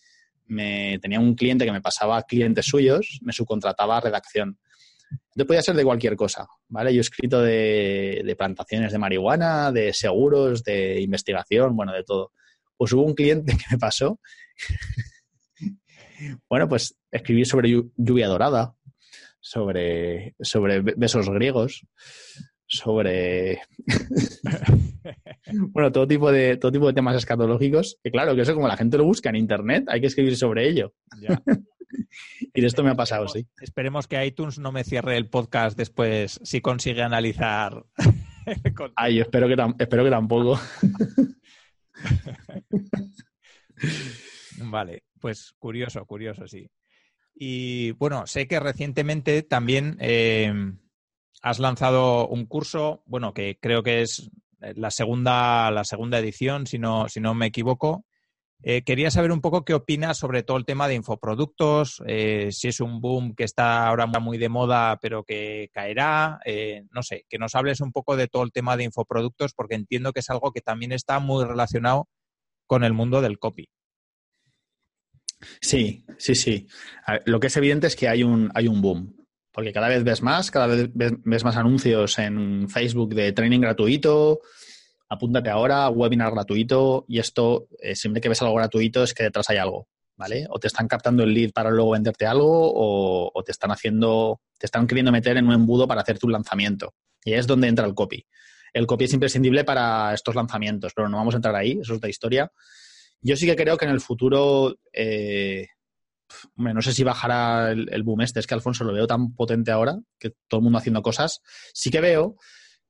tenía 1.01 1.19
un 1.19 1.35
cliente 1.35 1.65
que 1.65 1.71
me 1.71 1.81
pasaba 1.81 2.23
clientes 2.23 2.65
suyos, 2.65 3.19
me 3.21 3.33
subcontrataba 3.33 4.01
redacción. 4.01 4.59
Entonces 5.11 5.47
podía 5.47 5.61
ser 5.61 5.75
de 5.75 5.83
cualquier 5.83 6.15
cosa, 6.15 6.47
¿vale? 6.67 6.93
Yo 6.93 6.99
he 6.99 7.01
escrito 7.01 7.41
de, 7.41 8.35
plantaciones 8.37 8.91
de 8.91 8.97
marihuana, 8.97 9.71
de 9.71 9.93
seguros, 9.93 10.63
de 10.63 11.01
investigación, 11.01 11.75
bueno, 11.75 11.93
de 11.93 12.03
todo 12.03 12.31
pues 12.77 12.93
hubo 12.93 13.03
un 13.03 13.13
cliente 13.13 13.51
que 13.57 13.65
me 13.69 13.77
pasó, 13.77 14.19
bueno, 16.49 16.67
pues 16.67 16.97
escribí 17.11 17.45
sobre 17.45 17.69
lluvia 17.95 18.27
dorada, 18.27 18.75
sobre 19.39 20.35
besos 20.39 21.29
griegos, 21.29 21.85
sobre 22.71 23.59
bueno, 25.73 25.91
todo 25.91 26.07
tipo 26.07 26.31
de 26.31 26.55
todo 26.55 26.71
tipo 26.71 26.87
de 26.87 26.93
temas 26.93 27.17
escatológicos, 27.17 27.97
que 28.01 28.11
claro, 28.11 28.33
que 28.33 28.41
eso 28.41 28.53
como 28.53 28.67
la 28.67 28.77
gente 28.77 28.97
lo 28.97 29.03
busca 29.03 29.29
en 29.29 29.35
internet, 29.35 29.85
hay 29.87 29.99
que 29.99 30.07
escribir 30.07 30.37
sobre 30.37 30.69
ello. 30.69 30.93
y 32.53 32.61
de 32.61 32.67
esto 32.67 32.83
me 32.83 32.91
ha 32.91 32.95
pasado, 32.95 33.27
sí. 33.27 33.45
Esperemos 33.59 34.07
que 34.07 34.25
iTunes 34.25 34.57
no 34.57 34.71
me 34.71 34.85
cierre 34.85 35.17
el 35.17 35.27
podcast 35.27 35.77
después 35.77 36.39
si 36.43 36.61
consigue 36.61 37.03
analizar. 37.03 37.83
Ay, 38.95 39.19
espero 39.19 39.47
que, 39.49 39.55
espero 39.79 40.03
que 40.05 40.09
tampoco. 40.09 40.59
vale, 44.63 45.03
pues 45.19 45.53
curioso, 45.59 46.05
curioso, 46.05 46.47
sí. 46.47 46.69
Y 47.35 47.91
bueno, 47.91 48.25
sé 48.27 48.47
que 48.47 48.59
recientemente 48.59 49.43
también 49.43 49.97
eh, 49.99 50.53
has 51.41 51.59
lanzado 51.59 52.27
un 52.27 52.45
curso, 52.45 53.03
bueno, 53.05 53.33
que 53.33 53.57
creo 53.59 53.83
que 53.83 54.01
es 54.01 54.29
la 54.59 54.91
segunda, 54.91 55.71
la 55.71 55.83
segunda 55.83 56.19
edición, 56.19 56.67
si 56.67 56.77
no, 56.77 57.09
si 57.09 57.19
no 57.19 57.33
me 57.33 57.47
equivoco. 57.47 58.05
Eh, 58.63 58.83
quería 58.83 59.09
saber 59.09 59.31
un 59.31 59.41
poco 59.41 59.65
qué 59.65 59.73
opinas 59.73 60.19
sobre 60.19 60.43
todo 60.43 60.57
el 60.57 60.65
tema 60.65 60.87
de 60.87 60.93
infoproductos, 60.93 62.01
eh, 62.05 62.49
si 62.51 62.67
es 62.67 62.79
un 62.79 63.01
boom 63.01 63.33
que 63.33 63.43
está 63.43 63.87
ahora 63.87 64.05
muy 64.05 64.37
de 64.37 64.49
moda 64.49 64.99
pero 65.01 65.23
que 65.23 65.71
caerá, 65.73 66.39
eh, 66.45 66.83
no 66.91 67.01
sé, 67.01 67.25
que 67.27 67.39
nos 67.39 67.55
hables 67.55 67.81
un 67.81 67.91
poco 67.91 68.15
de 68.15 68.27
todo 68.27 68.43
el 68.43 68.51
tema 68.51 68.77
de 68.77 68.83
infoproductos 68.83 69.53
porque 69.53 69.73
entiendo 69.73 70.13
que 70.13 70.19
es 70.19 70.29
algo 70.29 70.51
que 70.51 70.61
también 70.61 70.91
está 70.91 71.17
muy 71.17 71.43
relacionado 71.43 72.07
con 72.67 72.83
el 72.83 72.93
mundo 72.93 73.19
del 73.21 73.39
copy. 73.39 73.67
Sí, 75.59 76.05
sí, 76.19 76.35
sí. 76.35 76.67
lo 77.25 77.39
que 77.39 77.47
es 77.47 77.57
evidente 77.57 77.87
es 77.87 77.95
que 77.95 78.07
hay 78.07 78.21
un, 78.21 78.51
hay 78.53 78.67
un 78.67 78.79
boom, 78.79 79.20
porque 79.51 79.73
cada 79.73 79.89
vez 79.89 80.03
ves 80.03 80.21
más, 80.21 80.51
cada 80.51 80.67
vez 80.67 80.89
ves 80.93 81.43
más 81.43 81.57
anuncios 81.57 82.17
en 82.19 82.69
Facebook 82.69 83.13
de 83.13 83.33
training 83.33 83.59
gratuito, 83.59 84.39
apúntate 85.11 85.49
ahora, 85.49 85.89
webinar 85.89 86.31
gratuito 86.31 87.03
y 87.07 87.19
esto, 87.19 87.67
eh, 87.79 87.95
siempre 87.95 88.21
que 88.21 88.29
ves 88.29 88.41
algo 88.41 88.55
gratuito 88.55 89.03
es 89.03 89.13
que 89.13 89.23
detrás 89.23 89.49
hay 89.49 89.57
algo, 89.57 89.89
¿vale? 90.15 90.47
O 90.49 90.57
te 90.57 90.67
están 90.67 90.87
captando 90.87 91.23
el 91.23 91.33
lead 91.33 91.51
para 91.51 91.69
luego 91.69 91.91
venderte 91.91 92.25
algo 92.25 92.71
o, 92.73 93.43
te 93.43 93.51
están 93.51 93.71
haciendo, 93.71 94.39
te 94.57 94.67
están 94.67 94.87
queriendo 94.87 95.11
meter 95.11 95.35
en 95.35 95.47
un 95.47 95.53
embudo 95.53 95.85
para 95.85 96.01
hacer 96.01 96.17
tu 96.17 96.29
lanzamiento. 96.29 96.93
Y 97.25 97.33
es 97.33 97.45
donde 97.45 97.67
entra 97.67 97.85
el 97.85 97.93
copy. 97.93 98.25
El 98.73 98.87
copy 98.87 99.03
es 99.03 99.13
imprescindible 99.13 99.65
para 99.65 100.13
estos 100.13 100.33
lanzamientos, 100.33 100.93
pero 100.95 101.09
no 101.09 101.17
vamos 101.17 101.35
a 101.35 101.37
entrar 101.39 101.55
ahí, 101.55 101.73
eso 101.73 101.91
es 101.91 101.97
otra 101.97 102.09
historia. 102.09 102.49
Yo 103.21 103.35
sí 103.35 103.45
que 103.45 103.57
creo 103.57 103.75
que 103.75 103.85
en 103.85 103.91
el 103.91 103.99
futuro, 103.99 104.77
eh, 104.93 105.67
no 106.55 106.81
sé 106.81 106.93
si 106.93 107.03
bajará 107.03 107.71
el, 107.71 107.87
el, 107.91 108.03
boom 108.03 108.21
este, 108.21 108.39
es 108.39 108.47
que 108.47 108.53
Alfonso 108.53 108.83
lo 108.83 108.93
veo 108.93 109.07
tan 109.07 109.33
potente 109.33 109.71
ahora, 109.71 109.99
que 110.19 110.31
todo 110.47 110.59
el 110.59 110.63
mundo 110.63 110.79
haciendo 110.79 111.01
cosas. 111.01 111.41
Sí 111.73 111.89
que 111.89 112.01
veo 112.01 112.35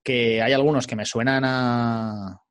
que 0.04 0.41
hay 0.41 0.54
algunos 0.54 0.88
que 0.88 0.95
me 0.95 1.06
suenan 1.06 1.43
a. 1.45 2.41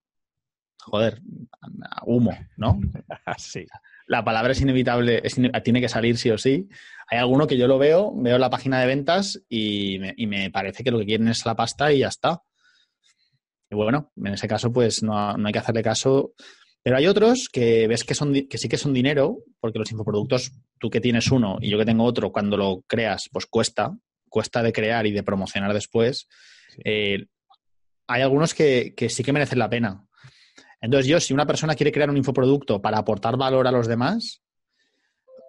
Joder, 0.83 1.21
a 1.61 2.03
humo, 2.07 2.37
¿no? 2.57 2.81
sí. 3.39 3.67
La 4.07 4.25
palabra 4.25 4.53
es 4.53 4.61
inevitable, 4.61 5.23
tiene 5.63 5.81
que 5.81 5.89
salir 5.89 6.17
sí 6.17 6.31
o 6.31 6.39
sí. 6.39 6.69
Hay 7.09 7.19
alguno 7.19 7.47
que 7.47 7.57
yo 7.57 7.69
lo 7.69 7.79
veo, 7.79 8.13
veo 8.17 8.39
la 8.39 8.51
página 8.51 8.81
de 8.81 8.87
ventas 8.87 9.41
y 9.49 9.99
me, 9.99 10.51
parece 10.51 10.83
que 10.83 10.91
lo 10.91 10.99
que 10.99 11.07
quieren 11.07 11.29
es 11.29 11.45
la 11.45 11.55
pasta 11.55 11.93
y 11.93 12.01
ya 12.01 12.09
está. 12.09 12.43
Y 13.71 13.77
bueno, 13.77 14.11
en 14.17 14.35
ese 14.35 14.49
caso, 14.49 14.73
pues 14.73 15.03
no, 15.03 15.17
hay 15.33 15.53
que 15.53 15.59
hacerle 15.59 15.83
caso. 15.83 16.33
Pero 16.83 16.97
hay 16.97 17.07
otros 17.07 17.49
que 17.53 17.87
ves 17.87 18.05
que, 18.05 18.15
son, 18.15 18.33
que 18.49 18.59
sí 18.59 18.69
que 18.69 18.79
son 18.79 18.95
dinero, 18.95 19.39
porque 19.61 19.79
los 19.79 19.93
infoproductos, 19.93 20.53
tú 20.79 20.89
que 20.89 21.01
tienes 21.01 21.31
uno 21.31 21.59
y 21.61 21.71
yo 21.71 21.79
que 21.79 21.85
tengo 21.85 22.05
otro, 22.05 22.33
cuando 22.33 22.57
lo 22.57 22.83
creas, 22.87 23.29
pues 23.31 23.47
cuesta, 23.47 23.93
cuesta 24.29 24.63
de 24.63 24.73
crear 24.73 25.07
y 25.07 25.13
de 25.13 25.23
promocionar 25.23 25.75
después. 25.75 26.27
Eh, 26.85 27.27
hay 28.07 28.23
algunos 28.23 28.55
que, 28.55 28.95
sí 29.09 29.23
que 29.23 29.33
merecen 29.33 29.59
la 29.59 29.69
pena. 29.69 30.07
Entonces, 30.81 31.07
yo, 31.07 31.21
si 31.21 31.35
una 31.35 31.47
persona 31.47 31.75
quiere 31.75 31.93
crear 31.93 32.09
un 32.09 32.17
infoproducto 32.17 32.81
para 32.81 32.99
aportar 32.99 33.37
valor 33.37 33.67
a 33.67 33.73
los 33.73 33.87
demás, 33.87 34.43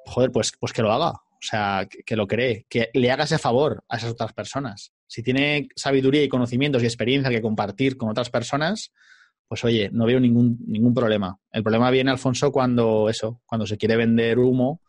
joder, 0.05 0.31
pues, 0.31 0.51
pues 0.59 0.73
que 0.73 0.81
lo 0.81 0.91
haga. 0.91 1.11
O 1.11 1.43
sea, 1.43 1.87
que, 2.05 2.15
lo 2.15 2.27
cree, 2.27 2.67
que 2.69 2.91
le 2.93 3.09
haga 3.09 3.23
ese 3.23 3.39
favor 3.39 3.83
a 3.89 3.97
esas 3.97 4.11
otras 4.11 4.33
personas. 4.33 4.93
Si 5.07 5.23
tiene 5.23 5.69
sabiduría 5.75 6.21
y 6.23 6.29
conocimientos 6.29 6.83
y 6.83 6.85
experiencia 6.85 7.31
que 7.31 7.41
compartir 7.41 7.97
con 7.97 8.09
otras 8.09 8.29
personas, 8.29 8.91
pues 9.51 9.65
oye, 9.65 9.89
no 9.91 10.05
veo 10.05 10.17
ningún, 10.17 10.59
ningún 10.65 10.93
problema. 10.93 11.37
El 11.51 11.61
problema 11.61 11.91
viene, 11.91 12.09
Alfonso, 12.09 12.53
cuando 12.53 13.09
eso, 13.09 13.41
cuando 13.45 13.67
se 13.67 13.77
quiere 13.77 13.97
vender 13.97 14.39
humo, 14.39 14.79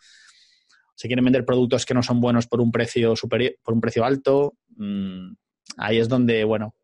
se 0.95 1.09
quieren 1.09 1.25
vender 1.25 1.45
productos 1.45 1.85
que 1.85 1.95
no 1.95 2.03
son 2.05 2.21
buenos 2.21 2.47
por 2.47 2.61
un 2.61 2.71
precio 2.71 3.17
superior, 3.17 3.57
por 3.61 3.75
un 3.75 3.81
precio 3.81 4.05
alto. 4.05 4.55
Mm, 4.77 5.33
ahí 5.79 5.99
es 5.99 6.09
donde, 6.09 6.45
bueno, 6.45 6.77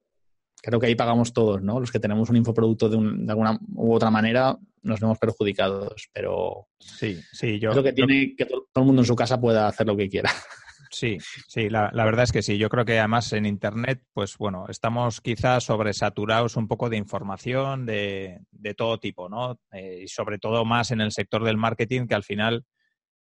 creo 0.61 0.81
que 0.81 0.87
ahí 0.87 0.97
pagamos 0.97 1.33
todos, 1.33 1.63
¿no? 1.63 1.79
Los 1.79 1.93
que 1.93 2.01
tenemos 2.01 2.29
un 2.29 2.39
infoproducto 2.39 2.89
de, 2.89 2.99
de 2.99 3.31
alguna 3.31 3.57
u 3.77 3.95
otra 3.95 4.11
manera 4.11 4.59
nos 4.83 4.99
vemos 4.99 5.19
perjudicados, 5.21 6.09
pero 6.13 6.67
sí, 6.81 7.21
sí, 7.31 7.61
yo 7.61 7.71
creo 7.71 7.85
que 7.85 7.93
tiene 7.93 8.35
que 8.37 8.45
todo 8.45 8.65
el 8.75 8.85
mundo 8.85 9.03
en 9.03 9.07
su 9.07 9.15
casa 9.15 9.41
pueda 9.41 9.69
hacer 9.69 9.87
lo 9.87 9.97
que 9.97 10.09
quiera. 10.09 10.33
Sí, 10.91 11.19
sí, 11.49 11.69
la, 11.69 11.91
verdad 11.93 12.25
es 12.25 12.33
que 12.33 12.43
sí. 12.43 12.59
Yo 12.59 12.69
creo 12.69 12.85
que 12.85 12.99
además 12.99 13.33
en 13.33 13.47
Internet, 13.47 14.03
pues 14.13 14.37
bueno, 14.39 14.67
estamos 14.69 15.21
quizás 15.21 15.65
sobresaturados 15.65 16.57
un 16.57 16.69
poco 16.69 16.89
de 16.89 16.97
información 16.97 17.87
de, 17.87 18.41
de 18.51 18.75
todo 18.75 18.99
tipo, 18.99 19.29
¿no? 19.29 19.61
Eh, 19.73 20.03
y 20.05 20.09
sobre 20.09 20.39
todo 20.39 20.65
más 20.65 20.91
en 20.91 21.01
el 21.01 21.13
sector 21.13 21.45
del 21.45 21.57
marketing, 21.57 22.07
que 22.07 22.15
al 22.15 22.25
final, 22.25 22.65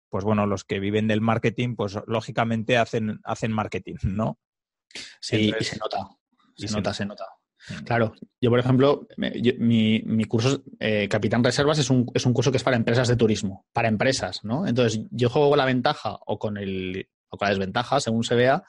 pues 0.09 0.23
bueno, 0.23 0.45
los 0.45 0.63
que 0.63 0.79
viven 0.79 1.07
del 1.07 1.21
marketing, 1.21 1.75
pues 1.75 1.97
lógicamente 2.07 2.77
hacen, 2.77 3.19
hacen 3.23 3.51
marketing, 3.51 3.95
¿no? 4.03 4.39
Sí, 5.19 5.53
y 5.59 5.63
se 5.63 5.77
nota. 5.77 6.07
Se 6.55 6.71
nota, 6.71 6.93
se 6.93 7.05
nota. 7.05 7.25
Mm. 7.69 7.83
Claro, 7.83 8.13
yo 8.39 8.49
por 8.49 8.59
ejemplo, 8.59 9.07
mi, 9.17 10.01
mi, 10.05 10.23
curso 10.25 10.63
eh, 10.79 11.07
Capitán 11.09 11.43
Reservas 11.43 11.79
es 11.79 11.89
un, 11.89 12.09
es 12.13 12.25
un 12.25 12.33
curso 12.33 12.51
que 12.51 12.57
es 12.57 12.63
para 12.63 12.77
empresas 12.77 13.07
de 13.07 13.15
turismo, 13.15 13.65
para 13.73 13.87
empresas, 13.87 14.43
¿no? 14.43 14.67
Entonces 14.67 15.01
yo 15.11 15.29
juego 15.29 15.49
con 15.49 15.57
la 15.57 15.65
ventaja 15.65 16.17
o 16.25 16.39
con, 16.39 16.57
el, 16.57 17.09
o 17.29 17.37
con 17.37 17.45
la 17.45 17.51
desventaja, 17.51 17.99
según 17.99 18.23
se 18.23 18.35
vea, 18.35 18.63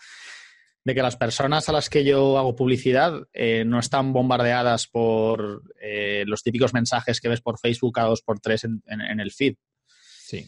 de 0.85 0.95
que 0.95 1.03
las 1.03 1.17
personas 1.17 1.69
a 1.69 1.73
las 1.73 1.91
que 1.91 2.05
yo 2.05 2.39
hago 2.39 2.57
publicidad 2.57 3.15
eh, 3.33 3.65
no 3.65 3.79
están 3.79 4.13
bombardeadas 4.13 4.87
por 4.87 5.63
eh, 5.81 6.25
los 6.27 6.43
típicos 6.43 6.73
mensajes 6.73 7.21
que 7.21 7.29
ves 7.29 7.41
por 7.41 7.59
Facebook 7.59 7.95
cada 7.95 8.09
dos 8.09 8.23
por 8.23 8.41
tres 8.41 8.65
en, 8.65 8.83
en, 8.87 9.21
el 9.21 9.31
feed. 9.33 9.57
Sí. 9.89 10.47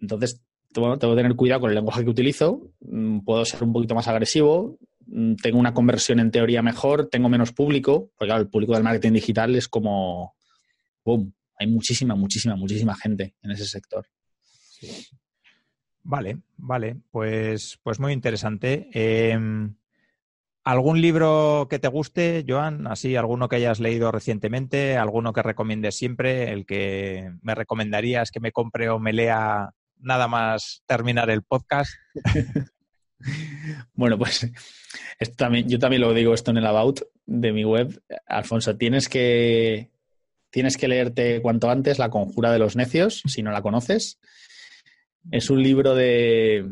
Entonces, 0.00 0.40
tengo 0.72 0.98
que 0.98 1.06
tener 1.16 1.34
cuidado 1.34 1.62
con 1.62 1.70
el 1.70 1.76
lenguaje 1.76 2.04
que 2.04 2.10
utilizo, 2.10 2.60
mm, 2.80 3.20
puedo 3.20 3.44
ser 3.44 3.64
un 3.64 3.72
poquito 3.72 3.94
más 3.94 4.06
agresivo, 4.06 4.78
Mm, 5.10 5.36
tengo 5.36 5.58
una 5.58 5.72
conversión 5.72 6.20
en 6.20 6.30
teoría 6.30 6.62
mejor, 6.62 7.08
tengo 7.08 7.28
menos 7.30 7.52
público, 7.52 8.12
porque 8.16 8.34
el 8.34 8.48
público 8.48 8.74
del 8.74 8.82
marketing 8.82 9.12
digital 9.12 9.54
es 9.56 9.66
como, 9.66 10.34
boom, 11.04 11.34
hay 11.58 11.66
muchísima, 11.66 12.14
muchísima, 12.14 12.56
muchísima 12.56 12.94
gente 12.94 13.34
en 13.42 13.50
ese 13.52 13.64
sector. 13.64 14.06
Vale, 16.02 16.38
vale, 16.56 16.96
pues, 17.10 17.78
pues 17.82 18.00
muy 18.00 18.12
interesante. 18.12 18.88
Em, 18.92 19.74
¿Algún 20.64 21.00
libro 21.00 21.66
que 21.70 21.78
te 21.78 21.88
guste, 21.88 22.44
Joan? 22.46 22.86
Así, 22.86 23.16
alguno 23.16 23.48
que 23.48 23.56
hayas 23.56 23.80
leído 23.80 24.12
recientemente, 24.12 24.96
alguno 24.98 25.32
que 25.32 25.42
recomiendes 25.42 25.96
siempre, 25.96 26.52
el 26.52 26.66
que 26.66 27.32
me 27.40 27.54
recomendarías 27.54 28.30
que 28.30 28.40
me 28.40 28.52
compre 28.52 28.90
o 28.90 28.98
me 28.98 29.14
lea 29.14 29.70
nada 29.98 30.28
más 30.28 30.82
terminar 30.86 31.30
el 31.30 31.42
podcast. 31.42 31.92
Bueno, 33.94 34.16
pues 34.16 34.48
también, 35.36 35.68
yo 35.68 35.80
también 35.80 36.02
lo 36.02 36.14
digo 36.14 36.34
esto 36.34 36.52
en 36.52 36.58
el 36.58 36.66
About 36.66 37.00
de 37.26 37.52
mi 37.52 37.64
web. 37.64 38.00
Alfonso, 38.26 38.76
tienes 38.76 39.08
que, 39.08 39.90
tienes 40.50 40.76
que 40.76 40.86
leerte 40.86 41.42
cuanto 41.42 41.68
antes 41.68 41.98
La 41.98 42.10
Conjura 42.10 42.52
de 42.52 42.60
los 42.60 42.76
Necios, 42.76 43.22
si 43.26 43.42
no 43.42 43.50
la 43.50 43.62
conoces. 43.62 44.20
Es 45.30 45.50
un 45.50 45.62
libro 45.62 45.94
de, 45.94 46.66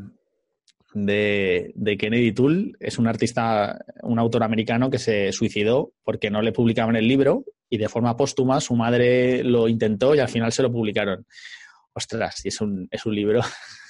de, 0.94 1.72
de 1.74 1.96
Kennedy 1.96 2.32
Toole. 2.32 2.72
Es 2.80 2.98
un 2.98 3.06
artista, 3.06 3.78
un 4.02 4.18
autor 4.18 4.42
americano 4.42 4.90
que 4.90 4.98
se 4.98 5.32
suicidó 5.32 5.92
porque 6.04 6.30
no 6.30 6.42
le 6.42 6.52
publicaban 6.52 6.96
el 6.96 7.06
libro 7.06 7.44
y 7.68 7.78
de 7.78 7.88
forma 7.88 8.16
póstuma 8.16 8.60
su 8.60 8.74
madre 8.74 9.42
lo 9.42 9.68
intentó 9.68 10.14
y 10.14 10.20
al 10.20 10.28
final 10.28 10.52
se 10.52 10.62
lo 10.62 10.72
publicaron. 10.72 11.26
Ostras, 11.92 12.44
y 12.44 12.48
es 12.48 12.60
un, 12.60 12.88
es 12.90 13.04
un 13.06 13.14
libro. 13.14 13.40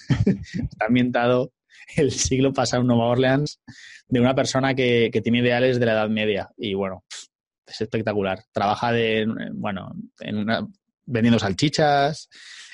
Está 0.26 0.86
ambientado 0.86 1.52
el 1.96 2.10
siglo 2.10 2.52
pasado 2.52 2.82
en 2.82 2.88
Nueva 2.88 3.06
Orleans 3.06 3.60
de 4.08 4.20
una 4.20 4.34
persona 4.34 4.74
que, 4.74 5.10
tiene 5.22 5.38
ideales 5.40 5.78
de 5.78 5.86
la 5.86 5.92
Edad 5.92 6.08
Media. 6.08 6.50
Y 6.56 6.74
bueno, 6.74 7.04
es 7.66 7.80
espectacular. 7.80 8.44
Trabaja 8.52 8.92
de, 8.92 9.26
bueno, 9.52 9.92
en 10.20 10.38
una, 10.38 10.66
vendiendo 11.04 11.38
salchichas, 11.38 12.28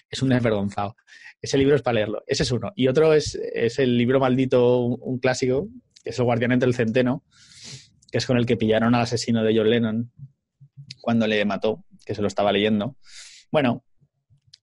es 0.09 0.23
un 0.23 0.31
desvergonzado. 0.31 0.97
Ese 1.43 1.59
libro 1.59 1.75
es 1.77 1.83
para 1.83 1.97
leerlo. 1.97 2.23
Ese 2.27 2.45
es 2.45 2.53
uno. 2.53 2.73
Y 2.77 2.89
otro 2.89 3.13
es, 3.13 3.35
es 3.35 3.79
el 3.79 3.99
libro 3.99 4.21
maldito, 4.21 4.79
un, 4.79 5.19
clásico, 5.19 5.69
que 6.03 6.11
es 6.11 6.19
El 6.19 6.25
Guardián 6.25 6.53
entre 6.53 6.69
el 6.69 6.75
Centeno, 6.75 7.25
que 8.11 8.19
es 8.19 8.27
con 8.27 8.39
el 8.39 8.47
que 8.47 8.57
pillaron 8.57 8.95
al 8.95 9.03
asesino 9.03 9.43
de 9.43 9.57
John 9.57 9.69
Lennon 9.69 10.13
cuando 11.01 11.27
le 11.27 11.45
mató, 11.45 11.85
que 12.07 12.15
se 12.15 12.23
lo 12.23 12.29
estaba 12.29 12.53
leyendo. 12.53 12.97
Bueno, 13.51 13.85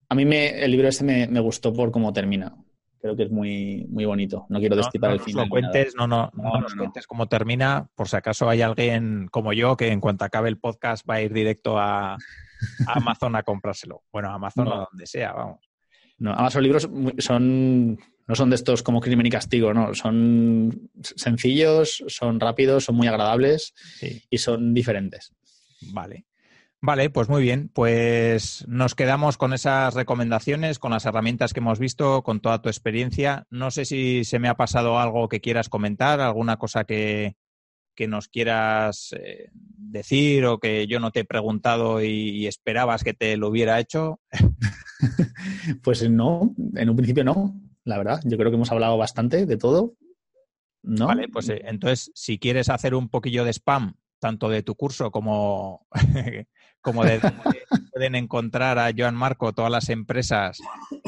a 0.08 0.14
mí 0.14 0.24
me, 0.24 0.64
el 0.64 0.70
libro 0.70 0.88
ese 0.88 1.04
me, 1.04 1.26
me 1.28 1.40
gustó 1.40 1.72
por 1.72 1.92
cómo 1.92 2.12
termina 2.12 2.56
creo 3.00 3.16
que 3.16 3.24
es 3.24 3.30
muy, 3.30 3.86
muy 3.88 4.04
bonito. 4.04 4.46
No 4.48 4.60
quiero 4.60 4.76
destipar 4.76 5.12
el 5.12 5.20
final. 5.20 5.46
No, 5.46 5.50
cuentes, 5.50 5.94
no, 5.96 6.06
no, 6.06 6.30
no, 6.34 6.60
nos 6.60 6.74
cuentes 6.74 7.06
cómo 7.06 7.26
termina, 7.26 7.88
por 7.94 8.08
si 8.08 8.16
acaso 8.16 8.48
hay 8.48 8.62
alguien 8.62 9.28
como 9.30 9.52
yo 9.52 9.76
que 9.76 9.90
en 9.90 10.00
cuanto 10.00 10.24
acabe 10.24 10.48
el 10.48 10.58
podcast 10.58 11.08
va 11.08 11.14
a 11.14 11.22
ir 11.22 11.32
directo 11.32 11.78
a, 11.78 12.18
Amazon 12.86 13.36
a 13.36 13.42
comprárselo. 13.42 14.02
Bueno, 14.12 14.28
a 14.28 14.34
Amazon 14.34 14.68
o 14.68 14.88
donde 14.90 15.06
sea, 15.06 15.32
vamos. 15.32 15.69
No, 16.20 16.32
además 16.32 16.54
los 16.54 16.62
libros 16.62 16.90
son, 17.18 17.98
no 18.28 18.34
son 18.34 18.50
de 18.50 18.56
estos 18.56 18.82
como 18.82 19.00
crimen 19.00 19.26
y 19.26 19.30
castigo, 19.30 19.74
¿no? 19.74 19.94
Son 19.94 20.90
sencillos, 21.02 22.04
son 22.06 22.38
rápidos, 22.38 22.84
son 22.84 22.94
muy 22.94 23.08
agradables 23.08 23.74
y 24.30 24.38
son 24.38 24.72
diferentes. 24.74 25.32
Vale. 25.92 26.26
Vale, 26.82 27.10
pues 27.10 27.28
muy 27.28 27.42
bien. 27.42 27.70
Pues 27.74 28.64
nos 28.68 28.94
quedamos 28.94 29.36
con 29.36 29.52
esas 29.52 29.94
recomendaciones, 29.94 30.78
con 30.78 30.92
las 30.92 31.04
herramientas 31.04 31.52
que 31.52 31.60
hemos 31.60 31.78
visto, 31.78 32.22
con 32.22 32.40
toda 32.40 32.62
tu 32.62 32.68
experiencia. 32.68 33.46
No 33.50 33.70
sé 33.70 33.84
si 33.84 34.24
se 34.24 34.38
me 34.38 34.48
ha 34.48 34.56
pasado 34.56 34.98
algo 34.98 35.28
que 35.28 35.40
quieras 35.40 35.68
comentar, 35.68 36.20
alguna 36.20 36.56
cosa 36.56 36.84
que, 36.84 37.36
que 38.00 38.08
nos 38.08 38.28
quieras 38.28 39.12
eh, 39.12 39.50
decir 39.52 40.46
o 40.46 40.58
que 40.58 40.86
yo 40.86 41.00
no 41.00 41.10
te 41.10 41.20
he 41.20 41.24
preguntado 41.26 42.02
y, 42.02 42.46
esperabas 42.46 43.04
que 43.04 43.12
te 43.12 43.36
lo 43.36 43.48
hubiera 43.48 43.78
hecho. 43.78 44.20
pues 45.82 46.08
no, 46.08 46.54
en 46.76 46.88
un 46.88 46.96
principio 46.96 47.24
no, 47.24 47.60
la 47.84 47.98
verdad. 47.98 48.22
Yo 48.24 48.38
creo 48.38 48.50
que 48.50 48.54
hemos 48.54 48.72
hablado 48.72 48.96
bastante 48.96 49.44
de 49.44 49.56
todo. 49.58 49.96
¿no? 50.82 51.08
Vale, 51.08 51.28
pues 51.28 51.50
eh, 51.50 51.60
entonces, 51.66 52.10
si 52.14 52.38
quieres 52.38 52.70
hacer 52.70 52.94
un 52.94 53.10
poquillo 53.10 53.44
de 53.44 53.52
spam, 53.52 53.92
tanto 54.20 54.48
de 54.48 54.62
tu 54.62 54.76
curso 54.76 55.10
como 55.10 55.86
como 56.80 57.04
de 57.04 57.20
pueden 57.92 58.14
encontrar 58.14 58.78
a 58.78 58.90
Joan 58.96 59.14
Marco 59.14 59.52
todas 59.52 59.70
las 59.70 59.88
empresas, 59.88 60.58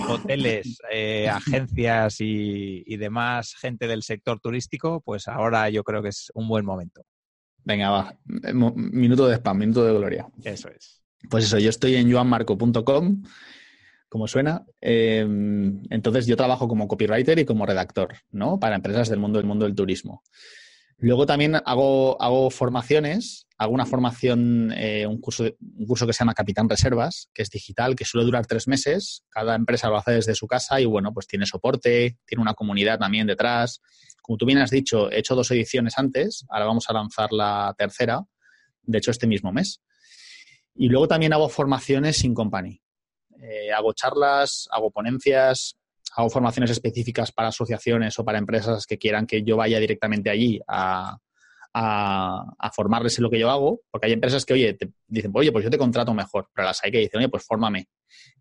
hoteles, 0.09 0.79
eh, 0.91 1.29
agencias 1.29 2.17
y, 2.21 2.97
demás 2.97 3.55
gente 3.55 3.89
del 3.89 4.03
sector 4.03 4.39
turístico, 4.39 5.01
pues 5.01 5.27
ahora 5.27 5.69
yo 5.71 5.83
creo 5.83 6.03
que 6.03 6.11
es 6.11 6.31
un 6.35 6.47
buen 6.47 6.65
momento. 6.65 7.03
Venga, 7.65 7.91
va. 7.91 8.17
Minuto 8.53 9.27
de 9.27 9.37
spam, 9.37 9.59
minuto 9.59 9.85
de 9.85 9.93
gloria. 9.93 10.27
Eso 10.45 10.69
es. 10.69 11.03
Pues 11.29 11.45
eso, 11.45 11.59
yo 11.59 11.71
estoy 11.71 11.97
en 11.97 12.13
joanmarco.com, 12.13 13.23
como 14.09 14.29
suena. 14.29 14.65
Em, 14.81 15.83
entonces 15.91 16.27
yo 16.27 16.37
trabajo 16.37 16.69
como 16.69 16.87
copywriter 16.87 17.39
y 17.39 17.45
como 17.45 17.67
redactor, 17.67 18.15
¿no? 18.31 18.61
Para 18.61 18.77
empresas 18.77 19.09
del 19.09 19.21
mundo 19.21 19.39
del 19.39 19.47
mundo 19.47 19.65
del 19.65 19.75
turismo. 19.75 20.23
Luego 21.03 21.27
también 21.27 21.57
hago, 21.65 22.17
hago 22.23 22.49
formaciones, 22.49 23.49
hago 23.59 23.75
una 23.75 23.87
formación, 23.87 24.73
eh, 24.77 25.05
un, 25.05 25.21
curso, 25.21 25.43
un 25.43 25.85
curso 25.85 26.07
que 26.07 26.13
se 26.13 26.21
llama 26.21 26.33
Capitán 26.33 26.69
Reservas, 26.69 27.29
que 27.35 27.43
es 27.43 27.51
digital, 27.51 27.97
que 27.97 28.05
suele 28.05 28.25
durar 28.25 28.47
tres 28.47 28.69
meses. 28.69 29.25
Cada 29.29 29.57
empresa 29.57 29.89
lo 29.89 29.97
hace 29.97 30.13
desde 30.13 30.37
su 30.37 30.47
casa 30.47 30.81
y 30.81 30.85
bueno, 30.85 31.13
pues 31.13 31.27
tiene 31.27 31.45
soporte, 31.45 32.19
tiene 32.25 32.41
una 32.41 32.55
comunidad 32.55 33.01
también 33.01 33.27
detrás. 33.27 33.81
Como 34.23 34.37
tú 34.37 34.47
bien 34.47 34.59
has 34.59 34.71
dicho, 34.71 35.11
he 35.11 35.19
hecho 35.19 35.35
dos 35.35 35.51
ediciones 35.51 35.99
antes, 35.99 36.47
ahora 36.49 36.67
vamos 36.67 36.89
a 36.89 36.93
lanzar 36.93 37.33
la 37.33 37.75
tercera, 37.77 38.23
de 38.83 38.99
hecho 38.99 39.11
este 39.11 39.27
mismo 39.27 39.51
mes. 39.51 39.83
Y 40.73 40.89
luego 40.89 41.09
también 41.09 41.33
hago 41.33 41.49
formaciones 41.49 42.19
sin 42.19 42.33
company. 42.33 42.81
Eh, 43.43 43.73
hago 43.73 43.93
charlas, 43.93 44.69
hago 44.71 44.93
ponencias, 44.93 45.77
hago 46.15 46.31
formaciones 46.31 46.71
específicas 46.71 47.33
para 47.33 47.49
asociaciones 47.49 48.19
o 48.19 48.25
para 48.25 48.39
empresas 48.39 48.87
que 48.87 48.99
quieran 48.99 49.27
que 49.27 49.43
yo 49.43 49.57
vaya 49.57 49.79
directamente 49.79 50.31
allí 50.31 50.61
a, 50.69 51.19
formarles 52.75 53.17
en 53.19 53.25
lo 53.25 53.31
que 53.31 53.39
yo 53.39 53.51
hago, 53.51 53.81
porque 53.91 54.07
hay 54.07 54.13
empresas 54.13 54.45
que, 54.45 54.53
oye, 54.53 54.75
te 54.75 54.93
dicen, 55.07 55.31
oye, 55.35 55.51
pues 55.51 55.65
yo 55.65 55.71
te 55.71 55.79
contrato 55.79 56.13
mejor, 56.13 56.51
pero 56.55 56.67
las 56.67 56.85
hay 56.85 56.91
que 56.91 56.99
dicen, 56.99 57.19
oye, 57.19 57.31
pues 57.31 57.45
fórmame. 57.47 57.89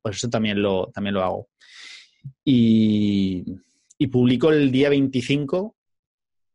Pues 0.02 0.18
eso 0.18 0.30
también 0.30 0.62
lo, 0.62 0.88
también 0.88 1.14
lo 1.14 1.24
hago. 1.24 1.48
Y, 2.44 3.46
y 3.98 4.08
publico 4.08 4.52
el 4.52 4.70
día 4.70 4.90
25 4.90 5.76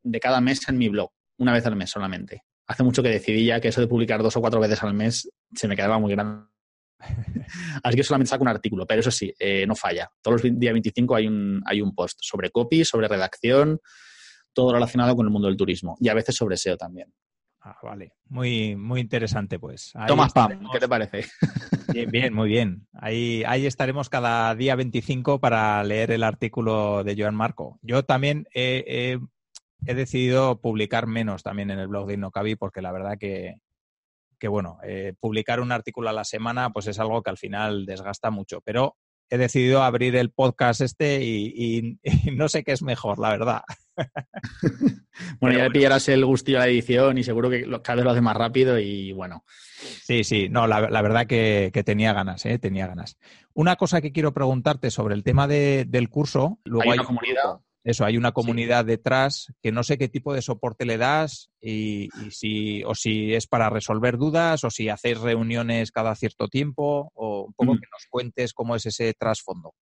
de 0.02 0.20
cada 0.20 0.42
mes 0.42 0.68
en 0.68 0.76
mi 0.76 0.90
blog, 0.90 1.10
una 1.38 1.54
vez 1.54 1.64
al 1.64 1.76
mes 1.76 1.90
solamente. 1.90 2.42
Hace 2.66 2.82
mucho 2.82 3.02
que 3.02 3.08
decidí 3.08 3.46
ya 3.46 3.60
que 3.60 3.68
eso 3.68 3.80
de 3.80 3.86
publicar 3.86 4.22
dos 4.22 4.36
o 4.36 4.40
cuatro 4.40 4.60
veces 4.60 4.82
al 4.82 4.92
mes 4.92 5.30
se 5.54 5.68
me 5.68 5.76
quedaba 5.76 5.98
muy 5.98 6.12
grande 6.12 6.46
Así 7.82 7.96
que 7.96 8.02
solamente 8.02 8.30
saco 8.30 8.42
un 8.42 8.48
artículo, 8.48 8.86
pero 8.86 9.00
eso 9.00 9.10
sí, 9.10 9.32
eh, 9.38 9.66
no 9.66 9.74
falla. 9.74 10.10
Todos 10.22 10.42
los 10.42 10.58
días 10.58 10.72
25 10.72 11.14
hay 11.14 11.26
un, 11.26 11.62
hay 11.66 11.80
un 11.80 11.94
post 11.94 12.18
sobre 12.20 12.50
copy, 12.50 12.84
sobre 12.84 13.08
redacción, 13.08 13.80
todo 14.52 14.72
relacionado 14.72 15.14
con 15.14 15.26
el 15.26 15.32
mundo 15.32 15.48
del 15.48 15.56
turismo 15.56 15.96
y 16.00 16.08
a 16.08 16.14
veces 16.14 16.34
sobre 16.34 16.56
SEO 16.56 16.76
también. 16.76 17.12
Ah, 17.60 17.76
vale, 17.82 18.12
muy, 18.28 18.76
muy 18.76 19.00
interesante, 19.00 19.58
pues. 19.58 19.92
Toma 20.06 20.26
spam, 20.28 20.70
¿qué 20.70 20.78
te 20.78 20.88
parece? 20.88 21.24
Bien, 21.92 22.10
bien, 22.10 22.34
muy 22.34 22.48
bien. 22.48 22.86
Ahí, 22.92 23.42
ahí 23.46 23.64
estaremos 23.64 24.08
cada 24.08 24.54
día 24.54 24.74
25 24.74 25.40
para 25.40 25.82
leer 25.84 26.10
el 26.10 26.24
artículo 26.24 27.04
de 27.04 27.14
Joan 27.16 27.34
Marco. 27.34 27.78
Yo 27.80 28.02
también 28.04 28.46
he, 28.52 29.18
he 29.86 29.94
decidido 29.94 30.60
publicar 30.60 31.06
menos 31.06 31.42
también 31.42 31.70
en 31.70 31.78
el 31.78 31.86
blog 31.86 32.08
de 32.08 32.14
Innocabi 32.14 32.56
porque 32.56 32.82
la 32.82 32.92
verdad 32.92 33.16
que, 33.18 33.60
que 34.38 34.48
bueno, 34.48 34.78
eh, 34.84 35.14
publicar 35.18 35.60
un 35.60 35.72
artículo 35.72 36.08
a 36.08 36.12
la 36.12 36.24
semana 36.24 36.70
pues 36.70 36.86
es 36.86 36.98
algo 36.98 37.22
que 37.22 37.30
al 37.30 37.38
final 37.38 37.86
desgasta 37.86 38.30
mucho, 38.30 38.60
pero 38.62 38.96
he 39.28 39.38
decidido 39.38 39.82
abrir 39.82 40.14
el 40.16 40.30
podcast 40.30 40.80
este 40.80 41.22
y, 41.22 41.98
no 42.32 42.48
sé 42.48 42.64
qué 42.64 42.72
es 42.72 42.82
mejor, 42.82 43.18
la 43.18 43.30
verdad. 43.30 43.62
bueno, 45.40 45.56
ya 45.56 45.64
le 45.64 45.70
pillarás 45.70 46.08
el 46.08 46.24
gustillo 46.24 46.58
a 46.58 46.60
la 46.60 46.68
edición 46.68 47.18
y 47.18 47.24
seguro 47.24 47.50
que 47.50 47.62
cada 47.82 47.96
vez 47.96 48.04
lo 48.04 48.10
hace 48.10 48.20
más 48.20 48.36
rápido 48.36 48.78
y 48.78 49.12
bueno. 49.12 49.44
Sí, 49.46 50.24
sí, 50.24 50.48
no, 50.48 50.66
la, 50.66 50.80
verdad 51.02 51.26
que, 51.26 51.70
tenía 51.84 52.12
ganas, 52.12 52.46
¿eh? 52.46 52.58
tenía 52.58 52.86
ganas. 52.86 53.18
Una 53.52 53.76
cosa 53.76 54.00
que 54.00 54.12
quiero 54.12 54.32
preguntarte 54.32 54.90
sobre 54.90 55.14
el 55.14 55.24
tema 55.24 55.48
del 55.48 56.08
curso. 56.08 56.60
Luego 56.64 56.92
hay, 56.92 56.98
una 56.98 57.06
comunidad 57.06 57.60
eso, 57.86 58.04
hay 58.04 58.16
una 58.16 58.32
comunidad 58.32 58.84
detrás 58.84 59.52
que 59.62 59.70
no 59.70 59.84
sé 59.84 59.96
qué 59.96 60.08
tipo 60.08 60.34
de 60.34 60.42
soporte 60.42 60.84
le 60.84 60.98
das 60.98 61.50
y, 61.60 62.08
si, 62.30 62.82
o 62.82 62.96
si 62.96 63.32
es 63.32 63.46
para 63.46 63.70
resolver 63.70 64.18
dudas 64.18 64.64
o 64.64 64.70
si 64.70 64.88
hacéis 64.88 65.20
reuniones 65.20 65.92
cada 65.92 66.16
cierto 66.16 66.48
tiempo 66.48 67.12
o 67.14 67.44
un 67.44 67.52
poco 67.52 67.74
que 67.74 67.86
nos 67.92 68.06
cuentes 68.10 68.52
cómo 68.54 68.74
es 68.74 68.86
ese 68.86 69.14
trasfondo. 69.14 69.72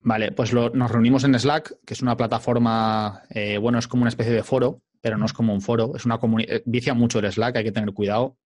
Vale, 0.00 0.32
pues 0.32 0.52
nos 0.52 0.90
reunimos 0.90 1.22
en 1.22 1.38
Slack, 1.38 1.76
que 1.86 1.94
es 1.94 2.02
una 2.02 2.16
plataforma, 2.16 3.22
eh, 3.30 3.58
bueno, 3.58 3.78
es 3.78 3.86
como 3.86 4.02
una 4.02 4.08
especie 4.08 4.32
de 4.32 4.42
foro, 4.42 4.82
pero 5.00 5.16
no 5.16 5.26
es 5.26 5.32
como 5.32 5.54
un 5.54 5.60
foro, 5.60 5.92
es 5.94 6.04
una 6.04 6.18
comunidad, 6.18 6.56
eh, 6.56 6.62
vicia 6.66 6.94
mucho 6.94 7.20
el 7.20 7.30
Slack, 7.30 7.58
hay 7.58 7.64
que 7.64 7.70
tener 7.70 7.92
cuidado. 7.92 8.38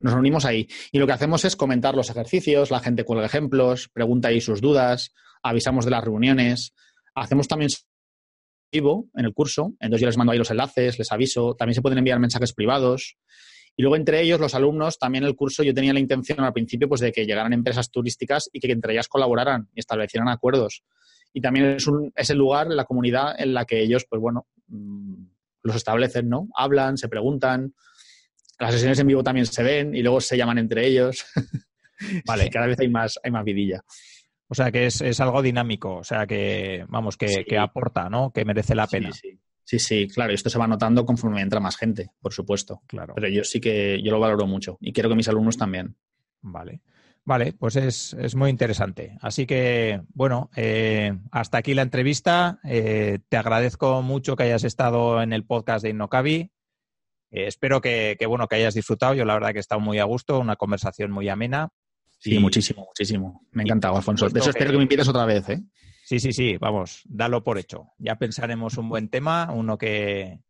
Nos 0.00 0.12
reunimos 0.12 0.44
ahí 0.44 0.68
y 0.92 0.98
lo 0.98 1.06
que 1.06 1.14
hacemos 1.14 1.46
es 1.46 1.56
comentar 1.56 1.94
los 1.94 2.10
ejercicios, 2.10 2.70
la 2.70 2.80
gente 2.80 3.04
cuelga 3.04 3.24
ejemplos, 3.24 3.88
pregunta 3.88 4.28
ahí 4.28 4.42
sus 4.42 4.60
dudas, 4.60 5.14
avisamos 5.42 5.86
de 5.86 5.92
las 5.92 6.04
reuniones, 6.04 6.74
hacemos 7.14 7.48
también 7.48 7.70
en 8.78 9.24
el 9.24 9.32
curso, 9.32 9.74
entonces 9.80 10.00
yo 10.00 10.06
les 10.06 10.16
mando 10.16 10.32
ahí 10.32 10.38
los 10.38 10.50
enlaces, 10.50 10.98
les 10.98 11.12
aviso, 11.12 11.54
también 11.54 11.74
se 11.74 11.82
pueden 11.82 11.98
enviar 11.98 12.18
mensajes 12.18 12.52
privados. 12.52 13.16
Y 13.76 13.82
luego 13.82 13.96
entre 13.96 14.20
ellos, 14.20 14.38
los 14.40 14.54
alumnos, 14.54 14.98
también 14.98 15.24
el 15.24 15.34
curso, 15.34 15.62
yo 15.62 15.74
tenía 15.74 15.92
la 15.92 16.00
intención 16.00 16.40
al 16.40 16.52
principio 16.52 16.88
pues 16.88 17.00
de 17.00 17.12
que 17.12 17.26
llegaran 17.26 17.52
empresas 17.52 17.90
turísticas 17.90 18.48
y 18.52 18.60
que 18.60 18.70
entre 18.70 18.92
ellas 18.92 19.08
colaboraran 19.08 19.68
y 19.74 19.80
establecieran 19.80 20.28
acuerdos. 20.28 20.84
Y 21.32 21.40
también 21.40 21.66
es, 21.66 21.86
un, 21.86 22.12
es 22.14 22.30
el 22.30 22.38
lugar, 22.38 22.68
la 22.68 22.84
comunidad 22.84 23.34
en 23.40 23.54
la 23.54 23.64
que 23.64 23.80
ellos, 23.80 24.06
pues 24.08 24.20
bueno, 24.20 24.46
mm, 24.68 25.24
los 25.64 25.76
establecen, 25.76 26.28
¿no? 26.28 26.48
Hablan, 26.54 26.96
se 26.96 27.08
preguntan, 27.08 27.74
las 28.58 28.72
sesiones 28.72 28.98
en 29.00 29.06
vivo 29.08 29.24
también 29.24 29.46
se 29.46 29.62
ven 29.62 29.94
y 29.94 30.02
luego 30.02 30.20
se 30.20 30.36
llaman 30.36 30.58
entre 30.58 30.86
ellos. 30.86 31.24
vale. 32.26 32.48
cada 32.50 32.66
vez 32.66 32.78
hay 32.78 32.88
más, 32.88 33.18
hay 33.22 33.30
más 33.30 33.44
vidilla. 33.44 33.82
O 34.48 34.54
sea 34.54 34.70
que 34.70 34.86
es, 34.86 35.20
algo 35.20 35.42
dinámico, 35.42 35.96
o 35.96 36.04
sea 36.04 36.26
que, 36.26 36.84
vamos, 36.88 37.16
que, 37.16 37.58
aporta, 37.58 38.10
¿no? 38.10 38.30
Que 38.30 38.44
merece 38.44 38.74
la 38.74 38.86
pena. 38.86 39.10
Sí, 39.64 39.78
sí. 39.78 40.06
claro, 40.08 40.32
y 40.32 40.34
esto 40.34 40.50
se 40.50 40.58
va 40.58 40.66
notando 40.66 41.06
conforme 41.06 41.40
entra 41.40 41.60
más 41.60 41.76
gente, 41.76 42.10
por 42.20 42.32
supuesto. 42.32 42.82
Claro. 42.86 43.14
Pero 43.14 43.28
yo 43.28 43.42
sí 43.44 43.60
que 43.60 44.00
yo 44.02 44.12
lo 44.12 44.20
valoro 44.20 44.46
mucho 44.46 44.76
y 44.80 44.92
quiero 44.92 45.08
que 45.08 45.14
mis 45.14 45.28
alumnos 45.28 45.56
también. 45.56 45.96
Vale. 46.42 46.82
Vale, 47.26 47.54
pues 47.54 47.76
es, 47.76 48.34
muy 48.34 48.50
interesante. 48.50 49.16
Así 49.22 49.46
que, 49.46 50.02
bueno, 50.12 50.50
eh, 50.56 51.18
hasta 51.30 51.56
aquí 51.56 51.72
la 51.72 51.80
entrevista. 51.80 52.60
Eh, 52.64 53.20
te 53.30 53.38
agradezco 53.38 54.02
mucho 54.02 54.36
que 54.36 54.42
hayas 54.42 54.64
estado 54.64 55.22
en 55.22 55.32
el 55.32 55.46
podcast 55.46 55.82
de 55.82 55.90
Innocabi. 55.90 56.52
Eh, 57.30 57.46
espero 57.46 57.80
que, 57.80 58.16
que, 58.18 58.26
bueno, 58.26 58.46
que 58.46 58.56
hayas 58.56 58.74
disfrutado. 58.74 59.14
Yo 59.14 59.24
la 59.24 59.32
verdad 59.32 59.52
que 59.52 59.58
he 59.58 59.60
estado 59.60 59.80
muy 59.80 59.98
a 60.00 60.04
gusto, 60.04 60.38
una 60.38 60.56
conversación 60.56 61.10
muy 61.10 61.30
amena. 61.30 61.70
Sí, 62.24 62.38
muchísimo, 62.38 62.86
muchísimo. 62.86 63.46
Me 63.52 63.62
ha 63.62 63.64
encantado, 63.64 63.96
Alfonso. 63.96 64.30
De 64.30 64.40
eso 64.40 64.48
espero 64.48 64.70
que 64.70 64.78
me 64.78 64.84
invites 64.84 65.08
otra 65.08 65.26
vez, 65.26 65.46
¿eh? 65.50 65.62
Sí, 66.04 66.18
sí, 66.18 66.32
sí, 66.32 66.56
vamos, 66.56 67.02
dalo 67.04 67.44
por 67.44 67.58
hecho. 67.58 67.88
Ya 67.98 68.16
pensaremos 68.16 68.78
un 68.78 68.88
buen 68.88 69.10
tema, 69.10 69.52
uno 69.52 69.76
que, 69.76 70.40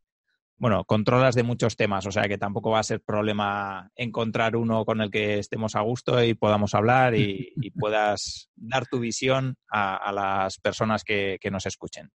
bueno, 0.57 0.85
controlas 0.85 1.35
de 1.35 1.43
muchos 1.43 1.75
temas, 1.75 2.07
o 2.07 2.13
sea 2.13 2.29
que 2.29 2.39
tampoco 2.39 2.71
va 2.71 2.79
a 2.79 2.85
ser 2.85 3.01
problema 3.01 3.91
encontrar 3.97 4.55
uno 4.55 4.85
con 4.85 5.01
el 5.01 5.11
que 5.11 5.41
estemos 5.41 5.75
a 5.75 5.81
gusto 5.81 6.23
y 6.23 6.35
podamos 6.35 6.75
hablar 6.75 7.17
y, 7.17 7.53
puedas 7.77 8.51
dar 8.55 8.87
tu 8.87 9.01
visión 9.01 9.57
a, 9.69 10.13
las 10.13 10.59
personas 10.59 11.03
que, 11.03 11.39
que 11.41 11.51
nos 11.51 11.67
escuchen. 11.67 12.13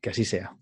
Que 0.00 0.08
así 0.08 0.24
sea. 0.24 0.56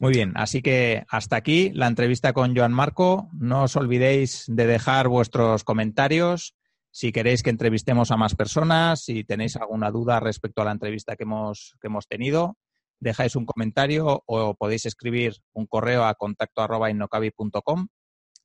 Muy 0.00 0.12
bien, 0.12 0.32
así 0.34 0.62
que 0.62 1.04
hasta 1.08 1.36
aquí 1.36 1.70
la 1.74 1.86
entrevista 1.86 2.32
con 2.32 2.56
Joan 2.56 2.72
Marco. 2.72 3.30
No 3.38 3.62
os 3.62 3.76
olvidéis 3.76 4.46
de 4.48 4.66
dejar 4.66 5.06
vuestros 5.06 5.62
comentarios 5.62 6.55
si 6.96 7.12
queréis 7.12 7.42
que 7.42 7.50
entrevistemos 7.50 8.10
a 8.10 8.16
más 8.16 8.34
personas, 8.34 9.02
si 9.02 9.22
tenéis 9.22 9.56
alguna 9.56 9.90
duda 9.90 10.18
respecto 10.18 10.62
a 10.62 10.64
la 10.64 10.70
entrevista 10.70 11.14
que 11.14 11.24
hemos, 11.24 11.76
que 11.78 11.88
hemos 11.88 12.08
tenido, 12.08 12.56
dejáis 13.00 13.36
un 13.36 13.44
comentario 13.44 14.22
o 14.24 14.54
podéis 14.54 14.86
escribir 14.86 15.34
un 15.52 15.66
correo 15.66 16.06
a 16.06 16.14
contacto 16.14 16.62
arroba 16.62 16.88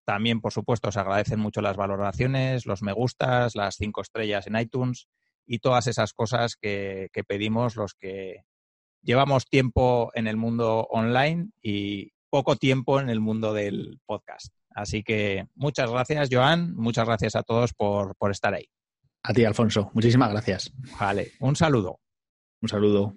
También, 0.03 0.41
por 0.41 0.51
supuesto, 0.51 0.89
os 0.89 0.97
agradecen 0.97 1.39
mucho 1.39 1.61
las 1.61 1.77
valoraciones, 1.77 2.65
los 2.65 2.81
me 2.81 2.91
gustas, 2.91 3.55
las 3.55 3.77
cinco 3.77 4.01
estrellas 4.01 4.47
en 4.47 4.57
iTunes 4.57 5.07
y 5.45 5.59
todas 5.59 5.87
esas 5.87 6.11
cosas 6.11 6.57
que 6.57 7.09
pedimos 7.25 7.77
los 7.77 7.93
que 7.93 8.43
llevamos 9.01 9.45
tiempo 9.45 10.11
en 10.13 10.27
el 10.27 10.35
mundo 10.35 10.89
online 10.91 11.51
y 11.61 12.11
poco 12.29 12.57
tiempo 12.57 12.99
en 12.99 13.09
el 13.09 13.21
mundo 13.21 13.53
del 13.53 14.01
podcast. 14.05 14.53
Así 14.73 15.03
que 15.03 15.47
muchas 15.55 15.91
gracias, 15.91 16.29
Joan. 16.31 16.73
Muchas 16.75 17.05
gracias 17.05 17.35
a 17.35 17.43
todos 17.43 17.73
por, 17.73 18.15
por 18.15 18.31
estar 18.31 18.53
ahí. 18.53 18.65
A 19.23 19.33
ti, 19.33 19.45
Alfonso. 19.45 19.91
Muchísimas 19.93 20.31
gracias. 20.31 20.71
Vale, 20.99 21.33
un 21.39 21.55
saludo. 21.55 21.99
Un 22.61 22.69
saludo. 22.69 23.15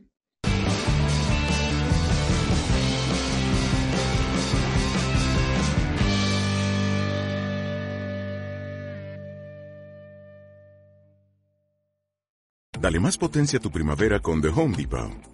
Dale 12.85 13.01
más 13.01 13.17
potencia 13.17 13.59
a 13.59 13.63
tu 13.63 13.71
primavera 13.71 14.21
con 14.21 14.43
The 14.43 14.49
Home 14.49 14.77
Depot. 14.77 15.34